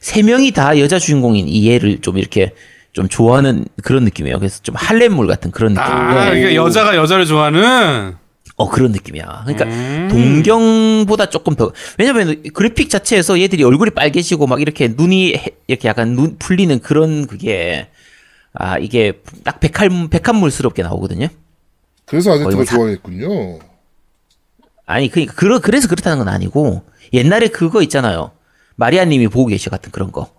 세 0.00 0.22
명이 0.22 0.52
다 0.52 0.78
여자 0.78 0.98
주인공인 0.98 1.48
이 1.48 1.68
얘를 1.68 2.00
좀 2.00 2.18
이렇게 2.18 2.52
좀 2.92 3.08
좋아하는 3.08 3.64
그런 3.82 4.04
느낌이에요. 4.04 4.38
그래서 4.38 4.60
좀 4.62 4.74
할렘물 4.74 5.26
같은 5.26 5.50
그런 5.50 5.74
느낌. 5.74 5.84
아 5.90 6.30
이게 6.32 6.54
여자가 6.56 6.96
여자를 6.96 7.26
좋아하는. 7.26 8.16
어, 8.56 8.68
그런 8.68 8.90
느낌이야. 8.90 9.44
그러니까 9.46 9.66
음. 9.66 10.08
동경보다 10.10 11.26
조금 11.30 11.54
더, 11.54 11.70
왜냐면 11.96 12.42
그래픽 12.54 12.90
자체에서 12.90 13.40
얘들이 13.40 13.62
얼굴이 13.62 13.90
빨개지고 13.92 14.48
막 14.48 14.60
이렇게 14.60 14.88
눈이 14.88 15.34
해- 15.34 15.46
이렇게 15.68 15.86
약간 15.86 16.16
눈 16.16 16.38
풀리는 16.38 16.80
그런 16.80 17.28
그게, 17.28 17.86
아, 18.54 18.76
이게 18.78 19.20
딱 19.44 19.60
백합, 19.60 20.10
백합물스럽게 20.10 20.82
나오거든요. 20.82 21.28
그래서 22.06 22.32
아제트가 22.32 22.56
뭐 22.56 22.64
사- 22.64 22.74
좋아했군요. 22.76 23.60
아니, 24.86 25.08
그니까, 25.08 25.34
그러, 25.34 25.60
그래서 25.60 25.86
그렇다는 25.86 26.18
건 26.18 26.28
아니고, 26.28 26.82
옛날에 27.12 27.48
그거 27.48 27.80
있잖아요. 27.82 28.32
마리아님이 28.74 29.28
보고 29.28 29.46
계셔 29.46 29.70
같은 29.70 29.92
그런 29.92 30.10
거. 30.10 30.32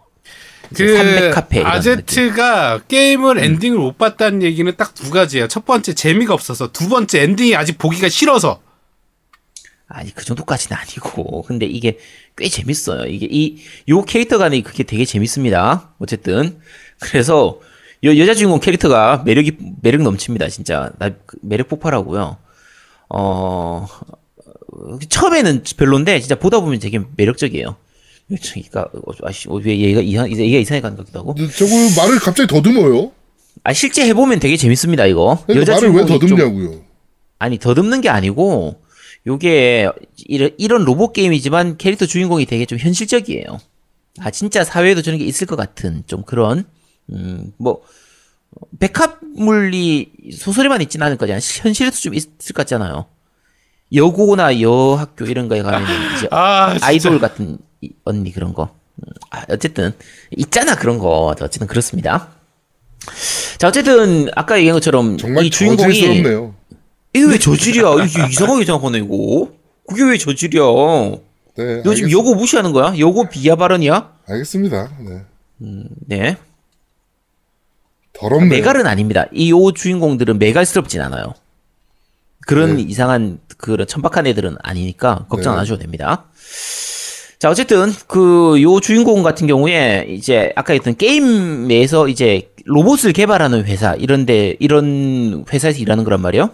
그300 0.73 1.33
카페 1.33 1.59
이런 1.59 1.71
아제트가 1.71 2.81
게임을 2.87 3.39
엔딩을 3.39 3.77
못 3.77 3.97
봤다는 3.97 4.43
얘기는 4.43 4.71
딱 4.75 4.93
두 4.93 5.09
가지예요. 5.11 5.47
첫 5.47 5.65
번째 5.65 5.93
재미가 5.93 6.33
없어서, 6.33 6.71
두 6.71 6.89
번째 6.89 7.21
엔딩이 7.21 7.55
아직 7.55 7.77
보기가 7.77 8.09
싫어서. 8.09 8.61
아니, 9.87 10.13
그 10.13 10.23
정도까지는 10.23 10.77
아니고. 10.77 11.43
근데 11.43 11.65
이게 11.65 11.97
꽤 12.37 12.47
재밌어요. 12.47 13.07
이게 13.07 13.27
이, 13.29 13.57
요 13.89 14.03
캐릭터 14.03 14.37
간이 14.37 14.61
그게 14.61 14.83
되게 14.83 15.05
재밌습니다. 15.05 15.93
어쨌든. 15.99 16.59
그래서, 16.99 17.59
여, 18.03 18.15
여자 18.17 18.33
주인공 18.35 18.59
캐릭터가 18.59 19.23
매력이, 19.25 19.57
매력 19.81 20.01
넘칩니다. 20.03 20.47
진짜. 20.49 20.91
나그 20.99 21.37
매력 21.41 21.69
폭발하고요. 21.69 22.37
어, 23.09 23.87
처음에는 25.09 25.63
별론데, 25.77 26.19
진짜 26.19 26.35
보다 26.35 26.59
보면 26.59 26.79
되게 26.79 26.99
매력적이에요. 27.17 27.75
그러니까, 28.29 28.81
어, 28.93 29.11
아씨, 29.23 29.49
어, 29.49 29.55
왜 29.55 29.79
얘가 29.79 30.01
이상, 30.01 30.29
얘가 30.31 30.59
이상하게 30.59 30.81
가는 30.81 30.95
것 30.97 31.03
같기도 31.03 31.19
하고. 31.19 31.35
저거 31.35 31.71
말을 31.97 32.19
갑자기 32.19 32.47
더듬어요. 32.47 33.11
아, 33.63 33.73
실제 33.73 34.05
해보면 34.07 34.39
되게 34.39 34.55
재밌습니다, 34.55 35.05
이거. 35.07 35.43
그러니까 35.47 35.73
말을 35.73 35.89
왜 35.93 36.05
더듬냐고요. 36.05 36.81
아니 37.39 37.57
더듬는 37.57 38.01
게 38.01 38.09
아니고 38.09 38.81
요게 39.25 39.89
이런, 40.27 40.51
이런 40.57 40.83
로봇 40.83 41.13
게임이지만 41.13 41.77
캐릭터 41.77 42.05
주인공이 42.05 42.45
되게 42.45 42.65
좀 42.65 42.77
현실적이에요. 42.77 43.59
아 44.19 44.29
진짜 44.29 44.65
사회에도 44.65 45.01
저런 45.01 45.19
게 45.19 45.25
있을 45.25 45.47
것 45.47 45.55
같은 45.55 46.03
좀 46.05 46.23
그런 46.23 46.65
음뭐 47.09 47.81
백합물리 48.79 50.11
소설에만 50.33 50.81
있지는 50.81 51.05
않을 51.05 51.17
거잖아요. 51.17 51.39
현실에도 51.41 51.95
좀 51.95 52.13
있을 52.13 52.29
것 52.47 52.53
같잖아요. 52.53 53.05
여고나 53.93 54.59
여학교 54.61 55.25
이런 55.25 55.47
거에 55.47 55.61
가면 55.61 55.81
이제 56.17 56.27
아. 56.31 56.77
아이돌 56.81 57.19
같은 57.19 57.51
이- 57.53 57.57
언니 58.03 58.31
그런 58.31 58.53
거. 58.53 58.75
음, 58.97 59.03
아, 59.31 59.43
어쨌든 59.49 59.93
있잖아 60.37 60.75
그런 60.75 60.97
거. 60.99 61.33
어쨌든 61.39 61.67
그렇습니다. 61.67 62.29
자 63.57 63.67
어쨌든 63.67 64.29
아까 64.35 64.57
얘기한 64.57 64.75
것처럼 64.75 65.17
정말 65.17 65.45
이 65.45 65.49
주인공이. 65.49 65.97
이게 67.13 67.25
왜 67.25 67.39
저질이야? 67.39 68.03
이게 68.05 68.27
이상하게 68.29 68.65
생각하네 68.65 68.99
이거. 68.99 69.51
그게 69.87 70.03
왜 70.03 70.17
저질이야? 70.17 70.61
네. 71.57 71.81
너 71.83 71.93
지금 71.95 72.11
여고 72.11 72.35
무시하는 72.35 72.71
거야? 72.71 72.97
여고 72.99 73.27
비하 73.27 73.55
발언이야? 73.55 74.13
알겠습니다. 74.27 74.91
네. 74.99 75.21
네. 76.07 76.37
더럽네. 78.13 78.47
메갈은 78.47 78.85
아닙니다. 78.85 79.25
이 79.33 79.49
요 79.49 79.71
주인공들은 79.71 80.39
메갈스럽진 80.39 81.01
않아요. 81.01 81.33
그런 82.45 82.77
네. 82.77 82.83
이상한 82.83 83.39
그런 83.57 83.87
천박한 83.87 84.27
애들은 84.27 84.57
아니니까 84.61 85.25
걱정 85.29 85.53
안 85.53 85.57
네. 85.57 85.59
하셔도 85.61 85.79
됩니다. 85.79 86.25
자 87.39 87.49
어쨌든 87.49 87.93
그 88.07 88.61
요 88.61 88.79
주인공 88.81 89.23
같은 89.23 89.47
경우에 89.47 90.05
이제 90.09 90.51
아까 90.55 90.73
했던 90.73 90.95
게임에서 90.97 92.09
이제 92.09 92.51
로봇을 92.65 93.13
개발하는 93.13 93.63
회사 93.65 93.93
이런데 93.95 94.55
이런 94.59 95.45
회사에서 95.51 95.79
일하는 95.79 96.03
거란 96.03 96.21
말이에요. 96.21 96.49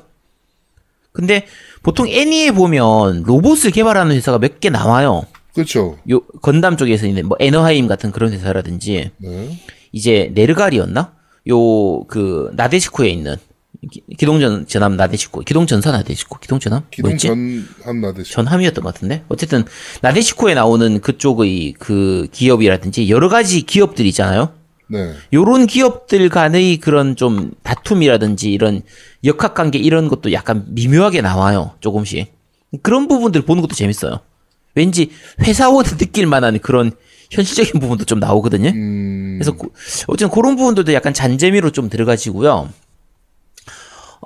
근데 1.11 1.45
보통 1.81 2.07
애니에 2.07 2.51
보면 2.51 3.23
로봇을 3.23 3.71
개발하는 3.71 4.15
회사가 4.15 4.37
몇 4.37 4.59
개 4.59 4.69
나와요. 4.69 5.23
그렇죠. 5.55 5.97
요 6.11 6.19
건담 6.41 6.77
쪽에서 6.77 7.07
있는 7.07 7.27
뭐 7.27 7.37
에너하임 7.39 7.87
같은 7.87 8.11
그런 8.11 8.31
회사라든지 8.33 9.09
네. 9.17 9.59
이제 9.91 10.31
네르갈이었나? 10.35 11.13
요 11.49 12.03
그 12.07 12.51
나데시코에 12.53 13.09
있는 13.09 13.37
기- 13.91 14.01
기동전 14.17 14.67
전함 14.67 14.95
나데시코, 14.97 15.41
기동전사 15.41 15.91
나데시코, 15.91 16.39
기동전함 16.39 16.83
기동 16.91 17.09
뭐였지? 17.09 17.27
전함 17.27 18.01
나대시. 18.01 18.31
전함이었던 18.33 18.83
것 18.83 18.93
같은데 18.93 19.23
어쨌든 19.29 19.63
나데시코에 20.01 20.53
나오는 20.53 20.99
그쪽의 21.01 21.73
그 21.79 22.27
기업이라든지 22.31 23.09
여러 23.09 23.29
가지 23.29 23.61
기업들 23.61 24.05
있잖아요. 24.07 24.51
네. 24.87 25.13
요런 25.33 25.65
기업들 25.65 26.29
간의 26.29 26.77
그런 26.77 27.15
좀 27.15 27.51
다툼이라든지 27.63 28.51
이런 28.51 28.81
역학관계 29.23 29.79
이런 29.79 30.07
것도 30.09 30.31
약간 30.31 30.63
미묘하게 30.69 31.21
나와요 31.21 31.71
조금씩 31.79 32.31
그런 32.83 33.07
부분들 33.07 33.41
보는 33.45 33.63
것도 33.63 33.73
재밌어요 33.73 34.19
왠지 34.75 35.09
회사원이 35.41 35.87
느낄 35.97 36.27
만한 36.27 36.59
그런 36.59 36.91
현실적인 37.31 37.81
부분도 37.81 38.05
좀 38.05 38.19
나오거든요 38.19 38.69
음. 38.69 39.37
그래서 39.39 39.53
고- 39.53 39.73
어쨌든 40.05 40.29
그런 40.29 40.55
부분들도 40.55 40.93
약간 40.93 41.15
잔재미로 41.15 41.71
좀 41.71 41.89
들어가지고요. 41.89 42.69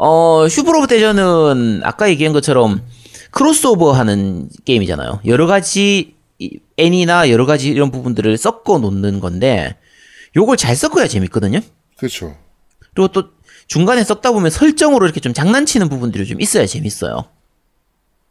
어, 0.02 0.48
슈퍼로봇 0.48 0.88
대전은 0.88 1.82
아까 1.84 2.10
얘기한 2.10 2.32
것처럼 2.32 2.82
크로스오버 3.32 3.92
하는 3.92 4.48
게임이잖아요. 4.64 5.20
여러 5.26 5.46
가지 5.46 6.16
이 6.40 6.58
애니나 6.78 7.30
여러 7.30 7.46
가지 7.46 7.70
이런 7.70 7.92
부분들을 7.92 8.38
섞어 8.38 8.80
놓는 8.80 9.20
건데 9.20 9.76
요걸 10.38 10.56
잘 10.56 10.76
섞어야 10.78 11.06
재밌거든요. 11.08 11.60
그렇죠. 11.98 12.38
그리고 12.96 13.10
또 13.10 13.26
중간에 13.68 14.06
섞다 14.06 14.32
보면 14.32 14.50
설정으로 14.52 15.06
이렇게 15.06 15.20
좀 15.20 15.34
장난치는 15.34 15.90
부분들이 15.90 16.26
좀 16.26 16.40
있어야 16.40 16.66
재밌어요. 16.66 17.26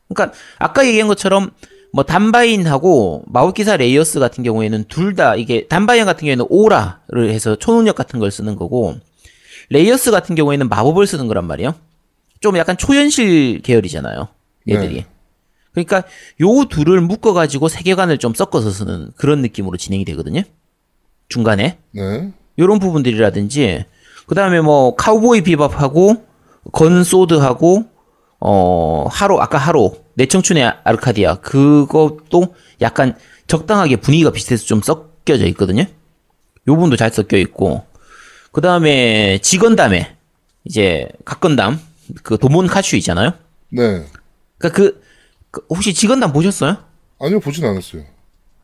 그러니까 0.08 0.34
아까 0.58 0.86
얘기한 0.86 1.06
것처럼 1.06 1.50
뭐 1.92 2.02
단바인하고 2.02 3.24
마법기사 3.26 3.76
레이어스 3.76 4.20
같은 4.20 4.42
경우에는 4.42 4.84
둘 4.88 5.14
다 5.14 5.36
이게 5.36 5.66
단바인 5.68 6.06
같은 6.06 6.20
경우에는 6.20 6.46
오라를 6.48 7.28
해서 7.30 7.56
초능력 7.56 7.94
같은 7.94 8.18
걸 8.20 8.30
쓰는 8.30 8.56
거고 8.56 8.96
레이어스 9.70 10.10
같은 10.10 10.34
경우에는 10.34 10.68
마법을 10.68 11.06
쓰는 11.06 11.28
거란 11.28 11.46
말이에요. 11.46 11.74
좀 12.40 12.56
약간 12.56 12.76
초현실 12.76 13.62
계열이잖아요. 13.62 14.28
얘들이. 14.68 14.94
네. 14.94 15.06
그러니까 15.72 16.04
요 16.40 16.64
둘을 16.68 17.00
묶어 17.00 17.32
가지고 17.32 17.68
세계관을 17.68 18.18
좀 18.18 18.34
섞어서 18.34 18.70
쓰는 18.70 19.12
그런 19.16 19.42
느낌으로 19.42 19.76
진행이 19.76 20.04
되거든요. 20.06 20.42
중간에. 21.28 21.78
네. 21.92 22.32
요런 22.58 22.78
부분들이라든지 22.78 23.84
그다음에 24.26 24.60
뭐 24.60 24.94
카우보이 24.96 25.42
비밥하고 25.42 26.26
건 26.72 27.04
소드하고 27.04 27.84
어 28.40 29.06
하로 29.10 29.40
아까 29.40 29.58
하로 29.58 30.04
내 30.14 30.26
청춘의 30.26 30.72
아르카디아 30.84 31.36
그것도 31.36 32.54
약간 32.80 33.16
적당하게 33.46 33.96
분위기가 33.96 34.30
비슷해서 34.30 34.64
좀 34.64 34.82
섞여져 34.82 35.46
있거든요. 35.48 35.82
요 35.82 36.74
부분도 36.74 36.96
잘 36.96 37.10
섞여 37.10 37.36
있고 37.38 37.84
그 38.58 38.60
다음에 38.60 39.38
지건담에 39.38 40.16
이제 40.64 41.06
각건담 41.24 41.78
그 42.24 42.38
도몬 42.38 42.66
카슈 42.66 42.96
있잖아요. 42.96 43.34
네. 43.70 44.04
그러니까 44.58 44.76
그, 44.76 45.00
그 45.52 45.64
혹시 45.70 45.94
지건담 45.94 46.32
보셨어요? 46.32 46.76
아니요, 47.20 47.38
보진 47.38 47.64
않았어요. 47.64 48.02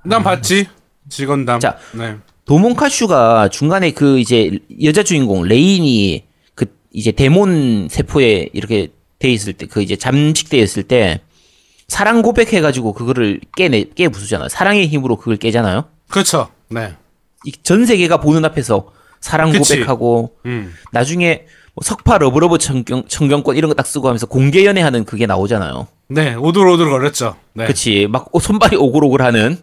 난 0.05 0.25
봤지. 0.25 0.67
지건담. 1.09 1.61
자. 1.61 1.79
네. 1.93 2.17
도몬 2.45 2.75
카슈가 2.75 3.51
중간에 3.51 3.93
그 3.93 4.19
이제 4.19 4.59
여자 4.83 5.05
주인공 5.05 5.45
레인이 5.45 6.25
그 6.57 6.67
이제 6.93 7.13
데몬 7.13 7.87
세포에 7.89 8.49
이렇게 8.53 8.89
돼 9.21 9.31
있을 9.31 9.53
때 9.53 9.67
그 9.67 9.81
이제 9.81 9.95
잠식돼 9.95 10.59
있을 10.59 10.83
때 10.83 11.21
사랑 11.87 12.21
고백해가지고 12.23 12.95
그거를 12.95 13.41
깨내 13.57 13.85
깨 13.95 14.09
부수잖아요. 14.09 14.49
사랑의 14.49 14.89
힘으로 14.89 15.15
그걸 15.19 15.37
깨잖아요. 15.37 15.85
그렇죠. 16.09 16.49
네. 16.69 16.97
이 17.47 17.53
전 17.63 17.87
세계가 17.87 18.19
보는 18.19 18.45
앞에서 18.45 18.91
사랑 19.25 19.51
그치. 19.53 19.77
고백하고 19.77 20.37
음. 20.45 20.75
나중에 20.93 21.47
뭐 21.75 21.83
석파 21.83 22.19
러브러브 22.19 22.59
천경, 22.59 23.05
천경권 23.09 23.57
이런 23.57 23.71
거 23.71 23.75
딱 23.75 23.87
쓰고 23.87 24.07
하면서 24.07 24.27
공개 24.27 24.67
연애하는 24.67 25.05
그게 25.07 25.25
나오잖아요. 25.27 25.87
네. 26.09 26.35
오들오들 26.35 26.91
거렸죠. 26.91 27.35
네. 27.55 27.67
그치 27.67 28.07
막 28.11 28.29
어, 28.33 28.39
손발이 28.39 28.77
오글오글하는 28.77 29.57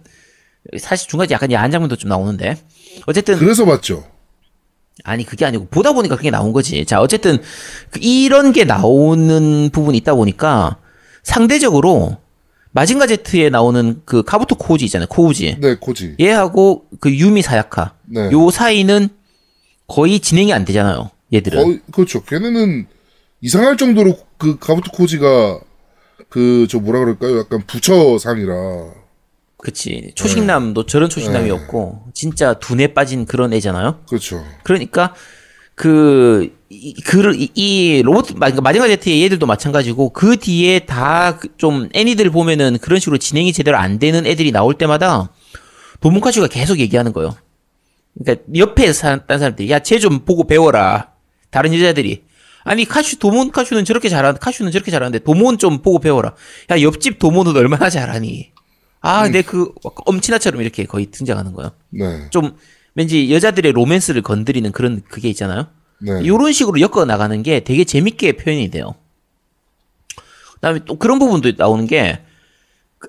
사실 0.80 1.08
중간에 1.10 1.30
약간 1.32 1.52
야한 1.52 1.70
장면도 1.70 1.96
좀 1.98 2.10
나오는데 2.10 2.58
어쨌든 3.06 3.38
그래서 3.38 3.64
봤죠. 3.66 4.04
아니 5.04 5.26
그게 5.26 5.46
아니고 5.46 5.68
보다 5.70 5.94
보니까 5.94 6.16
그게 6.16 6.32
나온 6.32 6.54
거지. 6.54 6.84
자 6.86 7.00
어쨌든 7.02 7.38
그 7.92 8.00
이런 8.02 8.54
게 8.54 8.64
나오는 8.66 9.70
부분이 9.72 9.96
있다 10.00 10.16
보니까 10.16 10.78
상대적으로 11.22 12.18
마징가 12.72 13.06
제트에 13.06 13.50
나오는 13.52 14.02
그 14.06 14.24
카부토 14.24 14.56
코우지 14.56 14.86
있잖아요. 14.86 15.08
코우지. 15.08 15.58
네, 15.60 15.76
코지. 15.76 16.16
얘하고 16.20 16.86
그 17.00 17.12
유미 17.16 17.42
사야카. 17.44 17.94
네. 18.06 18.32
요 18.32 18.50
사이는 18.50 19.10
거의 19.92 20.20
진행이 20.20 20.54
안 20.54 20.64
되잖아요. 20.66 21.12
얘들은. 21.34 21.64
거의, 21.64 21.80
그렇죠. 21.92 22.24
걔네는 22.24 22.88
이상할 23.42 23.78
정도로 23.78 24.18
그 24.38 24.58
가부토 24.60 24.92
코지가 24.92 25.60
그 26.30 26.66
저 26.70 26.80
뭐라 26.80 27.00
그럴까요? 27.00 27.40
약간 27.40 27.62
부처상이라. 27.68 28.54
그치. 29.58 30.12
초식남도 30.16 30.86
저런 30.86 31.10
초식남이 31.10 31.46
네. 31.46 31.56
진짜 32.14 32.54
둔에 32.56 32.94
빠진 32.94 33.26
그런 33.26 33.54
애잖아요. 33.54 34.00
그렇죠. 34.08 34.44
그러니까 34.64 35.14
그, 35.76 36.56
이, 36.70 36.94
그, 37.04 37.34
이, 37.36 37.50
이 37.54 38.02
로봇, 38.04 38.34
그러니까 38.34 38.62
마징가 38.62 38.88
제트의 38.88 39.24
얘들도 39.24 39.46
마찬가지고 39.46 40.10
그 40.10 40.38
뒤에 40.38 40.80
다 40.86 41.40
좀 41.58 41.90
애니들 41.94 42.30
보면은 42.32 42.78
그런 42.80 43.00
식으로 43.00 43.18
진행이 43.18 43.52
제대로 43.54 43.78
안 43.78 44.00
되는 44.00 44.26
애들이 44.26 44.52
나올 44.52 44.76
때마다 44.78 45.32
도문카슈가 46.00 46.48
계속 46.48 46.80
얘기하는 46.80 47.14
거예요. 47.14 47.36
그러니까 48.20 48.46
옆에 48.56 48.92
사는 48.94 49.22
사람들이 49.28 49.70
야, 49.70 49.80
쟤 49.80 50.00
좀 50.00 50.26
보고 50.26 50.46
배워라. 50.46 51.12
다른 51.50 51.74
여자들이. 51.74 52.24
아니, 52.64 52.86
카슈, 52.86 53.18
도몬 53.18 53.52
카슈는 53.52 53.86
저렇게 53.86 54.08
잘하는데, 54.10 54.40
카슈는 54.40 54.72
저렇게 54.72 54.92
잘하는데, 54.92 55.20
도몬 55.20 55.58
좀 55.58 55.82
보고 55.82 56.00
배워라. 56.00 56.36
야, 56.70 56.82
옆집 56.82 57.18
도몬은 57.20 57.56
얼마나 57.58 57.90
잘하니. 57.90 58.52
아, 59.02 59.28
내 59.30 59.42
그, 59.42 59.72
엄친아처럼 60.06 60.62
이렇게 60.62 60.86
거의 60.86 61.08
등장하는 61.08 61.54
거예요. 61.54 61.72
네. 61.90 62.30
좀 62.30 62.56
왠지 62.94 63.34
여자들의 63.34 63.72
로맨스를 63.72 64.22
건드리는 64.22 64.72
그런 64.72 65.02
그게 65.10 65.28
있잖아요. 65.30 65.68
네. 66.00 66.20
이런 66.24 66.52
식으로 66.52 66.80
엮어 66.82 67.06
나가는 67.06 67.42
게 67.42 67.62
되게 67.62 67.84
재밌게 67.84 68.34
표현이 68.34 68.70
돼요. 68.70 68.94
그다음에 70.56 70.82
또 70.86 70.98
그런 71.00 71.18
부분도 71.18 71.54
나오는 71.58 71.88
게그 71.88 72.20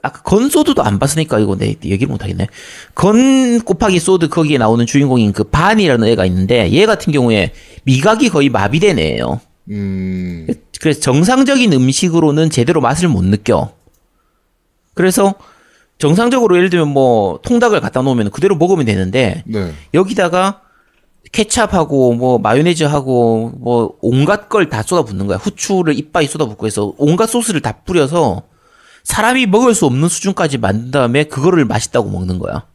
아까 0.00 0.22
건 0.22 0.48
소드도 0.48 0.83
안 0.83 0.98
봤으니까 0.98 1.38
이거 1.38 1.57
내 1.57 1.76
얘기를 1.85 2.09
못 2.09 2.22
하겠네. 2.22 2.48
건 2.94 3.61
곱하기 3.61 3.98
소드 3.98 4.28
거기에 4.28 4.59
나오는 4.59 4.87
주인공인 4.87 5.33
그 5.33 5.44
반이라는 5.44 6.09
애가 6.09 6.24
있는데 6.26 6.72
얘 6.72 6.87
같은 6.87 7.12
경우에 7.12 7.52
미각이 7.85 8.31
거의 8.31 8.48
마비된 8.48 8.98
애예요. 8.98 9.40
음. 9.70 10.46
그래서 10.81 11.00
정상적인 11.00 11.72
음식으로는 11.72 12.50
제대로 12.50 12.81
맛을 12.81 13.09
못 13.09 13.22
느껴. 13.24 13.72
그래서 14.94 15.35
정상적으로 15.98 16.57
예를 16.57 16.70
들면 16.70 16.88
뭐 16.88 17.38
통닭을 17.42 17.81
갖다 17.81 18.02
놓으면 18.02 18.31
그대로 18.31 18.57
먹으면 18.57 18.85
되는데 18.87 19.44
네. 19.46 19.72
여기다가 19.94 20.62
케찹하고 21.31 22.14
뭐 22.14 22.38
마요네즈하고 22.38 23.52
뭐 23.61 23.94
온갖 24.00 24.48
걸 24.48 24.68
다 24.68 24.83
쏟아붓는 24.83 25.26
거야. 25.28 25.38
후추를 25.38 25.96
이빠이 25.96 26.26
쏟아붓고 26.26 26.66
해서 26.66 26.92
온갖 26.98 27.26
소스를 27.26 27.61
다 27.61 27.72
뿌려서 27.85 28.42
사람이 29.05 29.47
먹을 29.47 29.75
수 29.75 29.87
없는 29.87 30.09
수준까지 30.09 30.59
만든 30.59 30.91
다음에 30.91 31.25
그거를 31.25 31.65
맛있다고 31.65 32.11
먹는 32.11 32.38
거야. 32.38 32.67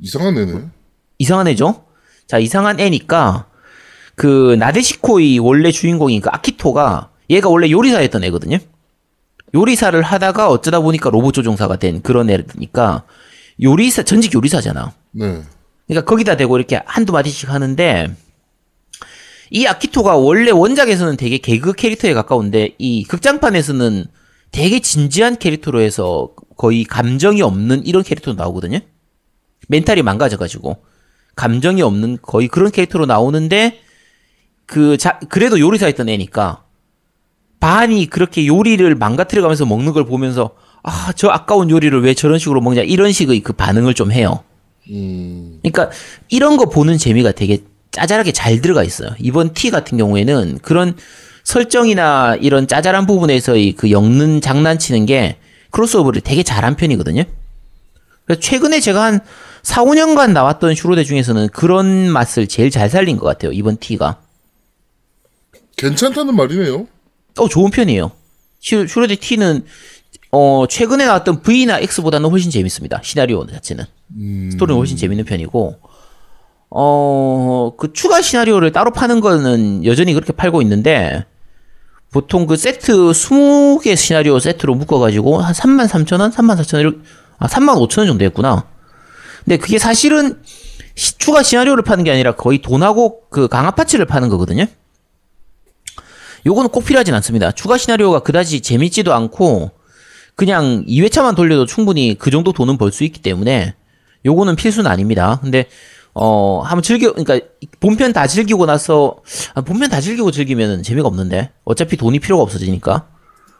이상한 0.00 0.36
애네. 0.36 0.64
이상한 1.18 1.48
애죠? 1.48 1.84
자, 2.26 2.38
이상한 2.38 2.80
애니까 2.80 3.46
그 4.14 4.56
나데시코의 4.58 5.38
원래 5.38 5.70
주인공인 5.70 6.20
그 6.20 6.28
아키토가 6.30 7.10
얘가 7.30 7.48
원래 7.48 7.70
요리사였던 7.70 8.24
애거든요. 8.24 8.58
요리사를 9.54 10.00
하다가 10.00 10.48
어쩌다 10.48 10.80
보니까 10.80 11.10
로봇 11.10 11.34
조종사가 11.34 11.76
된 11.76 12.02
그런 12.02 12.30
애니까 12.30 13.04
요리사 13.62 14.02
전직 14.02 14.34
요리사잖아. 14.34 14.92
네. 15.12 15.42
그러니까 15.86 16.08
거기다 16.08 16.36
대고 16.36 16.56
이렇게 16.56 16.80
한두 16.86 17.12
마디씩 17.12 17.50
하는데 17.50 18.14
이 19.50 19.66
아키토가 19.66 20.16
원래 20.16 20.50
원작에서는 20.50 21.16
되게 21.16 21.38
개그 21.38 21.74
캐릭터에 21.74 22.14
가까운데 22.14 22.74
이 22.78 23.04
극장판에서는 23.04 24.06
되게 24.52 24.80
진지한 24.80 25.36
캐릭터로 25.38 25.80
해서 25.80 26.30
거의 26.56 26.84
감정이 26.84 27.42
없는 27.42 27.86
이런 27.86 28.02
캐릭터로 28.02 28.36
나오거든요. 28.36 28.78
멘탈이 29.68 30.02
망가져가지고 30.02 30.76
감정이 31.34 31.82
없는 31.82 32.18
거의 32.22 32.48
그런 32.48 32.70
캐릭터로 32.70 33.06
나오는데 33.06 33.80
그 34.66 34.96
자, 34.96 35.18
그래도 35.28 35.58
요리사였던 35.58 36.08
애니까 36.08 36.64
반이 37.60 38.06
그렇게 38.06 38.46
요리를 38.46 38.94
망가뜨려가면서 38.94 39.66
먹는 39.66 39.92
걸 39.92 40.04
보면서 40.04 40.54
아 40.82 41.12
저 41.16 41.28
아까운 41.28 41.70
요리를 41.70 42.02
왜 42.02 42.12
저런 42.14 42.38
식으로 42.38 42.60
먹냐 42.60 42.82
이런 42.82 43.12
식의 43.12 43.40
그 43.40 43.52
반응을 43.52 43.94
좀 43.94 44.10
해요. 44.12 44.42
음, 44.90 45.60
그러니까 45.62 45.90
이런 46.28 46.56
거 46.56 46.68
보는 46.68 46.98
재미가 46.98 47.32
되게 47.32 47.62
짜잘하게 47.92 48.32
잘 48.32 48.60
들어가 48.60 48.82
있어요. 48.82 49.10
이번 49.20 49.54
T 49.54 49.70
같은 49.70 49.96
경우에는 49.96 50.58
그런 50.60 50.96
설정이나 51.44 52.36
이런 52.40 52.66
짜잘한 52.66 53.06
부분에서의 53.06 53.72
그 53.72 53.90
엮는 53.90 54.40
장난치는 54.40 55.06
게 55.06 55.36
크로스오버를 55.70 56.20
되게 56.20 56.42
잘한 56.42 56.76
편이거든요. 56.76 57.24
그래서 58.24 58.40
최근에 58.40 58.80
제가 58.80 59.02
한 59.02 59.20
4, 59.62 59.84
5년간 59.84 60.32
나왔던 60.32 60.74
슈로데 60.74 61.04
중에서는 61.04 61.48
그런 61.48 62.10
맛을 62.10 62.46
제일 62.48 62.70
잘 62.70 62.88
살린 62.88 63.16
것 63.16 63.26
같아요. 63.26 63.52
이번 63.52 63.76
T가. 63.76 64.20
괜찮다는 65.76 66.34
말이네요. 66.34 66.86
어, 67.38 67.48
좋은 67.48 67.70
편이에요. 67.70 68.12
슈, 68.60 68.86
슈로데 68.86 69.16
T는 69.16 69.64
어, 70.30 70.64
최근에 70.68 71.04
나왔던 71.04 71.42
V나 71.42 71.78
X보다는 71.80 72.30
훨씬 72.30 72.50
재밌습니다. 72.50 73.00
시나리오 73.02 73.46
자체는. 73.46 73.84
스토리는 74.50 74.78
훨씬 74.78 74.96
재밌는 74.96 75.24
편이고, 75.26 75.78
어, 76.70 77.72
그 77.76 77.92
추가 77.92 78.22
시나리오를 78.22 78.72
따로 78.72 78.92
파는 78.92 79.20
거는 79.20 79.84
여전히 79.84 80.14
그렇게 80.14 80.32
팔고 80.32 80.62
있는데, 80.62 81.24
보통 82.12 82.46
그 82.46 82.56
세트 82.56 82.92
20개 82.92 83.96
시나리오 83.96 84.38
세트로 84.38 84.74
묶어가지고 84.74 85.38
한 85.40 85.52
3만 85.54 85.88
3천 85.88 86.20
원? 86.20 86.30
3만 86.30 86.56
4천 86.60 86.84
원? 86.84 87.02
아, 87.38 87.46
3만 87.48 87.74
5천 87.88 87.98
원 88.00 88.06
정도 88.08 88.24
했구나. 88.24 88.66
근데 89.44 89.56
그게 89.56 89.78
사실은 89.78 90.38
시- 90.94 91.16
추가 91.18 91.42
시나리오를 91.42 91.82
파는 91.82 92.04
게 92.04 92.10
아니라 92.12 92.32
거의 92.36 92.60
돈하고 92.60 93.22
그 93.30 93.48
강화 93.48 93.70
파츠를 93.70 94.04
파는 94.04 94.28
거거든요. 94.28 94.66
요거는 96.44 96.70
꼭 96.70 96.84
필요하진 96.84 97.14
않습니다. 97.14 97.50
추가 97.52 97.78
시나리오가 97.78 98.20
그다지 98.20 98.60
재밌지도 98.60 99.14
않고 99.14 99.70
그냥 100.34 100.84
2회차만 100.86 101.34
돌려도 101.36 101.66
충분히 101.66 102.16
그 102.18 102.30
정도 102.30 102.52
돈은 102.52 102.78
벌 102.78 102.92
수 102.92 103.04
있기 103.04 103.20
때문에 103.22 103.74
요거는 104.26 104.56
필수는 104.56 104.90
아닙니다. 104.90 105.38
근데 105.42 105.66
어 106.14 106.60
한번 106.60 106.82
즐겨 106.82 107.12
그러니까 107.12 107.46
본편 107.80 108.12
다 108.12 108.26
즐기고 108.26 108.66
나서 108.66 109.16
아, 109.54 109.62
본편 109.62 109.88
다 109.88 110.00
즐기고 110.00 110.30
즐기면 110.30 110.82
재미가 110.82 111.08
없는데 111.08 111.50
어차피 111.64 111.96
돈이 111.96 112.18
필요가 112.18 112.42
없어지니까 112.42 113.06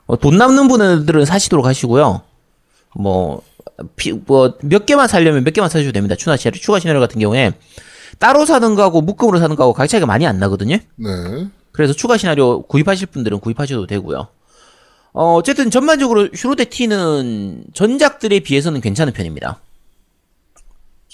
어, 0.06 0.16
돈 0.18 0.36
남는 0.36 0.68
분들은 0.68 1.24
사시도록 1.24 1.64
하시고요. 1.64 2.20
뭐뭐몇 2.94 4.86
개만 4.86 5.08
살려면 5.08 5.44
몇 5.44 5.54
개만 5.54 5.70
사셔도 5.70 5.92
됩니다. 5.92 6.14
추가 6.14 6.36
시나리오, 6.36 6.60
추가 6.60 6.78
시나리오 6.78 7.00
같은 7.00 7.20
경우에 7.20 7.52
따로 8.18 8.44
사는 8.44 8.74
거하고 8.74 9.00
묶음으로 9.00 9.38
사는 9.38 9.56
거하고 9.56 9.72
가격 9.72 9.88
차이가 9.88 10.06
많이 10.06 10.26
안 10.26 10.38
나거든요. 10.38 10.76
네. 10.96 11.08
그래서 11.72 11.94
추가 11.94 12.18
시나리오 12.18 12.62
구입하실 12.62 13.06
분들은 13.08 13.40
구입하셔도 13.40 13.86
되고요. 13.86 14.28
어, 15.14 15.34
어쨌든 15.34 15.70
전반적으로 15.70 16.28
슈로데 16.34 16.66
T는 16.66 17.64
전작들에 17.74 18.40
비해서는 18.40 18.80
괜찮은 18.80 19.12
편입니다. 19.12 19.60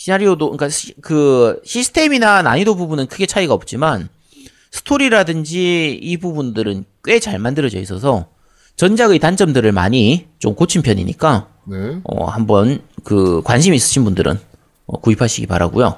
시나리오도 0.03 0.47
그러니까 0.53 0.69
시, 0.69 0.95
그 1.03 1.61
시스템이나 1.65 2.41
난이도 2.43 2.77
부분은 2.77 3.09
크게 3.09 3.27
차이가 3.27 3.53
없지만 3.53 4.09
스토리라든지 4.71 5.99
이 6.01 6.17
부분들은 6.19 6.85
꽤 7.05 7.19
잘 7.19 7.39
만들어져 7.41 7.81
있어서 7.81 8.29
전작의 8.77 9.19
단점들을 9.19 9.73
많이 9.73 10.29
좀 10.39 10.55
고친 10.55 10.83
편이니까 10.83 11.49
네. 11.65 11.99
어, 12.05 12.27
한번 12.27 12.81
그 13.03 13.43
관심 13.45 13.75
있으신 13.75 14.05
분들은 14.05 14.39
어, 14.87 15.01
구입하시기 15.01 15.49
바라고요. 15.49 15.97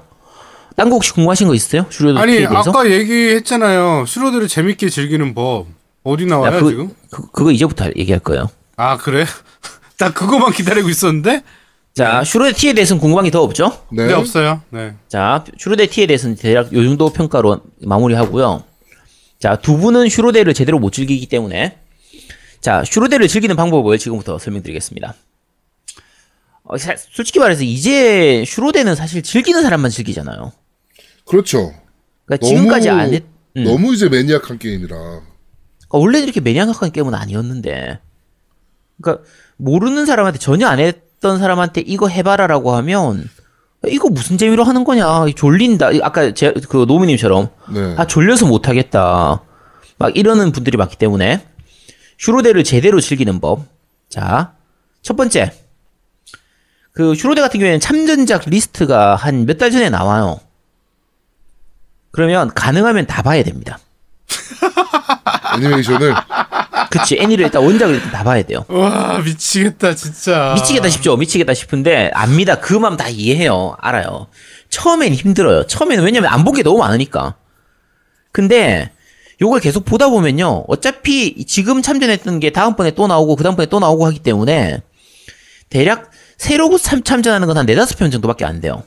딴거 0.77 0.95
혹시 0.95 1.13
궁금하신 1.13 1.49
거 1.49 1.55
있어요? 1.55 1.85
슈로데 1.91 2.19
아니 2.21 2.33
대해서? 2.37 2.71
아까 2.71 2.91
얘기했잖아요. 2.91 4.07
슈로드를 4.07 4.49
재밌게 4.49 4.89
즐기는 4.89 5.35
법 5.35 5.67
어디 6.05 6.25
나와요 6.25 6.55
야, 6.55 6.59
그거, 6.59 6.71
지금? 6.71 6.91
그, 7.11 7.31
그거 7.33 7.51
이제부터 7.53 7.91
얘기할 7.97 8.21
거예요. 8.21 8.49
아 8.77 8.97
그래? 8.97 9.27
나 9.99 10.11
그거만 10.11 10.53
기다리고 10.53 10.89
있었는데. 10.89 11.43
자, 12.01 12.25
슈로데 12.25 12.53
T에 12.55 12.73
대해서는 12.73 12.99
궁금한 12.99 13.25
게 13.27 13.31
더 13.31 13.43
없죠? 13.43 13.77
네. 13.93 14.07
네, 14.07 14.15
없어요. 14.15 14.63
네. 14.71 14.95
자, 15.09 15.45
슈로데 15.59 15.87
T에 15.89 16.07
대해서는 16.07 16.35
대략 16.37 16.73
요 16.73 16.83
정도 16.83 17.11
평가로 17.11 17.61
마무리하고요. 17.83 18.65
자, 19.39 19.57
두 19.57 19.77
분은 19.77 20.09
슈로데를 20.09 20.55
제대로 20.55 20.79
못 20.79 20.93
즐기기 20.95 21.27
때문에 21.27 21.77
자, 22.63 22.83
슈로데를 22.87 23.29
즐기는 23.29 23.55
방법을 23.55 23.99
지금부터 23.99 24.39
설명드리겠습니다. 24.39 25.15
어, 26.65 26.79
사- 26.79 26.97
솔직히 26.97 27.39
말해서 27.39 27.65
이제 27.65 28.45
슈로데는 28.47 28.95
사실 28.95 29.23
즐기는 29.23 29.61
사람만 29.63 29.91
즐기잖아요. 29.91 30.53
그렇죠. 31.27 31.75
그러니까 32.25 32.47
너무 32.47 32.57
지금까지 32.57 32.89
안 32.89 33.13
했, 33.13 33.25
음. 33.59 33.65
너무 33.65 33.93
이제 33.93 34.09
매니악한 34.09 34.59
게임이라. 34.59 34.97
그러니까 34.97 35.99
원래는 35.99 36.25
이렇게 36.25 36.41
매니악한 36.41 36.93
게임은 36.93 37.13
아니었는데. 37.15 37.99
그러니까 39.03 39.25
모르는 39.59 40.07
사람한테 40.07 40.39
전혀 40.39 40.67
안 40.67 40.79
했 40.81 41.10
던 41.21 41.39
사람한테 41.39 41.83
이거 41.83 42.09
해봐라라고 42.09 42.75
하면 42.77 43.29
이거 43.87 44.09
무슨 44.09 44.37
재미로 44.39 44.65
하는 44.65 44.85
거냐? 44.85 45.27
졸린다. 45.37 45.91
아까 46.03 46.33
제, 46.35 46.53
그 46.69 46.85
노무님처럼. 46.89 47.49
네. 47.73 47.95
아 47.99 48.07
졸려서 48.07 48.47
못 48.47 48.69
하겠다. 48.69 49.43
막 49.99 50.17
이러는 50.17 50.53
분들이 50.53 50.77
많기 50.77 50.97
때문에 50.97 51.47
슈로데를 52.19 52.65
제대로 52.65 53.01
즐기는 53.01 53.41
법 53.41 53.65
자 54.11 54.53
첫 55.03 55.17
번째. 55.17 55.53
그 56.93 57.15
슈로데 57.15 57.41
같은 57.41 57.59
경우에는 57.61 57.81
참전작 57.81 58.43
리스트가 58.47 59.15
한 59.17 59.45
몇 59.47 59.57
달 59.59 59.71
전에 59.71 59.89
나와요. 59.89 60.41
그러면 62.11 62.51
가능하면 62.53 63.07
다 63.07 63.23
봐야 63.23 63.43
됩니다. 63.43 63.79
애니메이션을 65.55 66.15
그치 66.89 67.17
애니를 67.19 67.45
일단 67.47 67.63
원작을 67.65 67.95
일단 67.97 68.11
다 68.13 68.25
봐야 68.25 68.43
돼요. 68.43 68.65
와 68.69 69.19
미치겠다 69.19 69.95
진짜. 69.95 70.53
미치겠다 70.55 70.89
싶죠? 70.89 71.17
미치겠다 71.17 71.55
싶은데 71.55 72.11
압니다. 72.15 72.57
그 72.61 72.75
마음 72.75 72.97
다 72.97 73.09
이해해요. 73.09 73.77
알아요. 73.81 74.29
처음엔 74.71 75.13
힘들어요. 75.15 75.67
처음에는 75.67 76.05
왜냐면 76.05 76.31
안 76.33 76.45
본 76.45 76.55
게 76.55 76.63
너무 76.63 76.79
많으니까. 76.79 77.35
근데 78.33 78.91
요걸 79.41 79.61
계속 79.61 79.85
보다 79.85 80.09
보면요. 80.09 80.65
어차피 80.69 81.45
지금 81.47 81.83
참전했던 81.83 82.41
게 82.41 82.51
다음번에 82.51 82.93
또 82.93 83.07
나오고 83.07 83.37
그 83.37 83.43
다음번에 83.45 83.67
또 83.67 83.81
나오고 83.81 84.07
하기 84.07 84.19
때문에 84.21 84.83
대략 85.71 86.11
새로 86.37 86.77
참, 86.79 87.03
참전하는 87.03 87.47
건 87.47 87.57
한 87.57 87.67
네다섯 87.67 87.99
편 87.99 88.11
정도밖에 88.11 88.45
안 88.45 88.61
돼요. 88.61 88.83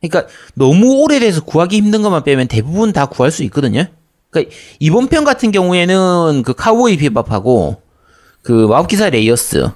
그러니까 0.00 0.30
너무 0.54 1.02
오래돼서 1.02 1.42
구하기 1.42 1.76
힘든 1.76 2.02
것만 2.02 2.24
빼면 2.24 2.48
대부분 2.48 2.92
다 2.92 3.06
구할 3.06 3.30
수 3.32 3.42
있거든요 3.44 3.86
그러니까 4.34 4.54
이번 4.80 5.06
편 5.08 5.24
같은 5.24 5.52
경우에는 5.52 6.42
그 6.44 6.54
카우보이 6.54 6.96
비밥하고 6.96 7.80
그 8.42 8.52
마법기사 8.52 9.10
레이어스 9.10 9.70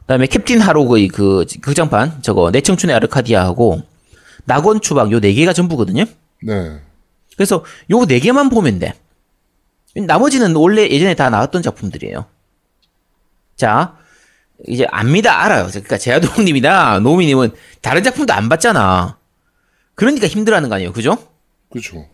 그다음에 0.00 0.26
캡틴 0.26 0.60
하록의 0.60 1.08
그 1.08 1.46
극장판 1.62 2.22
저거 2.22 2.50
내 2.50 2.60
청춘의 2.60 2.94
아르카디아하고 2.96 3.82
낙원 4.44 4.80
추방 4.82 5.10
요 5.10 5.21
네 5.21 5.32
개가 5.32 5.52
전부거든요. 5.54 6.04
네. 6.42 6.80
그래서 7.36 7.64
요 7.90 8.04
네 8.04 8.20
개만 8.20 8.50
보면 8.50 8.78
돼. 8.78 8.94
나머지는 9.94 10.54
원래 10.56 10.88
예전에 10.88 11.14
다 11.14 11.30
나왔던 11.30 11.62
작품들이에요. 11.62 12.26
자, 13.56 13.96
이제 14.66 14.86
압니다 14.90 15.42
알아요. 15.42 15.68
그러니까 15.68 15.98
제아동님이나 15.98 16.98
노미님은 17.00 17.52
다른 17.80 18.02
작품도 18.02 18.32
안 18.32 18.48
봤잖아. 18.48 19.18
그러니까 19.94 20.26
힘들어하는 20.26 20.68
거 20.68 20.76
아니에요, 20.76 20.92
그죠? 20.92 21.16
그렇죠. 21.70 22.06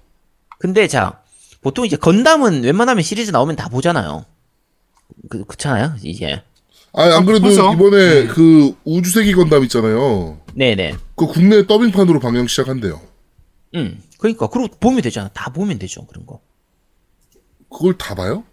근데 0.58 0.88
자, 0.88 1.20
보통 1.60 1.84
이제 1.84 1.96
건담은 1.96 2.62
웬만하면 2.62 3.02
시리즈 3.02 3.30
나오면 3.30 3.56
다 3.56 3.68
보잖아요. 3.68 4.24
그, 5.28 5.44
그렇잖아요, 5.44 5.96
이제. 6.02 6.42
아, 6.92 7.16
안 7.16 7.26
그래도 7.26 7.48
보죠. 7.48 7.72
이번에 7.72 8.26
그 8.28 8.74
우주세기 8.84 9.34
건담 9.34 9.62
있잖아요. 9.64 10.40
네네. 10.54 10.96
그 11.16 11.26
국내 11.26 11.66
더빙판으로 11.66 12.20
방영 12.20 12.46
시작한대요. 12.46 13.00
응. 13.74 14.00
그러니까 14.18 14.48
그리고 14.48 14.74
보면 14.80 15.02
되잖아. 15.02 15.28
다 15.28 15.52
보면 15.52 15.78
되죠. 15.78 16.06
그런 16.06 16.26
거. 16.26 16.40
그걸 17.70 17.98
다 17.98 18.14
봐요? 18.14 18.44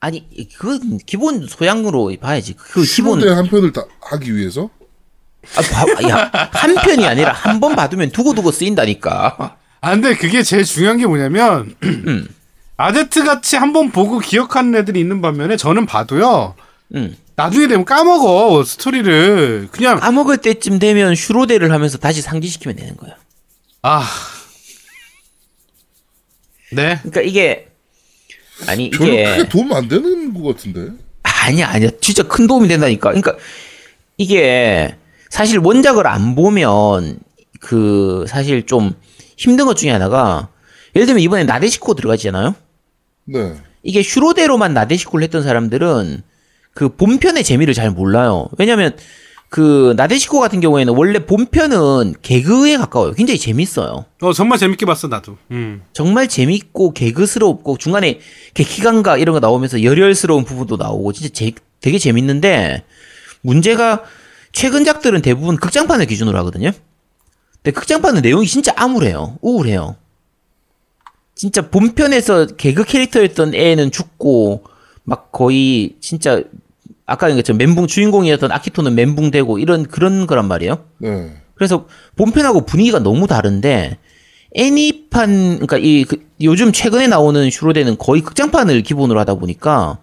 아니 0.00 0.26
그건 0.56 0.98
기본 0.98 1.46
소양으로 1.46 2.12
봐야지. 2.20 2.54
그 2.54 2.82
기본 2.82 3.26
한 3.28 3.46
편을 3.46 3.72
다 3.72 3.84
하기 4.00 4.34
위해서? 4.34 4.70
아, 5.56 5.62
봐, 5.62 6.08
야, 6.08 6.30
한 6.52 6.74
편이 6.74 7.06
아니라 7.06 7.32
한번 7.32 7.76
봐두면 7.76 8.10
두고두고 8.10 8.50
쓰인다니까. 8.50 9.58
아 9.80 9.92
근데 9.92 10.14
그게 10.14 10.42
제일 10.42 10.64
중요한 10.64 10.98
게 10.98 11.06
뭐냐면 11.06 11.74
아제트 12.76 13.24
같이 13.24 13.56
한번 13.56 13.90
보고 13.90 14.18
기억하는 14.18 14.74
애들이 14.74 15.00
있는 15.00 15.20
반면에 15.20 15.56
저는 15.56 15.86
봐도요. 15.86 16.54
응. 16.96 17.16
나중에 17.36 17.68
되면 17.68 17.84
까먹어 17.84 18.62
스토리를 18.64 19.68
그냥 19.70 19.98
까먹을 20.00 20.38
때쯤 20.38 20.78
되면 20.78 21.14
슈로데를 21.14 21.72
하면서 21.72 21.96
다시 21.96 22.20
상기시키면 22.20 22.76
되는 22.76 22.96
거야. 22.96 23.16
아. 23.82 24.06
네. 26.72 26.98
그러니까 26.98 27.22
이게 27.22 27.68
아니 28.66 28.86
이게 28.86 28.98
크게 28.98 29.48
도움 29.48 29.72
안 29.72 29.88
되는 29.88 30.34
것 30.34 30.42
같은데. 30.42 30.92
아니야 31.22 31.68
아니야 31.70 31.88
진짜 32.00 32.22
큰 32.24 32.46
도움이 32.46 32.68
된다니까. 32.68 33.08
그러니까 33.08 33.36
이게 34.18 34.94
사실 35.30 35.58
원작을 35.58 36.06
안 36.06 36.34
보면 36.34 37.18
그 37.60 38.26
사실 38.28 38.66
좀 38.66 38.94
힘든 39.40 39.64
것 39.64 39.74
중에 39.76 39.90
하나가 39.90 40.48
예를 40.94 41.06
들면 41.06 41.22
이번에 41.22 41.44
나데시코 41.44 41.94
들어가잖아요. 41.94 42.54
네. 43.24 43.54
이게 43.82 44.02
슈로데로만 44.02 44.74
나데시코를 44.74 45.22
했던 45.24 45.42
사람들은 45.42 46.22
그 46.74 46.90
본편의 46.94 47.42
재미를 47.42 47.72
잘 47.72 47.90
몰라요. 47.90 48.48
왜냐면 48.58 48.94
그 49.48 49.94
나데시코 49.96 50.38
같은 50.40 50.60
경우에는 50.60 50.94
원래 50.94 51.24
본편은 51.24 52.16
개그에 52.20 52.76
가까워요. 52.76 53.12
굉장히 53.14 53.38
재밌어요. 53.38 54.04
어 54.20 54.32
정말 54.34 54.58
재밌게 54.58 54.84
봤어 54.84 55.08
나도. 55.08 55.38
음. 55.52 55.82
정말 55.94 56.28
재밌고 56.28 56.92
개그스럽고 56.92 57.78
중간에 57.78 58.20
개키감각 58.52 59.20
이런 59.22 59.32
거 59.32 59.40
나오면서 59.40 59.82
열혈스러운 59.82 60.44
부분도 60.44 60.76
나오고 60.76 61.12
진짜 61.14 61.30
제- 61.32 61.52
되게 61.80 61.96
재밌는데 61.98 62.84
문제가 63.40 64.04
최근작들은 64.52 65.22
대부분 65.22 65.56
극장판을 65.56 66.04
기준으로 66.06 66.36
하거든요. 66.40 66.72
근데 67.62 67.72
극장판은 67.78 68.22
내용이 68.22 68.46
진짜 68.46 68.72
암울해요. 68.76 69.38
우울해요. 69.42 69.96
진짜 71.34 71.68
본편에서 71.70 72.46
개그 72.56 72.84
캐릭터였던 72.84 73.54
애는 73.54 73.90
죽고 73.90 74.64
막 75.04 75.32
거의 75.32 75.96
진짜 76.00 76.42
아까 77.06 77.28
것처럼 77.34 77.58
멘붕 77.58 77.86
주인공이었던 77.86 78.52
아키토는 78.52 78.94
멘붕되고 78.94 79.58
이런 79.58 79.84
그런 79.86 80.26
거란 80.26 80.46
말이에요. 80.48 80.84
네. 80.98 81.32
그래서 81.54 81.86
본편하고 82.16 82.64
분위기가 82.66 82.98
너무 82.98 83.26
다른데 83.26 83.98
애니판 84.54 85.54
그러니까 85.56 85.78
이 85.78 86.04
그- 86.04 86.24
요즘 86.42 86.72
최근에 86.72 87.06
나오는 87.06 87.50
슈로데는 87.50 87.98
거의 87.98 88.22
극장판을 88.22 88.82
기본으로 88.82 89.18
하다 89.20 89.34
보니까 89.34 89.98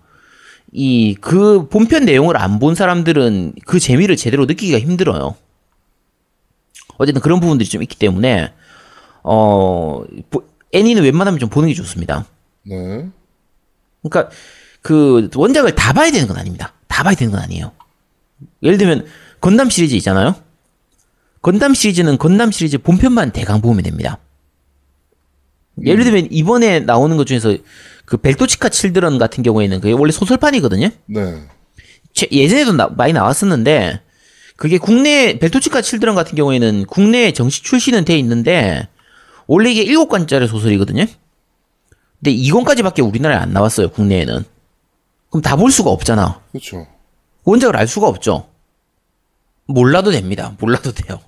이 0.74 1.16
그 1.22 1.68
본편 1.70 2.06
내용을 2.06 2.38
안 2.38 2.60
본 2.60 2.76
사람들은 2.76 3.54
그 3.66 3.80
재미를 3.80 4.16
제대로 4.16 4.46
느끼기가 4.46 4.80
힘들어요. 4.80 5.36
어쨌든 6.98 7.22
그런 7.22 7.40
부분들이 7.40 7.70
좀 7.70 7.82
있기 7.84 7.98
때문에 7.98 8.52
어 9.24 10.04
보- 10.30 10.44
애니는 10.74 11.04
웬만하면 11.04 11.40
좀 11.40 11.50
보는 11.50 11.70
게 11.70 11.74
좋습니다. 11.76 12.26
네. 12.64 13.08
그러니까 14.04 14.30
그 14.82 15.30
원작을 15.36 15.76
다 15.76 15.94
봐야 15.94 16.12
되는 16.12 16.28
건 16.28 16.38
아닙니다. 16.38 16.74
다 16.88 17.04
봐야 17.04 17.16
되는 17.16 17.32
건 17.32 17.42
아니에요. 17.42 17.72
예를 18.64 18.78
들면 18.78 19.06
건담 19.42 19.70
시리즈 19.70 19.96
있잖아요. 19.96 20.36
건담 21.42 21.74
시리즈는 21.74 22.18
건담 22.18 22.52
시리즈 22.52 22.78
본편만 22.78 23.32
대강 23.32 23.62
보면 23.62 23.84
됩니다. 23.84 24.20
예를 25.86 26.04
들면 26.04 26.28
이번에 26.32 26.80
나오는 26.80 27.16
것 27.18 27.28
중에서 27.28 27.56
그 28.06 28.18
벨토치카 28.18 28.70
칠드런 28.70 29.18
같은 29.20 29.44
경우에는 29.44 29.80
그게 29.80 29.94
원래 29.94 30.12
소설판이거든요. 30.12 30.90
네. 31.06 31.44
최- 32.14 32.28
예전에도 32.32 32.74
나- 32.74 32.88
많이 32.88 33.14
나왔었는데 33.14 34.02
그게 34.58 34.78
국내 34.78 35.40
벨토치카 35.40 35.82
칠드런 35.82 36.16
같은 36.16 36.36
경우에는 36.36 36.86
국내에 36.88 37.32
정식 37.32 37.64
출시는 37.64 38.04
돼 38.06 38.18
있는데 38.20 38.88
원래 39.46 39.72
이게 39.72 39.86
7권짜리 39.86 40.48
소설이거든요. 40.48 41.06
근데 42.20 42.36
2권까지밖에 42.36 43.08
우리나라에 43.08 43.38
안 43.38 43.54
나왔어요, 43.54 43.90
국내에는. 43.90 44.44
그럼 45.30 45.42
다 45.42 45.56
볼 45.56 45.72
수가 45.72 45.92
없잖아. 45.92 46.42
그렇죠. 46.52 46.88
원작을 47.44 47.78
알 47.78 47.88
수가 47.88 48.08
없죠. 48.08 48.50
몰라도 49.68 50.12
됩니다. 50.12 50.56
몰라도 50.60 50.92
돼요. 50.92 51.20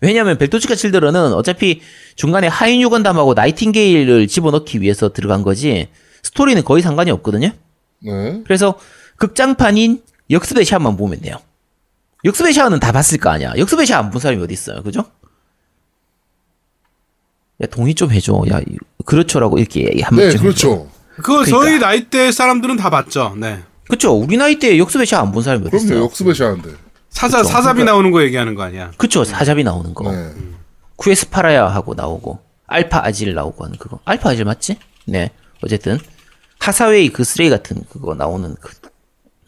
왜냐하면 0.00 0.38
벨토치카 0.38 0.76
칠드런은 0.76 1.32
어차피 1.32 1.80
중간에 2.14 2.46
하인유 2.46 2.88
건담하고 2.90 3.34
나이팅게일을 3.34 4.28
집어넣기 4.28 4.80
위해서 4.80 5.12
들어간 5.12 5.42
거지 5.42 5.88
스토리는 6.22 6.62
거의 6.62 6.82
상관이 6.82 7.10
없거든요. 7.10 7.50
네. 8.00 8.42
그래서 8.44 8.78
극장판인 9.16 10.02
역습의 10.30 10.64
샤만 10.64 10.96
보면 10.96 11.20
돼요. 11.20 11.38
역습의 12.24 12.52
샤는 12.52 12.80
다 12.80 12.92
봤을 12.92 13.18
거 13.18 13.30
아니야. 13.30 13.52
역습의 13.56 13.86
샤안본 13.86 14.20
사람이 14.20 14.42
어디 14.42 14.52
있어요, 14.54 14.82
그죠? 14.82 15.04
야 17.62 17.66
동의 17.66 17.94
좀 17.94 18.10
해줘. 18.12 18.42
야 18.50 18.60
그렇죠라고 19.04 19.58
이렇게 19.58 20.00
한 20.02 20.16
네, 20.16 20.22
번쯤. 20.24 20.40
그렇죠. 20.40 20.88
그거 21.16 21.44
그러니까. 21.44 21.58
저희 21.58 21.78
나이대 21.78 22.30
사람들은 22.32 22.76
다 22.76 22.90
봤죠. 22.90 23.34
네. 23.38 23.62
그렇죠. 23.86 24.12
우리 24.12 24.36
나이 24.36 24.58
때 24.58 24.78
역습의 24.78 25.06
샤안본 25.06 25.42
사람이 25.42 25.62
어디 25.62 25.70
그럼요. 25.70 25.84
있어요? 25.86 26.04
역습의 26.04 26.34
하는데 26.38 26.70
사자 27.10 27.42
사잡이 27.42 27.84
나오는 27.84 28.10
거 28.10 28.22
얘기하는 28.22 28.54
거 28.54 28.62
아니야? 28.62 28.92
그쵸 28.96 29.24
사잡이 29.24 29.64
나오는 29.64 29.94
거. 29.94 30.12
네. 30.12 30.32
쿠에스파라야 30.96 31.66
하고 31.68 31.94
나오고 31.94 32.40
알파 32.66 33.04
아질 33.04 33.34
나오고 33.34 33.64
하는 33.64 33.78
그거. 33.78 33.98
알파 34.04 34.30
아질 34.30 34.44
맞지? 34.44 34.78
네. 35.06 35.30
어쨌든 35.62 35.98
하사웨이 36.60 37.08
그 37.08 37.24
쓰레기 37.24 37.50
같은 37.50 37.82
그거 37.90 38.14
나오는 38.14 38.54
그 38.60 38.72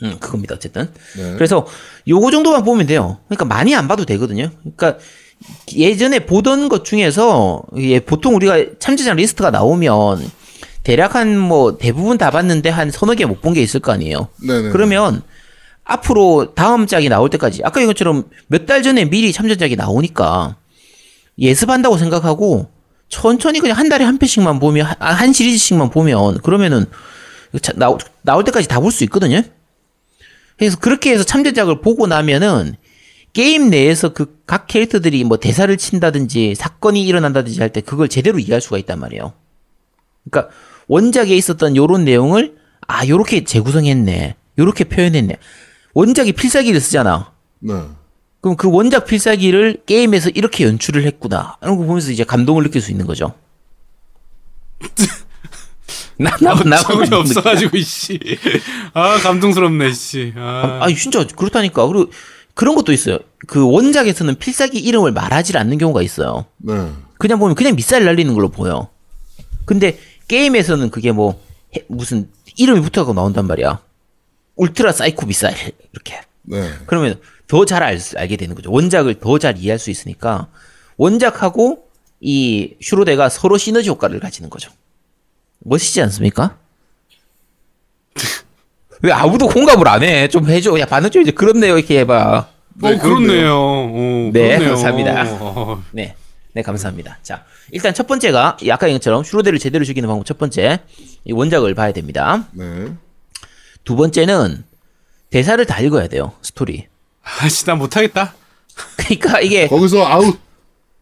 음, 0.03 0.17
그겁니다. 0.21 0.55
어쨌든. 0.55 0.91
네. 1.17 1.33
그래서 1.35 1.67
요거 2.09 2.31
정도만 2.31 2.65
보면 2.65 2.87
돼요. 2.87 3.19
그러니까 3.29 3.45
많이 3.45 3.75
안 3.75 3.87
봐도 3.89 4.05
되거든요. 4.05 4.51
그러니까 4.61 4.99
예전에 5.75 6.21
보던 6.27 6.69
것 6.69 6.85
중에서 6.85 7.63
예, 7.79 8.01
보통 8.01 8.35
우리가 8.35 8.79
참지장 8.79 9.17
리스트가 9.17 9.51
나오면 9.51 10.31
대략 10.83 11.15
한 11.15 11.39
뭐 11.39 11.77
대부분 11.79 12.17
다 12.19 12.31
봤는데 12.31 12.69
한 12.71 12.91
서너 12.91 13.15
개 13.15 13.25
못 13.27 13.41
본 13.41 13.55
게 13.55 13.63
있을 13.63 13.81
거 13.81 13.93
아니에요. 13.93 14.29
네네. 14.47 14.71
그러면 14.71 15.23
앞으로 15.85 16.55
다음 16.55 16.87
짝이 16.87 17.09
나올 17.09 17.31
때까지 17.31 17.63
아까 17.65 17.81
이것처럼 17.81 18.25
몇 18.49 18.67
달 18.67 18.83
전에 18.83 19.05
미리 19.07 19.33
참전작이 19.33 19.77
나오니까 19.77 20.57
예습한다고 21.39 21.97
생각하고 21.99 22.71
천천히 23.09 23.59
그냥 23.61 23.77
한 23.77 23.89
달에 23.89 24.05
한 24.05 24.19
편씩만 24.19 24.61
보면 24.61 24.87
한, 24.87 24.97
한 25.01 25.33
시리즈씩만 25.33 25.91
보면 25.91 26.39
그러면은 26.43 26.85
나올 28.23 28.45
때까지 28.45 28.69
다 28.69 28.79
볼 28.81 28.93
수 28.93 29.03
있거든요. 29.05 29.43
그래서 30.61 30.79
그렇게 30.79 31.11
해서 31.11 31.25
참전작을 31.25 31.81
보고 31.81 32.07
나면은 32.07 32.77
게임 33.33 33.71
내에서 33.71 34.13
그 34.13 34.41
각 34.51 34.67
캐릭터들이 34.67 35.23
뭐 35.23 35.37
대사를 35.37 35.75
친다든지 35.77 36.57
사건이 36.57 37.05
일어난다든지 37.07 37.61
할 37.61 37.71
때 37.71 37.81
그걸 37.81 38.09
제대로 38.09 38.41
이해할 38.41 38.61
수가 38.61 38.79
있단 38.79 38.99
말이에요. 38.99 39.33
그러니까 40.29 40.53
원작에 40.89 41.37
있었던 41.37 41.77
요런 41.77 42.05
내용을 42.05 42.57
아 42.89 43.07
요렇게 43.07 43.45
재구성했네. 43.45 44.35
요렇게 44.59 44.85
표현했네. 44.85 45.37
원작이 45.95 46.33
필살기를 46.33 46.81
쓰잖아. 46.81 47.33
네. 47.61 47.75
그럼 48.41 48.57
그 48.57 48.69
원작 48.73 49.05
필살기를 49.07 49.83
게임에서 49.87 50.31
이렇게 50.31 50.65
연출을 50.65 51.05
했구나. 51.05 51.57
이런 51.63 51.77
거 51.77 51.85
보면서 51.85 52.11
이제 52.11 52.25
감동을 52.25 52.65
느낄 52.65 52.83
수 52.83 52.91
있는 52.91 53.07
거죠 53.07 53.35
나, 56.21 56.37
나, 56.41 56.55
나, 56.65 56.77
저이 56.79 57.09
없어가지고 57.13 57.77
이씨. 57.77 58.19
아 58.95 59.17
감동스럽네 59.19 59.93
씨. 59.93 60.33
아. 60.37 60.81
아 60.83 60.89
진짜 60.95 61.25
그렇다니까 61.27 61.87
그리고 61.87 62.11
그런 62.55 62.75
것도 62.75 62.93
있어요 62.93 63.19
그 63.47 63.67
원작에서는 63.67 64.35
필살기 64.37 64.79
이름을 64.79 65.13
말하지 65.13 65.57
않는 65.57 65.79
경우가 65.79 66.03
있어요 66.03 66.45
네. 66.59 66.75
그냥 67.19 67.39
보면 67.39 67.55
그냥 67.55 67.75
미사일 67.77 68.05
날리는 68.05 68.33
걸로 68.35 68.49
보여. 68.51 68.89
근데 69.65 69.99
게임에서는 70.29 70.91
그게 70.91 71.13
뭐 71.13 71.41
해- 71.77 71.85
무슨 71.89 72.29
이름이 72.57 72.81
붙어가고 72.83 73.15
나온단 73.15 73.47
말이야. 73.47 73.81
울트라 74.57 74.93
사이코 74.93 75.27
미사일 75.27 75.55
이렇게. 75.93 76.21
네. 76.43 76.71
그러면 76.87 77.19
더 77.47 77.65
잘 77.65 77.83
알게 77.83 78.37
되는 78.37 78.55
거죠. 78.55 78.71
원작을 78.73 79.15
더 79.21 79.39
잘 79.39 79.57
이해할 79.59 79.79
수 79.79 79.91
있으니까 79.91 80.49
원작하고 80.97 81.85
이 82.21 82.75
슈로대가 82.81 83.29
서로 83.29 83.57
시너지 83.59 83.89
효과를 83.89 84.21
가지는 84.21 84.51
거죠. 84.51 84.71
멋있지 85.61 86.01
않습니까? 86.03 86.57
왜 89.03 89.13
아무도 89.13 89.49
공감을 89.49 89.89
안 89.89 90.03
해? 90.03 90.29
좀 90.29 90.49
해줘. 90.49 90.79
야 90.79 90.87
반응 90.87 91.11
좀 91.11 91.23
이제 91.23 91.31
그렇네요 91.31 91.79
이렇게 91.79 92.01
해봐. 92.01 92.49
어 92.83 92.99
그렇네요. 92.99 93.55
어, 93.57 94.31
네, 94.33 94.57
그렇네요. 94.59 94.69
감사합니다. 94.69 95.25
어. 95.41 95.83
네. 95.93 96.15
네, 96.53 96.63
감사합니다. 96.63 97.19
자, 97.23 97.45
일단 97.71 97.95
첫 97.95 98.09
번째가, 98.09 98.57
이 98.63 98.71
아까 98.73 98.89
얘기처럼 98.89 99.23
슈로데를 99.23 99.61
제대로 99.61 99.85
죽이는 99.85 100.09
방법 100.09 100.27
첫 100.27 100.37
번째, 100.37 100.81
이 101.25 101.33
원작을 101.33 101.75
봐야 101.75 101.93
됩니다. 101.93 102.45
네. 102.53 102.89
두 103.85 103.95
번째는, 103.95 104.65
대사를 105.31 105.65
다 105.67 105.81
읽어야 105.81 106.09
돼요, 106.09 106.33
스토리. 106.43 106.89
아씨 107.23 107.65
나 107.67 107.77
못하겠다. 107.77 108.35
그러니까 108.97 109.41
이게, 109.41 109.69
거기서 109.69 110.05
아웃. 110.05 110.41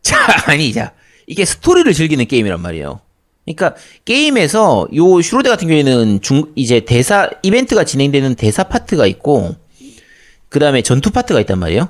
자, 0.03 0.19
아니, 0.51 0.71
자, 0.75 0.93
이게 1.27 1.47
스토리를 1.47 1.91
즐기는 1.95 2.27
게임이란 2.27 2.61
말이에요. 2.61 3.01
그러니까 3.55 3.81
게임에서 4.05 4.89
요 4.95 5.23
슈로대 5.23 5.49
같은 5.49 5.69
경우에는 5.69 6.21
중 6.21 6.53
이제 6.55 6.81
대사 6.81 7.31
이벤트가 7.43 7.85
진행되는 7.85 8.35
대사 8.35 8.65
파트가 8.65 9.07
있고 9.07 9.55
그 10.49 10.59
다음에 10.59 10.83
전투 10.83 11.11
파트가 11.11 11.41
있단 11.41 11.59
말이에요. 11.59 11.89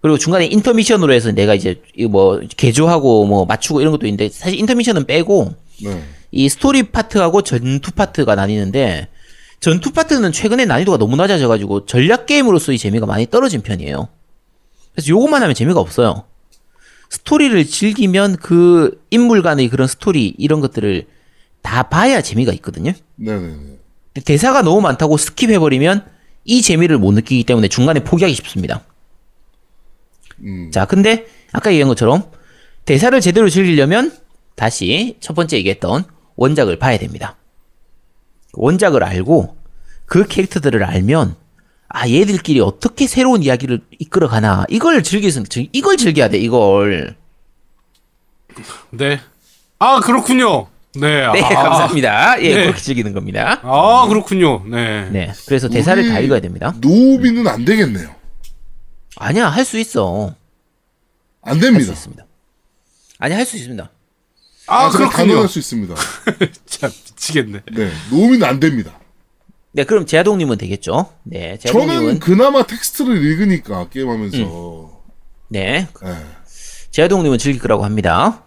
그리고 0.00 0.18
중간에 0.18 0.46
intermission으로 0.46 1.12
해서 1.12 1.32
내가 1.32 1.54
이제 1.54 1.80
뭐 2.10 2.40
개조하고 2.56 3.24
뭐 3.24 3.46
맞추고 3.46 3.80
이런 3.80 3.92
것도 3.92 4.06
있는데 4.06 4.28
사실 4.28 4.58
intermission은 4.58 5.06
빼고 5.06 5.54
네. 5.82 6.02
이 6.30 6.48
스토리 6.48 6.82
파트하고 6.82 7.42
전투 7.42 7.92
파트가 7.92 8.34
나뉘는데 8.34 9.08
전투 9.60 9.92
파트는 9.92 10.32
최근에 10.32 10.66
난이도가 10.66 10.98
너무 10.98 11.16
낮아져가지고 11.16 11.86
전략 11.86 12.26
게임으로서의 12.26 12.76
재미가 12.76 13.06
많이 13.06 13.26
떨어진 13.30 13.62
편이에요. 13.62 14.08
그래서 14.92 15.08
요것만 15.08 15.42
하면 15.42 15.54
재미가 15.54 15.80
없어요. 15.80 16.24
스토리를 17.10 17.64
즐기면 17.66 18.36
그 18.36 19.02
인물 19.10 19.42
간의 19.42 19.68
그런 19.68 19.86
스토리 19.86 20.34
이런 20.38 20.60
것들을 20.60 21.06
다 21.62 21.84
봐야 21.84 22.20
재미가 22.20 22.52
있거든요. 22.54 22.92
네네네. 23.16 23.54
근데 24.12 24.24
대사가 24.24 24.62
너무 24.62 24.80
많다고 24.80 25.16
스킵해버리면 25.16 26.04
이 26.44 26.62
재미를 26.62 26.98
못 26.98 27.12
느끼기 27.12 27.44
때문에 27.44 27.68
중간에 27.68 28.00
포기하기 28.00 28.34
쉽습니다. 28.34 28.82
음. 30.40 30.70
자, 30.72 30.84
근데 30.84 31.26
아까 31.52 31.70
얘기한 31.70 31.88
것처럼 31.88 32.24
대사를 32.84 33.18
제대로 33.20 33.48
즐기려면 33.48 34.12
다시 34.56 35.16
첫 35.20 35.34
번째 35.34 35.56
얘기했던 35.56 36.04
원작을 36.36 36.78
봐야 36.78 36.98
됩니다. 36.98 37.36
원작을 38.52 39.02
알고 39.02 39.56
그 40.06 40.26
캐릭터들을 40.26 40.82
알면 40.84 41.36
아 41.96 42.08
얘들끼리 42.08 42.58
어떻게 42.58 43.06
새로운 43.06 43.44
이야기를 43.44 43.80
이끌어 44.00 44.26
가나 44.26 44.64
이걸 44.68 45.00
즐길 45.04 45.30
수 45.30 45.40
이걸 45.72 45.96
즐겨야 45.96 46.28
돼 46.28 46.38
이걸 46.38 47.14
네. 48.90 49.20
아 49.78 50.00
그렇군요. 50.00 50.66
네. 50.96 51.26
네 51.32 51.40
아, 51.42 51.48
감사합니다 51.48 52.42
예 52.42 52.54
네. 52.54 52.62
그렇게 52.64 52.80
즐기는 52.80 53.12
겁니다 53.12 53.60
아 53.62 54.06
그렇군요. 54.08 54.64
네. 54.66 55.08
네 55.10 55.32
그래서 55.46 55.68
대사를 55.68 56.08
다 56.08 56.18
읽어야 56.18 56.40
됩니다 56.40 56.74
노비는 56.80 57.46
안 57.46 57.64
되겠네요. 57.64 58.12
아니야 59.16 59.48
할 59.48 59.64
수 59.64 59.78
있어 59.78 60.34
안할수 61.42 61.60
됩니다. 61.60 61.92
있습니다 61.92 62.26
아니 63.20 63.34
할 63.34 63.46
수 63.46 63.56
있습니다 63.56 63.88
아, 64.66 64.90
제가 64.90 64.98
그렇군요. 65.10 65.16
가능할 65.28 65.48
수 65.48 65.58
있습니다. 65.60 65.94
참 66.66 66.90
미치겠네. 66.90 67.60
네, 67.72 67.92
노비는 68.10 68.42
안 68.48 68.58
됩니다. 68.58 68.98
네 69.76 69.84
그럼 69.84 70.06
제아동님은 70.06 70.56
되겠죠 70.58 71.10
네 71.24 71.58
제아동님은 71.58 71.96
저는 72.00 72.18
그나마 72.20 72.64
텍스트를 72.66 73.22
읽으니까 73.22 73.88
게임하면서. 73.90 75.02
네 75.48 75.88
네. 76.02 76.12
제아동님은 76.90 77.38
즐길 77.38 77.60
거라고 77.60 77.84
합니다. 77.84 78.44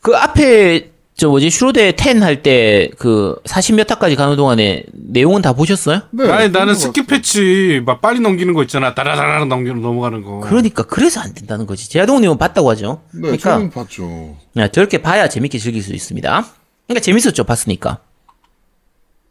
그 0.00 0.14
앞에 0.16 0.90
저 1.16 1.28
뭐지 1.28 1.50
슈로대 1.50 1.96
10 1.98 2.22
할 2.22 2.42
때 2.42 2.90
그 2.98 3.36
40몇 3.44 3.88
화까지 3.88 4.14
가는 4.16 4.36
동안에 4.36 4.84
내용은 4.92 5.42
다 5.42 5.52
보셨어요? 5.54 6.02
네, 6.12 6.30
아니 6.30 6.50
나는 6.50 6.74
그런 6.74 6.92
것 6.92 6.92
스킵 6.92 7.08
패치 7.08 7.82
막 7.84 8.00
빨리 8.00 8.20
넘기는 8.20 8.52
거 8.54 8.62
있잖아. 8.62 8.94
따라다라 8.94 9.44
넘기 9.46 9.70
넘어가는 9.70 10.22
거. 10.22 10.40
그러니까 10.40 10.82
그래서 10.84 11.20
안 11.20 11.34
된다는 11.34 11.66
거지. 11.66 11.88
제아동님은 11.90 12.38
봤다고 12.38 12.70
하죠. 12.70 13.02
네, 13.14 13.22
그러니까 13.22 13.50
저는 13.54 13.70
봤죠. 13.70 14.36
야, 14.58 14.68
저렇게 14.68 14.98
봐야 14.98 15.28
재밌게 15.28 15.58
즐길 15.58 15.82
수 15.82 15.92
있습니다. 15.94 16.46
그러니까 16.86 17.02
재밌었죠, 17.02 17.44
봤으니까. 17.44 17.98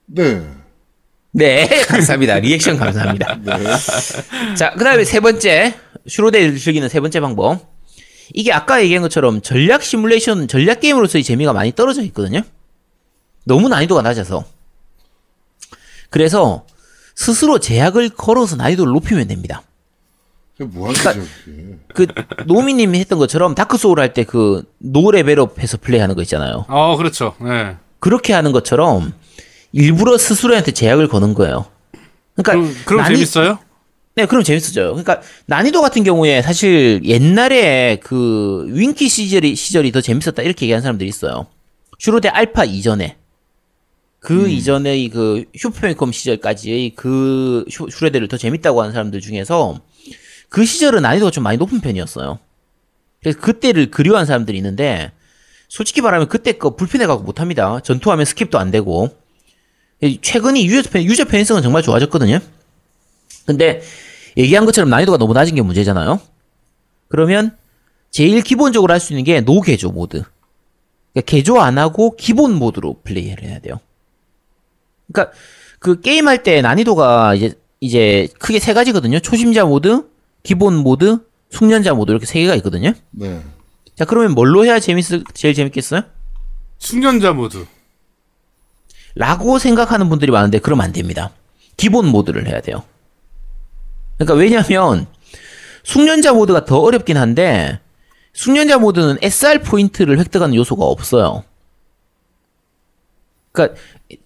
네. 0.07 0.43
네, 1.31 1.67
감사합니다. 1.87 2.39
리액션 2.39 2.77
감사합니다. 2.77 3.37
네. 3.43 4.55
자, 4.55 4.71
그 4.77 4.83
다음에 4.83 5.03
세 5.03 5.19
번째, 5.19 5.75
슈로대를 6.07 6.57
즐기는 6.57 6.87
세 6.89 6.99
번째 6.99 7.19
방법. 7.19 7.59
이게 8.33 8.51
아까 8.51 8.81
얘기한 8.81 9.01
것처럼 9.03 9.41
전략 9.41 9.83
시뮬레이션, 9.83 10.47
전략 10.47 10.81
게임으로서의 10.81 11.23
재미가 11.23 11.53
많이 11.53 11.71
떨어져 11.73 12.01
있거든요? 12.03 12.41
너무 13.45 13.69
난이도가 13.69 14.01
낮아서. 14.01 14.43
그래서 16.09 16.65
스스로 17.15 17.59
제약을 17.59 18.09
걸어서 18.09 18.55
난이도를 18.55 18.91
높이면 18.93 19.27
됩니다. 19.27 19.63
뭐 20.59 20.87
하는 20.89 21.03
거죠, 21.03 21.21
그게. 21.45 21.77
그, 21.93 22.07
노미님이 22.45 22.99
했던 22.99 23.19
것처럼 23.19 23.53
다크 23.55 23.77
소울 23.77 23.99
할 23.99 24.13
때 24.13 24.23
그, 24.23 24.63
no 24.79 25.11
level 25.11 25.46
up 25.46 25.59
해서 25.59 25.77
플레이하는 25.79 26.15
거 26.15 26.21
있잖아요. 26.23 26.65
어 26.67 26.97
그렇죠. 26.97 27.35
네. 27.41 27.75
그렇게 27.99 28.33
하는 28.33 28.51
것처럼 28.51 29.13
일부러 29.77 30.17
스스로한테 30.17 30.71
제약을 30.71 31.07
거는 31.07 31.33
거예요. 31.35 31.65
그러니까 32.35 32.51
그럼, 32.53 32.75
그럼 32.85 33.03
난이- 33.03 33.07
재밌어요? 33.15 33.59
네, 34.15 34.25
그럼 34.25 34.43
재밌어져요. 34.43 34.87
그러니까 34.89 35.21
난이도 35.45 35.81
같은 35.81 36.03
경우에 36.03 36.41
사실 36.41 37.01
옛날에 37.03 37.99
그 38.01 38.65
윙키 38.69 39.07
시절이 39.07 39.55
시절이 39.55 39.91
더 39.91 40.01
재밌었다 40.01 40.41
이렇게 40.41 40.65
얘기하는 40.65 40.81
사람들이 40.81 41.07
있어요. 41.07 41.45
슈로대 41.99 42.29
알파 42.29 42.65
이전에 42.65 43.17
그 44.19 44.49
이전의 44.49 45.09
그 45.09 45.45
슈퍼패미컴 45.55 46.11
시절까지의 46.11 46.95
그 46.95 47.63
슈, 47.69 47.87
슈로대를 47.91 48.27
더 48.27 48.37
재밌다고 48.37 48.81
하는 48.81 48.93
사람들 48.93 49.21
중에서 49.21 49.79
그 50.49 50.65
시절은 50.65 51.03
난이도가 51.03 51.29
좀 51.29 51.43
많이 51.43 51.57
높은 51.59 51.79
편이었어요. 51.81 52.39
그래서 53.21 53.39
그때를 53.39 53.91
그리워하는 53.91 54.25
사람들이 54.25 54.57
있는데 54.57 55.11
솔직히 55.69 56.01
말하면 56.01 56.27
그때 56.29 56.53
거 56.53 56.75
불편해갖고 56.75 57.23
못합니다. 57.23 57.79
전투하면 57.83 58.25
skip도 58.25 58.55
안 58.55 58.71
되고 58.71 59.15
최근이 60.21 60.65
유저 60.67 60.89
편 60.91 61.03
유저 61.03 61.25
편의성은 61.25 61.61
정말 61.63 61.81
좋아졌거든요. 61.83 62.39
근데 63.45 63.81
얘기한 64.37 64.65
것처럼 64.65 64.89
난이도가 64.89 65.17
너무 65.17 65.33
낮은 65.33 65.55
게 65.55 65.61
문제잖아요. 65.61 66.19
그러면 67.07 67.55
제일 68.11 68.41
기본적으로 68.41 68.93
할 68.93 68.99
수 68.99 69.13
있는 69.13 69.23
게 69.23 69.41
no개조 69.41 69.91
모드. 69.91 70.23
그러니까 71.13 71.25
개조 71.25 71.59
안 71.59 71.77
하고 71.77 72.15
기본 72.15 72.53
모드로 72.53 73.01
플레이를 73.03 73.43
해야 73.45 73.59
돼요. 73.59 73.79
그러니까 75.11 75.35
그 75.79 76.01
게임 76.01 76.27
할 76.27 76.43
때 76.43 76.61
난이도가 76.61 77.35
이제 77.35 77.53
이제 77.79 78.27
크게 78.39 78.59
세 78.59 78.73
가지거든요. 78.73 79.19
초심자 79.19 79.65
모드, 79.65 80.03
기본 80.43 80.75
모드, 80.75 81.19
숙련자 81.49 81.93
모드 81.93 82.11
이렇게 82.11 82.25
세 82.25 82.39
개가 82.41 82.55
있거든요. 82.55 82.93
네. 83.11 83.41
자 83.95 84.05
그러면 84.05 84.33
뭘로 84.33 84.65
해야 84.65 84.79
재밌을 84.79 85.23
제일 85.33 85.53
재밌겠어요? 85.53 86.01
숙련자 86.77 87.33
모드. 87.33 87.65
라고 89.17 89.59
생각하는 89.59 90.09
분들이 90.09 90.31
많은데 90.31 90.59
그러면 90.59 90.85
안 90.85 90.91
됩니다. 90.93 91.31
기본 91.75 92.07
모드를 92.07 92.47
해야 92.47 92.61
돼요. 92.61 92.83
그러니까 94.17 94.33
왜냐면 94.35 95.07
숙련자 95.83 96.33
모드가 96.33 96.65
더 96.65 96.79
어렵긴 96.79 97.17
한데 97.17 97.79
숙련자 98.33 98.77
모드는 98.77 99.17
SR 99.21 99.61
포인트를 99.61 100.19
획득하는 100.19 100.55
요소가 100.55 100.85
없어요. 100.85 101.43
그러니까 103.51 103.79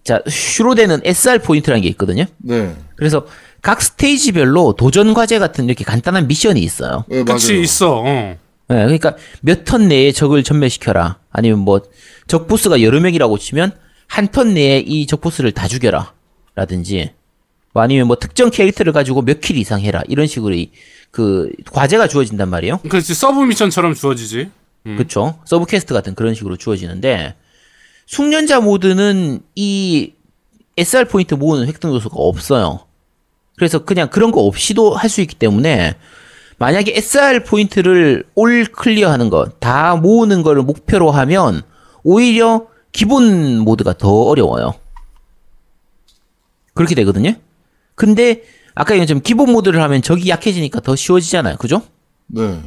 자 0.04 0.20
슈로대는 0.28 1.00
SR 1.04 1.40
포인트라는 1.40 1.82
게 1.82 1.88
있거든요. 1.90 2.24
네. 2.38 2.74
그래서 2.96 3.26
각 3.62 3.80
스테이지별로 3.80 4.74
도전 4.74 5.14
과제 5.14 5.38
같은 5.38 5.64
이렇게 5.66 5.84
간단한 5.84 6.26
미션이 6.26 6.60
있어요. 6.60 7.04
네, 7.08 7.22
그치 7.22 7.52
맞아요. 7.52 7.62
있어. 7.62 7.98
어. 8.00 8.04
네, 8.04 8.38
그러니까 8.68 9.16
몇 9.40 9.64
turn 9.64 9.88
내에 9.88 10.12
적을 10.12 10.42
전멸시켜라. 10.42 11.18
아니면 11.30 11.60
뭐 11.60 11.80
적 12.28 12.46
보스가 12.48 12.82
여러 12.82 13.00
명이라고 13.00 13.36
치면 13.38 13.72
한 14.12 14.28
turn 14.28 14.54
내에 14.54 14.80
이 14.80 15.06
적 15.06 15.20
보스를 15.20 15.52
다 15.52 15.66
죽여라. 15.68 16.12
라든지 16.54 17.12
뭐 17.72 17.82
아니면 17.82 18.06
뭐 18.08 18.16
특정 18.16 18.50
캐릭터를 18.50 18.92
가지고 18.92 19.22
몇 19.22 19.40
kill 19.40 19.56
이상 19.56 19.80
해라. 19.80 20.02
이런 20.08 20.26
식으로 20.26 20.54
이, 20.54 20.70
그 21.10 21.50
과제가 21.72 22.08
주어진단 22.08 22.50
말이에요. 22.50 22.78
그렇지 22.88 23.14
sub 23.14 23.40
mission처럼 23.40 23.94
주어지지. 23.94 24.50
그쵸? 24.98 25.38
sub 25.46 25.64
quest 25.64 25.94
같은 25.94 26.14
그런 26.14 26.34
식으로 26.34 26.56
주어지는데 26.56 27.34
숙련자 28.06 28.60
모드는 28.60 29.40
이 29.54 30.12
SR 30.76 31.06
포인트 31.06 31.34
모으는 31.34 31.66
획득 31.68 31.90
요소가 31.94 32.16
없어요. 32.18 32.80
그래서 33.56 33.84
그냥 33.84 34.08
그런 34.10 34.30
거 34.32 34.40
없이도 34.42 34.94
할 34.94 35.08
수 35.08 35.20
있기 35.22 35.36
때문에 35.36 35.94
만약에 36.58 36.92
SR 36.96 37.44
포인트를 37.44 38.24
all 38.34 38.64
clear 38.66 39.10
하는 39.10 39.30
것, 39.30 39.58
다 39.60 39.96
모으는 39.96 40.42
거를 40.42 40.62
목표로 40.62 41.10
하면 41.10 41.62
오히려 42.02 42.66
기본 42.92 43.58
모드가 43.58 43.96
더 43.96 44.08
어려워요. 44.24 44.74
그렇게 46.74 46.94
되거든요. 46.94 47.34
근데 47.94 48.44
아까 48.74 48.94
얘기한 48.94 49.06
좀 49.06 49.20
기본 49.20 49.52
모드를 49.52 49.82
하면 49.82 50.02
적이 50.02 50.30
약해지니까 50.30 50.80
더 50.80 50.96
쉬워지잖아요. 50.96 51.56
그죠? 51.56 51.82
네. 52.26 52.62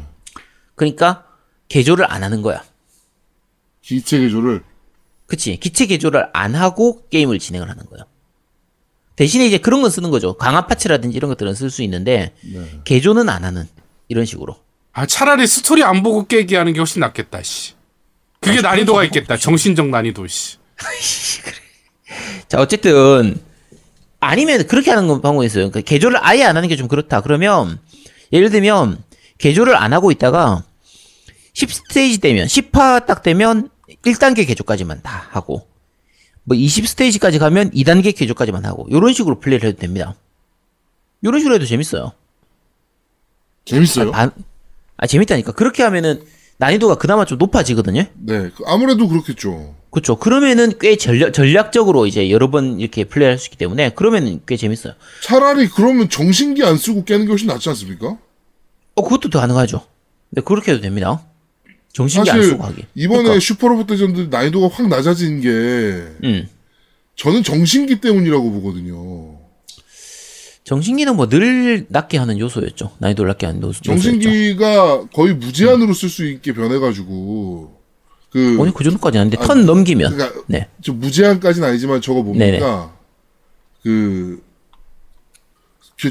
그러니까 0.75 1.25
개조를 1.69 2.11
안 2.11 2.23
하는 2.23 2.41
거야. 2.41 2.63
기체 3.81 4.19
개조를. 4.19 4.63
그치. 5.27 5.57
기체 5.57 5.85
개조를 5.85 6.29
안 6.33 6.55
하고 6.55 7.03
게임을 7.09 7.39
진행을 7.39 7.69
하는 7.69 7.85
거예요. 7.85 8.05
대신에 9.15 9.45
이제 9.45 9.57
그런 9.57 9.81
건 9.81 9.89
쓰는 9.89 10.11
거죠. 10.11 10.33
강화 10.37 10.67
파츠라든지 10.67 11.15
이런 11.15 11.29
것들은 11.29 11.53
쓸 11.55 11.69
수 11.69 11.81
있는데, 11.83 12.33
네. 12.41 12.81
개조는 12.83 13.29
안 13.29 13.45
하는. 13.45 13.67
이런 14.07 14.25
식으로. 14.25 14.57
아 14.91 15.05
차라리 15.05 15.47
스토리 15.47 15.83
안 15.83 16.03
보고 16.03 16.25
깨기 16.27 16.55
하는 16.55 16.73
게 16.73 16.79
훨씬 16.79 16.99
낫겠다. 16.99 17.41
씨. 17.43 17.74
그게 18.45 18.61
난이도가 18.61 19.03
있겠다. 19.05 19.37
정신적 19.37 19.87
난이도. 19.89 20.27
씨. 20.27 20.57
자, 22.47 22.59
어쨌든, 22.59 23.39
아니면 24.19 24.67
그렇게 24.67 24.91
하는 24.91 25.07
건 25.07 25.21
방법이 25.21 25.45
있어요. 25.45 25.69
그러니까 25.69 25.81
개조를 25.81 26.19
아예 26.21 26.43
안 26.43 26.55
하는 26.55 26.69
게 26.69 26.75
좀 26.75 26.87
그렇다. 26.87 27.21
그러면, 27.21 27.79
예를 28.31 28.49
들면, 28.49 29.03
개조를 29.39 29.75
안 29.75 29.93
하고 29.93 30.11
있다가, 30.11 30.63
10스테이지 31.53 32.21
되면, 32.21 32.47
10화 32.47 33.05
딱 33.05 33.23
되면, 33.23 33.69
1단계 34.05 34.45
개조까지만 34.47 35.01
다 35.01 35.27
하고, 35.31 35.67
뭐 36.43 36.55
20스테이지까지 36.55 37.39
가면 37.39 37.71
2단계 37.71 38.15
개조까지만 38.15 38.65
하고, 38.65 38.87
요런 38.91 39.13
식으로 39.13 39.39
플레이를 39.39 39.69
해도 39.69 39.79
됩니다. 39.79 40.15
요런 41.23 41.39
식으로 41.39 41.55
해도 41.55 41.65
재밌어요. 41.65 42.11
재밌어요? 43.65 44.11
반, 44.11 44.31
아, 44.97 45.07
재밌다니까. 45.07 45.53
그렇게 45.53 45.81
하면은 45.83 46.23
난이도가 46.57 46.95
그나마 46.95 47.25
좀 47.25 47.37
높아지거든요. 47.37 48.05
네, 48.13 48.49
그 48.55 48.63
아무래도 48.65 49.07
그렇겠죠. 49.07 49.75
그렇죠. 49.91 50.17
그러면은 50.17 50.73
꽤 50.79 50.97
전략, 50.97 51.31
전략적으로 51.31 52.05
이제 52.05 52.29
여러 52.29 52.49
번 52.49 52.79
이렇게 52.79 53.05
플레이할 53.05 53.37
수 53.37 53.47
있기 53.47 53.57
때문에 53.57 53.91
그러면은 53.91 54.41
꽤 54.45 54.57
재밌어요. 54.57 54.93
차라리 55.21 55.67
그러면 55.67 56.09
정신기 56.09 56.63
안 56.63 56.77
쓰고 56.77 57.05
깨는 57.05 57.25
게 57.25 57.29
훨씬 57.29 57.47
낫지 57.47 57.69
않습니까? 57.69 58.17
어, 58.95 59.03
그것도 59.03 59.29
더 59.29 59.39
가능하죠. 59.39 59.81
네, 60.31 60.41
그렇게 60.41 60.71
해도 60.71 60.81
됩니다. 60.81 61.21
정신기 61.93 62.29
안 62.29 62.41
쓰고 62.41 62.63
하기. 62.63 62.85
이번에 62.95 63.23
그러니까, 63.23 63.39
슈퍼로봇 63.39 63.87
대전들 63.87 64.29
난이도가 64.29 64.73
확 64.73 64.87
낮아진 64.87 65.39
게 65.39 65.49
음. 65.49 66.49
저는 67.15 67.43
정신기 67.43 68.01
때문이라고 68.01 68.51
보거든요. 68.51 69.34
정신기는 70.65 71.15
뭐 71.15 71.27
늘 71.29 71.85
낮게 71.89 72.17
하는 72.17 72.39
요소였죠. 72.39 72.91
난이도를 72.97 73.29
낮게 73.29 73.45
하는 73.45 73.61
요소, 73.61 73.81
요소였죠. 73.87 74.01
정신기가 74.01 75.07
거의 75.13 75.35
무제한으로 75.35 75.93
쓸 75.93 76.09
수 76.09 76.25
있게 76.25 76.53
변해가지고 76.53 77.79
그 78.31 78.57
오늘 78.59 78.73
그 78.73 78.83
정도까지 78.83 79.17
아닌데 79.19 79.37
턴 79.37 79.65
넘기면 79.65 80.17
그러니까 80.17 80.41
네. 80.47 80.67
좀 80.81 80.99
무제한까지는 80.99 81.69
아니지만 81.69 82.01
저거 82.01 82.23
보니까 82.23 82.41
네네. 82.43 82.59
그 83.83 84.41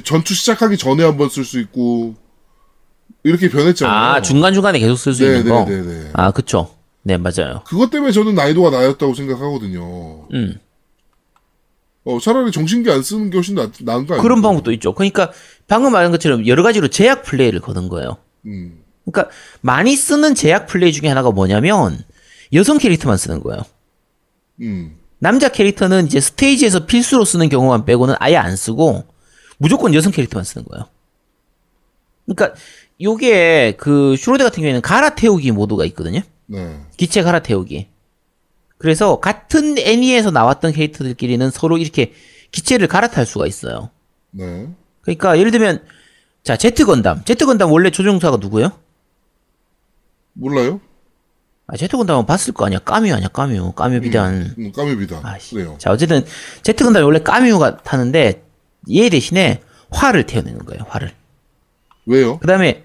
전투 0.05 0.33
시작하기 0.35 0.79
전에 0.79 1.03
한번 1.05 1.29
쓸 1.29 1.45
수 1.45 1.59
있고 1.61 2.15
이렇게 3.25 3.51
변했잖아요. 3.51 3.95
아 3.95 4.23
중간 4.23 4.55
중간에 4.55 4.79
계속 4.79 4.97
쓸 4.97 5.13
수 5.15 5.25
있는 5.25 5.49
거. 5.49 5.65
네네네네. 5.65 6.11
아 6.15 6.31
그쵸. 6.31 6.71
네 7.03 7.19
맞아요. 7.19 7.63
그것 7.67 7.91
때문에 7.91 8.13
저는 8.13 8.35
난이도가 8.37 8.71
낮았다고 8.71 9.15
생각하거든요. 9.15 10.29
음 10.33 10.59
어, 12.05 12.19
차라리 12.21 12.53
정신기 12.53 12.91
안 12.91 13.03
쓰는 13.03 13.31
게 13.31 13.39
훨씬 13.39 13.55
나, 13.55 13.71
나은 13.81 14.07
거 14.07 14.15
아니에요? 14.15 14.23
그런 14.23 14.43
방법도 14.43 14.73
있죠. 14.73 14.95
그러니까 14.95 15.33
방금 15.67 15.93
말한 15.93 16.11
것처럼 16.11 16.47
여러 16.47 16.63
가지로 16.63 16.89
제약 16.89 17.23
플레이를 17.23 17.61
거는 17.61 17.89
거예요. 17.89 18.19
음, 18.47 18.83
그러니까 19.05 19.35
많이 19.63 19.97
쓰는 19.97 20.35
제약 20.35 20.67
플레이 20.67 20.93
중에 20.93 21.09
하나가 21.09 21.31
뭐냐면 21.31 21.99
여성 22.53 22.79
캐릭터만 22.79 23.17
쓰는 23.17 23.41
거예요. 23.41 23.63
음, 24.61 24.97
남자 25.19 25.49
캐릭터는 25.49 26.07
이제 26.07 26.21
스테이지에서 26.21 26.87
필수로 26.87 27.25
쓰는 27.25 27.49
경우만 27.49 27.87
빼고는 27.87 28.15
아예 28.19 28.37
안 28.37 28.55
쓰고 28.55 29.05
무조건 29.57 29.95
여성 29.95 30.13
캐릭터만 30.13 30.45
쓰는 30.45 30.67
거예요. 30.67 30.87
그러니까 32.27 32.59
요게 33.01 33.77
그 33.79 34.15
슈로데 34.17 34.45
같은 34.45 34.57
경우에는 34.57 34.83
갈아태우기 34.83 35.51
모드가 35.53 35.87
있거든요. 35.87 36.21
네, 36.47 36.81
기체 36.99 37.23
갈아태우기. 37.23 37.89
그래서 38.85 39.19
같은 39.19 39.79
애니에서 39.79 40.31
나왔던 40.31 40.73
캐릭터들끼리는 40.73 41.51
서로 41.51 41.79
이렇게 41.79 42.13
기체를 42.53 42.87
갈아탈 42.87 43.25
수가 43.25 43.47
있어요. 43.47 43.89
네. 44.31 44.69
그러니까 45.01 45.39
예를 45.39 45.51
들면 45.53 45.83
자 46.43 46.59
제트 46.59 46.85
건담, 46.85 47.25
제트 47.25 47.47
건담 47.47 47.73
원래 47.73 47.89
조종사가 47.91 48.37
누구예요? 48.37 48.73
몰라요? 50.35 50.83
아 51.67 51.79
제트 51.79 51.97
건담은 51.97 52.27
봤을 52.27 52.53
거 52.53 52.67
아니야. 52.67 52.79
까뮤 52.81 53.11
아니야, 53.15 53.29
까뮤. 53.29 53.73
까뮤 53.73 54.03
비단. 54.03 54.55
음, 54.59 54.71
까메비다. 54.71 55.21
아씨. 55.25 55.55
그래요. 55.55 55.77
자 55.79 55.91
어쨌든 55.91 56.23
제트 56.63 56.85
건담이 56.85 57.07
원래 57.07 57.21
까뮤가 57.21 57.79
타는데 57.79 58.45
얘 58.91 59.09
대신에 59.09 59.63
화를 59.93 60.27
태우는 60.27 60.59
거예요. 60.67 60.85
화를. 60.91 61.11
왜요? 62.05 62.39
그 62.39 62.47
다음에 62.47 62.85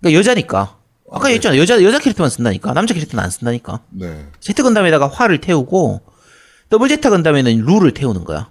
그러니까 0.00 0.18
여자니까. 0.18 0.78
아까 1.14 1.28
얘기했잖아. 1.28 1.56
여자 1.58 1.82
여자 1.82 1.98
캐릭터만 1.98 2.30
쓴다니까. 2.30 2.72
남자 2.74 2.94
캐릭터는 2.94 3.22
안 3.24 3.30
쓴다니까. 3.30 3.80
네. 3.90 4.26
제트 4.40 4.62
건담에다가 4.62 5.08
화를 5.08 5.40
태우고 5.40 6.00
더블 6.70 6.88
제트 6.88 7.08
건담에는 7.10 7.64
룰을 7.64 7.94
태우는 7.94 8.24
거야. 8.24 8.50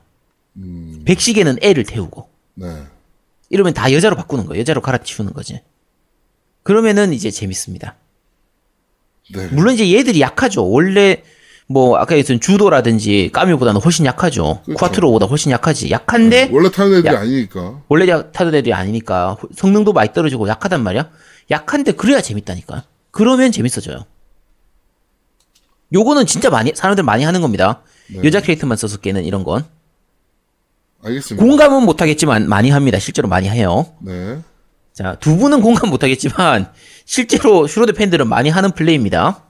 음, 0.58 1.02
백식에는 1.06 1.58
애를 1.62 1.84
태우고. 1.84 2.30
네. 2.56 2.84
이러면 3.50 3.74
다 3.74 3.92
여자로 3.92 4.16
바꾸는 4.16 4.46
거예요. 4.46 4.62
여자로 4.62 4.82
갈아치우는 4.82 5.34
거지. 5.34 5.62
그러면은 6.64 7.14
이제 7.14 7.30
재밌습니다. 7.30 7.96
네. 9.34 9.48
물론 9.52 9.74
이제 9.74 9.92
얘들이 9.94 10.22
약하죠. 10.22 10.70
원래 10.70 11.24
뭐 11.68 11.98
아까 11.98 12.16
얘기했던 12.16 12.40
주도라든지 12.40 13.30
까뮤보다는 13.34 13.82
훨씬 13.82 14.06
약하죠. 14.06 14.62
그렇죠. 14.66 14.78
쿼트로보다 14.86 15.26
훨씬 15.28 15.52
약하지. 15.52 15.90
약한데 15.92 16.50
원래 16.52 16.70
타는 16.70 17.00
애들이 17.00 17.14
야. 17.14 17.20
아니니까. 17.22 17.82
원래 17.90 18.08
야- 18.10 18.32
타던 18.32 18.54
애들이 18.56 18.74
아니니까 18.74 19.38
성능도 19.56 19.94
많이 19.94 20.12
떨어지고 20.14 20.48
약하단 20.48 20.84
말이야. 20.84 21.10
약한데 21.52 21.94
그래야 21.94 22.22
재밌다니까. 22.22 22.84
그러면 23.12 23.52
재밌어져요. 23.52 24.06
요거는 25.94 26.26
진짜 26.26 26.50
많이 26.50 26.72
사람들 26.74 27.04
많이 27.04 27.24
하는 27.24 27.42
겁니다. 27.42 27.82
네. 28.10 28.22
여자 28.24 28.42
캐릭터만 28.42 28.78
써서 28.78 28.98
깨는 28.98 29.24
이런 29.26 29.44
건 29.44 29.66
알겠습니다. 31.04 31.46
공감은 31.46 31.84
못하겠지만 31.84 32.50
많이 32.50 32.70
합니다. 32.72 32.98
실제로 33.00 33.28
많이 33.28 33.50
해요. 33.50 33.94
네. 34.02 34.40
자, 34.94 35.16
두 35.20 35.38
분은 35.38 35.62
공감 35.62 35.90
못하겠지만 35.90 36.72
실제로 37.06 37.68
슈로대 37.68 37.94
팬들은 37.94 38.28
많이 38.28 38.50
하는 38.50 38.72
플레이입니다. 38.72 39.44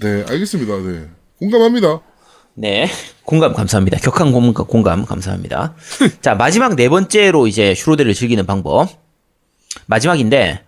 네, 0.00 0.24
알겠습니다. 0.28 0.76
네. 0.78 1.08
공감합니다. 1.38 2.00
네, 2.54 2.88
공감 3.24 3.52
감사합니다. 3.52 3.98
격한 3.98 4.32
공감, 4.32 4.66
공감 4.66 5.04
감사합니다. 5.04 5.74
자, 6.20 6.34
마지막 6.34 6.74
네 6.74 6.88
번째로 6.88 7.46
이제 7.46 7.74
슈로대를 7.74 8.14
즐기는 8.14 8.44
방법. 8.46 8.88
마지막인데, 9.86 10.64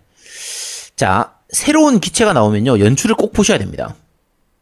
자, 1.01 1.33
새로운 1.49 1.99
기체가 1.99 2.33
나오면요, 2.33 2.79
연출을 2.79 3.15
꼭 3.15 3.33
보셔야 3.33 3.57
됩니다. 3.57 3.95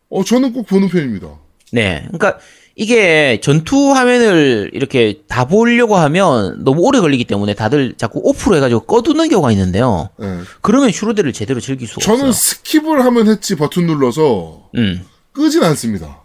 어, 0.09 0.23
저는 0.23 0.53
꼭 0.53 0.67
보는 0.67 0.87
편입니다. 0.87 1.27
네, 1.73 2.07
그러니까 2.07 2.39
이게 2.77 3.41
전투 3.41 3.91
화면을 3.91 4.71
이렇게 4.71 5.19
다 5.27 5.43
보려고 5.43 5.97
하면 5.97 6.63
너무 6.63 6.83
오래 6.83 7.01
걸리기 7.01 7.25
때문에 7.25 7.55
다들 7.55 7.95
자꾸 7.97 8.21
off로 8.24 8.55
해가지고 8.55 8.85
꺼두는 8.85 9.27
경우가 9.27 9.51
있는데요. 9.51 10.11
네. 10.17 10.39
그러면 10.61 10.93
슈로대를 10.93 11.34
제대로 11.33 11.59
즐길 11.59 11.89
수가 11.89 11.99
저는 12.05 12.29
없어요. 12.29 12.61
skip을 12.63 13.01
하면 13.01 13.27
했지 13.27 13.57
버튼 13.57 13.85
눌러서 13.85 14.69
음. 14.77 15.05
끄진 15.33 15.61
않습니다. 15.63 16.21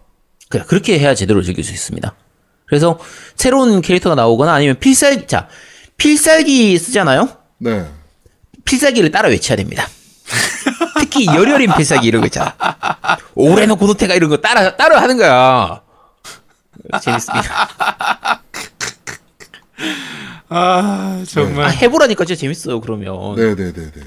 그래, 0.49 0.63
그렇게 0.65 0.97
해야 0.97 1.17
제대로 1.17 1.43
즐길 1.43 1.65
수 1.65 1.73
있습니다. 1.73 2.15
그래서 2.67 3.01
새로운 3.35 3.81
캐릭터가 3.81 4.15
나오거나 4.15 4.55
아니면 4.55 4.79
필살기, 4.79 5.27
자, 5.27 5.49
필살기 5.97 6.79
쓰잖아요? 6.79 7.31
네. 7.59 7.85
필살기를 8.65 9.11
따라 9.11 9.29
외쳐야 9.29 9.57
됩니다. 9.57 9.89
특히 10.99 11.27
열혈인 11.27 11.75
필살기 11.75 12.07
이런 12.07 12.21
거 12.21 12.27
있잖아. 12.27 12.55
오래노 13.35 13.77
고노테가 13.77 14.15
이런 14.15 14.31
거 14.31 14.39
따라, 14.39 14.77
따라 14.77 15.01
하는 15.01 15.17
거야. 15.17 15.83
재밌습니다. 17.01 17.69
아 20.49 21.21
아, 21.21 21.25
정말 21.27 21.73
해보라니까 21.73 22.25
진짜 22.25 22.41
재밌어요, 22.41 22.81
그러면. 22.81 23.35
네, 23.37 23.55
네, 23.55 23.73
네, 23.73 23.91
네. 23.91 24.03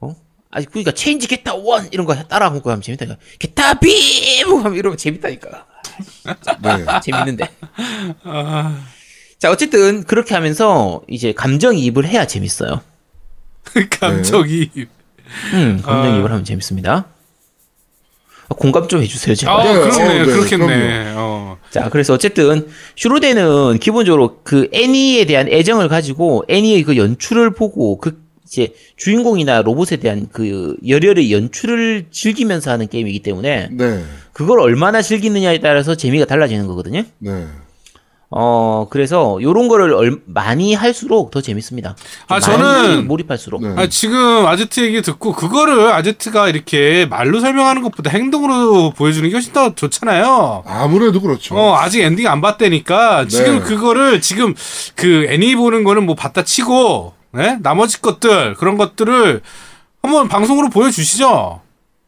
어? 0.00 0.14
아니, 0.50 0.66
그러니까 0.66 0.92
체인지 0.92 1.26
게타 1.26 1.54
원! 1.54 1.88
이런 1.92 2.06
거 2.06 2.14
따라 2.24 2.46
하고 2.46 2.70
하면 2.70 2.82
재밌다니까. 2.82 3.18
게타 3.38 3.74
빔! 3.74 4.46
하면 4.46 4.74
이러면 4.74 4.98
재밌다니까. 4.98 5.66
네. 6.62 6.84
재밌는데. 7.02 7.48
자, 9.38 9.50
어쨌든 9.50 10.04
그렇게 10.04 10.34
하면서 10.34 11.02
이제 11.08 11.32
감정이입을 11.32 12.06
해야 12.06 12.26
재밌어요. 12.26 12.82
감정이 13.98 14.70
음, 15.54 15.80
아. 15.82 15.86
감정이입을 15.86 16.30
하면 16.30 16.44
재밌습니다. 16.44 17.06
아, 18.48 18.54
공감 18.54 18.88
좀 18.88 19.02
해주세요, 19.02 19.34
제발. 19.34 19.54
아 19.54 19.64
네, 19.64 19.74
그렇네 19.78 20.04
어, 20.04 20.12
네, 20.12 20.24
그렇겠네 20.24 21.12
어. 21.16 21.58
자, 21.70 21.88
그래서 21.88 22.12
어쨌든 22.12 22.68
슈로데는 22.96 23.78
기본적으로 23.78 24.40
그 24.42 24.68
애니에 24.72 25.24
대한 25.24 25.48
애정을 25.48 25.88
가지고 25.88 26.44
애니의 26.48 26.82
그 26.82 26.96
연출을 26.96 27.50
보고 27.50 27.98
그 27.98 28.20
이제 28.46 28.74
주인공이나 28.96 29.62
로봇에 29.62 29.96
대한 29.96 30.28
그 30.30 30.76
열혈의 30.86 31.32
연출을 31.32 32.06
즐기면서 32.10 32.70
하는 32.70 32.86
게임이기 32.86 33.20
때문에 33.20 33.68
네. 33.70 34.04
그걸 34.34 34.60
얼마나 34.60 35.00
즐기느냐에 35.00 35.60
따라서 35.60 35.94
재미가 35.94 36.26
달라지는 36.26 36.66
거거든요. 36.66 37.04
네. 37.18 37.46
어, 38.34 38.86
그래서 38.88 39.38
요런 39.42 39.68
거를 39.68 39.92
얼- 39.94 40.20
많이 40.26 40.74
할수록 40.74 41.30
더 41.30 41.40
재밌습니다. 41.42 41.94
아, 42.28 42.38
저는- 42.40 43.04
몰입할수록. 43.04 43.62
네. 43.62 43.74
아, 43.76 43.86
지금 43.88 44.46
아제트 44.46 44.80
얘기 44.80 45.02
듣고 45.02 45.32
그거를 45.34 45.92
아제트가 45.92 46.48
이렇게 46.48 47.06
말로 47.10 47.40
설명하는 47.40 47.82
것보다 47.82 48.10
행동으로 48.10 48.90
보여주는 48.92 49.28
게 49.28 49.34
훨씬 49.34 49.52
더 49.52 49.74
좋잖아요. 49.74 50.64
아무래도 50.66 51.20
그렇죠. 51.20 51.54
어, 51.56 51.76
아직 51.76 52.00
엔딩 52.00 52.26
안 52.26 52.40
봤다니까. 52.40 53.26
지금 53.28 53.58
네. 53.58 53.60
그거를 53.60 54.20
지금 54.22 54.54
그 54.96 55.26
애니 55.28 55.54
보는 55.56 55.84
거는 55.84 56.06
뭐 56.06 56.14
봤다 56.14 56.42
치고, 56.42 57.12
네? 57.32 57.58
나머지 57.62 58.00
것들, 58.00 58.54
그런 58.54 58.76
것들을 58.78 59.42
한번 60.02 60.28
방송으로 60.28 60.70
보여주시죠. 60.70 61.60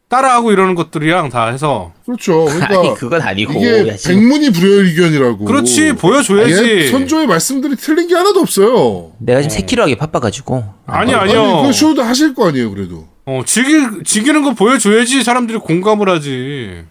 따라하고 0.07 0.51
이러는 0.51 0.75
것들이랑 0.75 1.29
다 1.29 1.47
해서. 1.47 1.91
그렇죠. 2.05 2.45
그러니까 2.49 2.79
아니, 2.79 2.93
그건 2.93 3.21
아니고. 3.21 3.53
이게 3.53 3.95
백문이 4.05 4.51
불여의견이라고. 4.51 5.45
그렇지, 5.45 5.93
보여줘야지. 5.93 6.63
예, 6.69 6.87
선조의 6.91 7.27
말씀들이 7.27 7.75
틀린 7.75 8.07
게 8.07 8.15
하나도 8.15 8.39
없어요. 8.39 9.11
내가 9.19 9.41
지금 9.41 9.55
새끼로하게 9.55 9.97
바빠가지고. 9.97 10.63
아니, 10.85 11.13
아니, 11.13 11.31
아니요. 11.35 11.63
그 11.65 11.73
쇼도 11.73 12.03
하실 12.03 12.33
거 12.35 12.47
아니에요, 12.49 12.71
그래도. 12.71 13.07
어, 13.25 13.41
즐기, 13.45 14.03
즐기는 14.05 14.43
거 14.43 14.53
보여줘야지 14.53 15.23
사람들이 15.23 15.57
공감을 15.57 16.07
하지. 16.09 16.83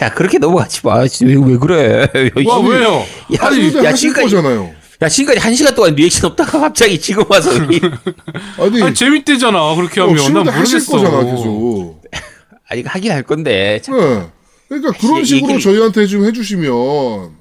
야, 0.00 0.08
그렇게 0.14 0.38
넘어가지 0.38 0.80
마. 0.82 1.06
씨, 1.06 1.26
왜, 1.26 1.34
왜 1.34 1.58
그래? 1.58 2.08
와, 2.46 2.58
이- 2.58 2.68
왜요? 2.68 2.94
야, 2.94 3.44
야, 3.44 3.46
하실 3.48 3.70
지금까지, 3.70 4.10
거잖아요. 4.12 4.70
야 5.00 5.08
지금까지 5.08 5.38
한 5.40 5.54
시간 5.54 5.74
동안 5.74 5.94
리액션 5.94 6.30
없다가 6.30 6.58
갑자기 6.60 6.98
지금 7.00 7.22
와서 7.28 7.50
우리 7.52 7.80
아니, 8.58 8.82
아니 8.82 8.94
재밌대잖아 8.94 9.76
그렇게 9.76 10.00
어, 10.00 10.04
하면 10.08 10.16
난 10.16 10.24
쉬운데 10.24 10.50
하실 10.50 10.80
모르겠어. 10.80 10.92
거잖아 10.98 11.24
계속. 11.24 12.02
아니 12.68 12.82
하긴 12.82 13.12
할 13.12 13.22
건데 13.22 13.80
참, 13.82 13.96
네. 13.96 14.26
그러니까 14.68 14.92
그런 15.00 15.22
얘기를- 15.22 15.26
식으로 15.26 15.58
저희한테 15.60 16.06
좀 16.06 16.24
해주시면 16.24 17.38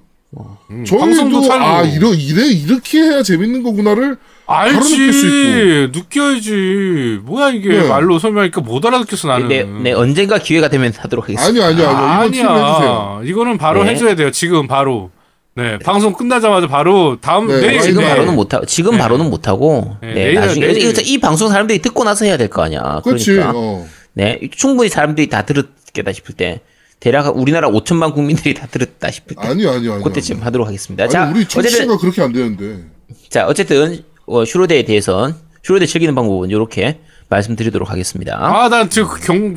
음, 0.70 0.86
저희도. 0.86 1.51
아 1.53 1.82
이러 1.84 2.14
이래 2.14 2.45
이렇게 2.47 2.99
해야 2.99 3.24
재밌는 3.24 3.64
거구나를 3.64 4.18
바로 4.45 4.72
느낄 4.80 5.12
수 5.14 5.26
알지 5.26 5.91
느껴야지 5.93 7.20
뭐야 7.24 7.49
이게 7.49 7.70
네. 7.70 7.88
말로 7.88 8.20
설명하니까 8.20 8.62
못 8.62 8.86
알아듣겠어 8.86 9.28
나는 9.30 9.47
내, 9.47 9.64
내 9.64 9.91
언젠가 9.93 10.38
기회가 10.38 10.70
되면 10.70 10.93
하도록 10.95 11.24
하겠습니다. 11.28 11.66
아니 11.66 11.82
아니 11.82 11.84
아니 11.84 12.28
이건 12.28 12.32
팀을 12.32 12.49
해주세요. 12.51 13.18
아니야 13.20 13.30
이거는 13.32 13.58
바로 13.58 13.84
네. 13.84 13.91
해줘야 13.91 14.16
돼요 14.16 14.30
지금 14.32 14.68
바로 14.68 15.10
네 15.58 15.80
방송 15.80 16.14
끝나자마자 16.14 16.68
바로 16.68 17.18
다음 17.20 17.47
네, 17.47 17.60
내일 17.60 17.82
지금 17.82 18.03
네. 18.03 18.10
바로는 18.10 18.36
못 18.36 18.53
하고 18.53 18.66
지금 18.68 18.91
네. 18.91 18.97
바로는 18.99 19.30
못 19.30 19.47
하고 19.47 19.97
네, 20.01 20.14
네, 20.14 20.32
내일은- 20.34 20.39
나중에 20.41 20.68
내일. 20.68 20.93
이 21.08 21.18
방송 21.20 21.49
사람들이 21.49 21.80
듣고 21.80 22.03
나서 22.03 22.26
해야 22.26 22.38
될 22.38 22.47
거 22.49 22.62
아니야. 22.62 23.01
그렇지. 23.03 23.32
그러니까 23.32 23.53
어. 23.58 23.88
네 24.14 24.39
충분히 24.55 24.88
사람들이 24.89 25.30
다 25.30 25.41
들었겠다 25.45 26.12
싶을 26.14 26.36
때 26.36 26.62
대략 26.99 27.36
우리나라 27.36 27.70
5천만 27.70 28.14
국민들이 28.14 28.53
다 28.53 28.68
들었다 28.68 29.10
싶을 29.10 29.36
때 29.36 29.47
아니 29.47 29.68
아니 29.68 29.89
아니. 29.89 30.03
그때쯤 30.03 30.41
하도록 30.43 30.68
하겠습니다. 30.68 31.03
아니, 31.05 31.12
자 31.12 31.30
우리 31.32 31.41
어쨌든 31.41 31.62
정치가 31.72 31.97
그렇게 31.97 32.22
안 32.22 32.32
되는데. 32.34 32.84
자 33.30 33.47
어쨌든 33.47 34.03
어, 34.28 34.45
슈로데에 34.45 34.84
대해선 34.84 35.36
슈로데 35.64 35.86
즐기는 35.88 36.14
방법은 36.14 36.49
이렇게 36.51 36.99
말씀드리도록 37.30 37.89
하겠습니다. 37.89 38.38
아 38.39 38.70
난 38.70 38.89
지금 38.91 39.08
그경 39.10 39.55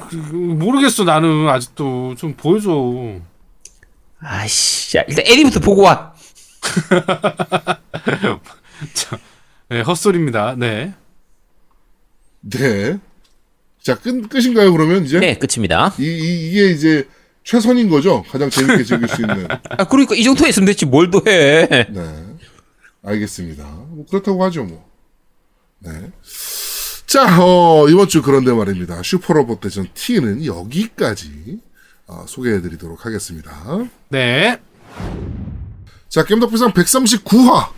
모르겠어 0.58 1.04
나는 1.04 1.48
아직도 1.48 2.14
좀 2.18 2.34
보여줘 2.34 2.70
아씨 4.20 4.92
자 4.92 5.04
일단 5.08 5.24
에리부터 5.26 5.60
보고 5.60 5.82
와. 5.82 6.14
네 9.68 9.80
헛소리입니다 9.82 10.56
네 10.56 10.94
네. 12.42 12.98
자 13.82 13.94
끝, 13.94 14.28
끝인가요 14.28 14.72
그러면 14.72 15.04
이제? 15.04 15.18
네 15.20 15.38
끝입니다. 15.38 15.94
이, 15.98 16.02
이 16.04 16.48
이 16.48 16.52
게 16.52 16.70
이제 16.70 17.08
최선인 17.44 17.88
거죠. 17.88 18.22
가장 18.30 18.50
재밌게 18.50 18.84
즐길 18.84 19.08
수 19.08 19.20
있는. 19.22 19.46
아 19.70 19.84
그러니까 19.84 20.14
이 20.14 20.22
정도 20.22 20.46
했으면 20.46 20.66
됐지 20.66 20.84
뭘 20.86 21.10
더 21.10 21.22
해. 21.26 21.66
네. 21.68 22.26
알겠습니다. 23.02 23.64
뭐 23.64 24.04
그렇다고 24.08 24.44
하죠, 24.44 24.64
뭐. 24.64 24.86
네. 25.80 25.90
자, 27.06 27.42
어, 27.42 27.88
이번 27.88 28.08
주 28.08 28.20
그런데 28.22 28.52
말입니다. 28.52 29.02
슈퍼로봇 29.02 29.60
대전 29.60 29.88
T는 29.94 30.44
여기까지 30.44 31.58
어, 32.10 32.24
소개해드리도록 32.26 33.06
하겠습니다. 33.06 33.52
네. 34.08 34.58
자, 36.08 36.24
겜덕비상 36.24 36.72
139화 36.72 37.68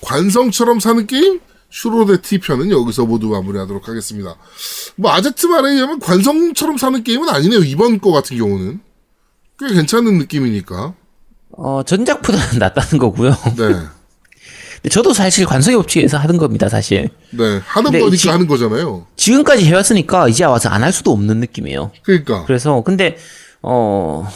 관성처럼 0.00 0.78
사는 0.78 1.04
게임 1.08 1.40
슈로데 1.70 2.20
T편은 2.20 2.70
여기서 2.70 3.04
모두 3.04 3.28
마무리하도록 3.30 3.88
하겠습니다. 3.88 4.36
뭐 4.94 5.10
아제트 5.10 5.46
말에 5.46 5.70
의하면 5.72 5.98
관성처럼 5.98 6.78
사는 6.78 7.02
게임은 7.02 7.28
아니네요. 7.28 7.60
이번 7.64 7.98
거 7.98 8.12
같은 8.12 8.36
경우는 8.36 8.80
꽤 9.58 9.74
괜찮은 9.74 10.18
느낌이니까. 10.18 10.94
어 11.56 11.82
전작보다는 11.84 12.58
낫다는 12.60 12.98
거고요. 12.98 13.36
네, 13.56 14.88
저도 14.90 15.12
사실 15.14 15.46
관성의 15.46 15.78
법칙에서 15.78 16.18
하던 16.18 16.36
겁니다 16.36 16.68
사실. 16.68 17.08
네 17.30 17.60
하는 17.64 17.90
거니까 17.90 18.16
지- 18.16 18.28
하는 18.28 18.46
거잖아요. 18.46 19.06
지금까지 19.16 19.64
해왔으니까 19.64 20.28
이제 20.28 20.44
와서 20.44 20.68
안 20.68 20.84
할 20.84 20.92
수도 20.92 21.10
없는 21.10 21.40
느낌이에요. 21.40 21.90
그러니까 22.04 22.44
그래서 22.44 22.82
근데 22.84 23.16
어 23.66 24.28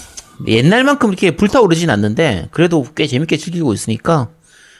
옛날만큼 0.47 1.11
이렇게 1.11 1.37
불타오르진 1.37 1.91
않는데 1.91 2.49
그래도 2.51 2.87
꽤 2.97 3.07
재밌게 3.07 3.37
즐기고 3.37 3.75
있으니까 3.75 4.31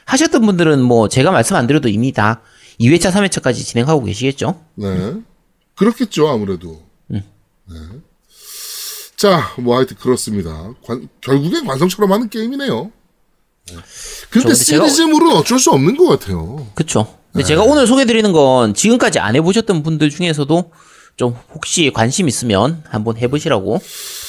하셨던 0.07 0.45
분들은 0.47 0.83
뭐 0.83 1.09
제가 1.09 1.31
말씀 1.31 1.57
안 1.57 1.67
드려도 1.67 1.89
이미 1.89 2.13
다 2.13 2.41
2회차, 2.81 3.11
3회차까지 3.13 3.57
진행하고 3.65 4.05
계시겠죠? 4.05 4.61
네. 4.77 5.15
그렇겠죠, 5.75 6.29
아무래도. 6.29 6.81
네. 7.09 7.25
자, 9.17 9.53
뭐 9.59 9.77
하여튼 9.77 9.97
그렇습니다. 9.97 10.73
관- 10.87 11.09
결국엔 11.21 11.67
관성처럼 11.67 12.13
하는 12.13 12.31
게임이네요. 12.31 12.91
네. 13.71 13.77
근데 14.31 14.51
제가- 14.53 14.55
시리즈물은 14.89 15.33
어쩔 15.33 15.59
수 15.59 15.71
없는 15.73 15.97
것 15.97 16.07
같아요. 16.07 16.67
그쵸. 16.75 17.19
근데 17.33 17.45
제가 17.45 17.63
오늘 17.65 17.87
소개드리는 17.87 18.33
건 18.33 18.75
지금까지 18.75 19.19
안 19.19 19.35
해보셨던 19.37 19.83
분들 19.83 20.09
중에서도 20.11 20.73
좀 21.19 21.37
혹시 21.53 21.91
관심 21.93 22.29
있으면 22.29 22.83
한번 22.89 23.17
해보시라고 23.19 23.81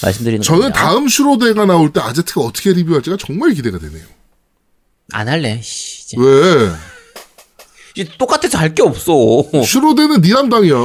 말씀드리는 0.02 0.42
저는 0.42 0.62
겁니다. 0.62 0.80
다음 0.82 1.08
슈로데가 1.08 1.66
나올 1.68 1.94
때 1.94 2.00
아제트가 2.02 2.42
어떻게 2.42 2.74
리뷰할지가 2.74 3.16
정말 3.18 3.52
기대가 3.54 3.78
되네요. 3.78 4.04
안 5.12 5.30
할래. 5.30 5.62
씨. 5.62 6.18
왜? 6.18 6.72
이제 7.96 8.10
똑같아서 8.18 8.58
할 8.58 8.74
게 8.74 8.82
없어. 8.82 9.14
슈로데는 9.64 10.22
네 10.22 10.30
담당이야. 10.34 10.76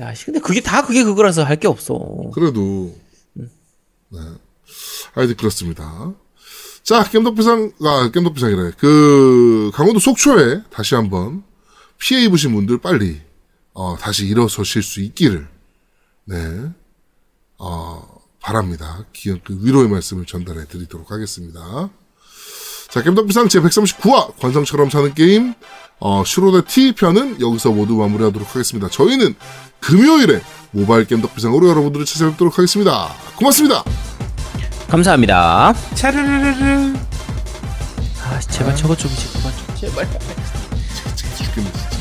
야, 0.00 0.14
씨, 0.14 0.24
근데 0.26 0.40
그게 0.40 0.60
다 0.62 0.80
그게 0.82 1.04
그거라서 1.04 1.44
할 1.44 1.58
게 1.60 1.68
없어. 1.68 1.98
그래도. 2.34 2.94
네. 3.34 3.44
하여튼 5.12 5.36
그렇습니다. 5.36 6.12
자, 6.82 7.04
겜덕비상, 7.04 7.72
아, 7.82 8.10
겜덕비상이래. 8.14 8.72
그, 8.78 9.70
강원도 9.74 10.00
속초에 10.00 10.62
다시 10.70 10.94
한번 10.94 11.42
피해 11.98 12.22
입으신 12.24 12.54
분들 12.54 12.78
빨리, 12.78 13.20
어, 13.80 13.96
다시 13.96 14.26
일어서실 14.26 14.82
수 14.82 15.00
있기를, 15.00 15.46
네, 16.24 16.36
어, 17.58 18.02
바랍니다. 18.40 19.04
기억, 19.12 19.44
그 19.44 19.56
위로의 19.62 19.88
말씀을 19.88 20.26
전달해 20.26 20.64
드리도록 20.66 21.12
하겠습니다. 21.12 21.88
자, 22.90 23.02
겜덕비상 23.04 23.46
제139화, 23.46 24.36
관성처럼 24.40 24.90
사는 24.90 25.14
게임, 25.14 25.54
어, 26.00 26.24
슈로데 26.26 26.66
T 26.66 26.90
편은 26.90 27.40
여기서 27.40 27.70
모두 27.70 27.94
마무리하도록 27.94 28.48
하겠습니다. 28.48 28.88
저희는 28.88 29.36
금요일에 29.78 30.42
모바일 30.72 31.06
겜덕비상으로 31.06 31.68
여러분들을 31.68 32.04
찾아뵙도록 32.04 32.58
하겠습니다. 32.58 33.14
고맙습니다. 33.36 33.84
감사합니다. 34.88 35.72
차르르르르. 35.94 36.96
아, 38.24 38.40
제발 38.40 38.74
저거 38.74 38.96
좀 38.96 39.08
이제 39.12 39.28
그만 39.38 39.52
좀. 39.56 39.76
제발. 39.76 40.08
진짜. 41.14 41.97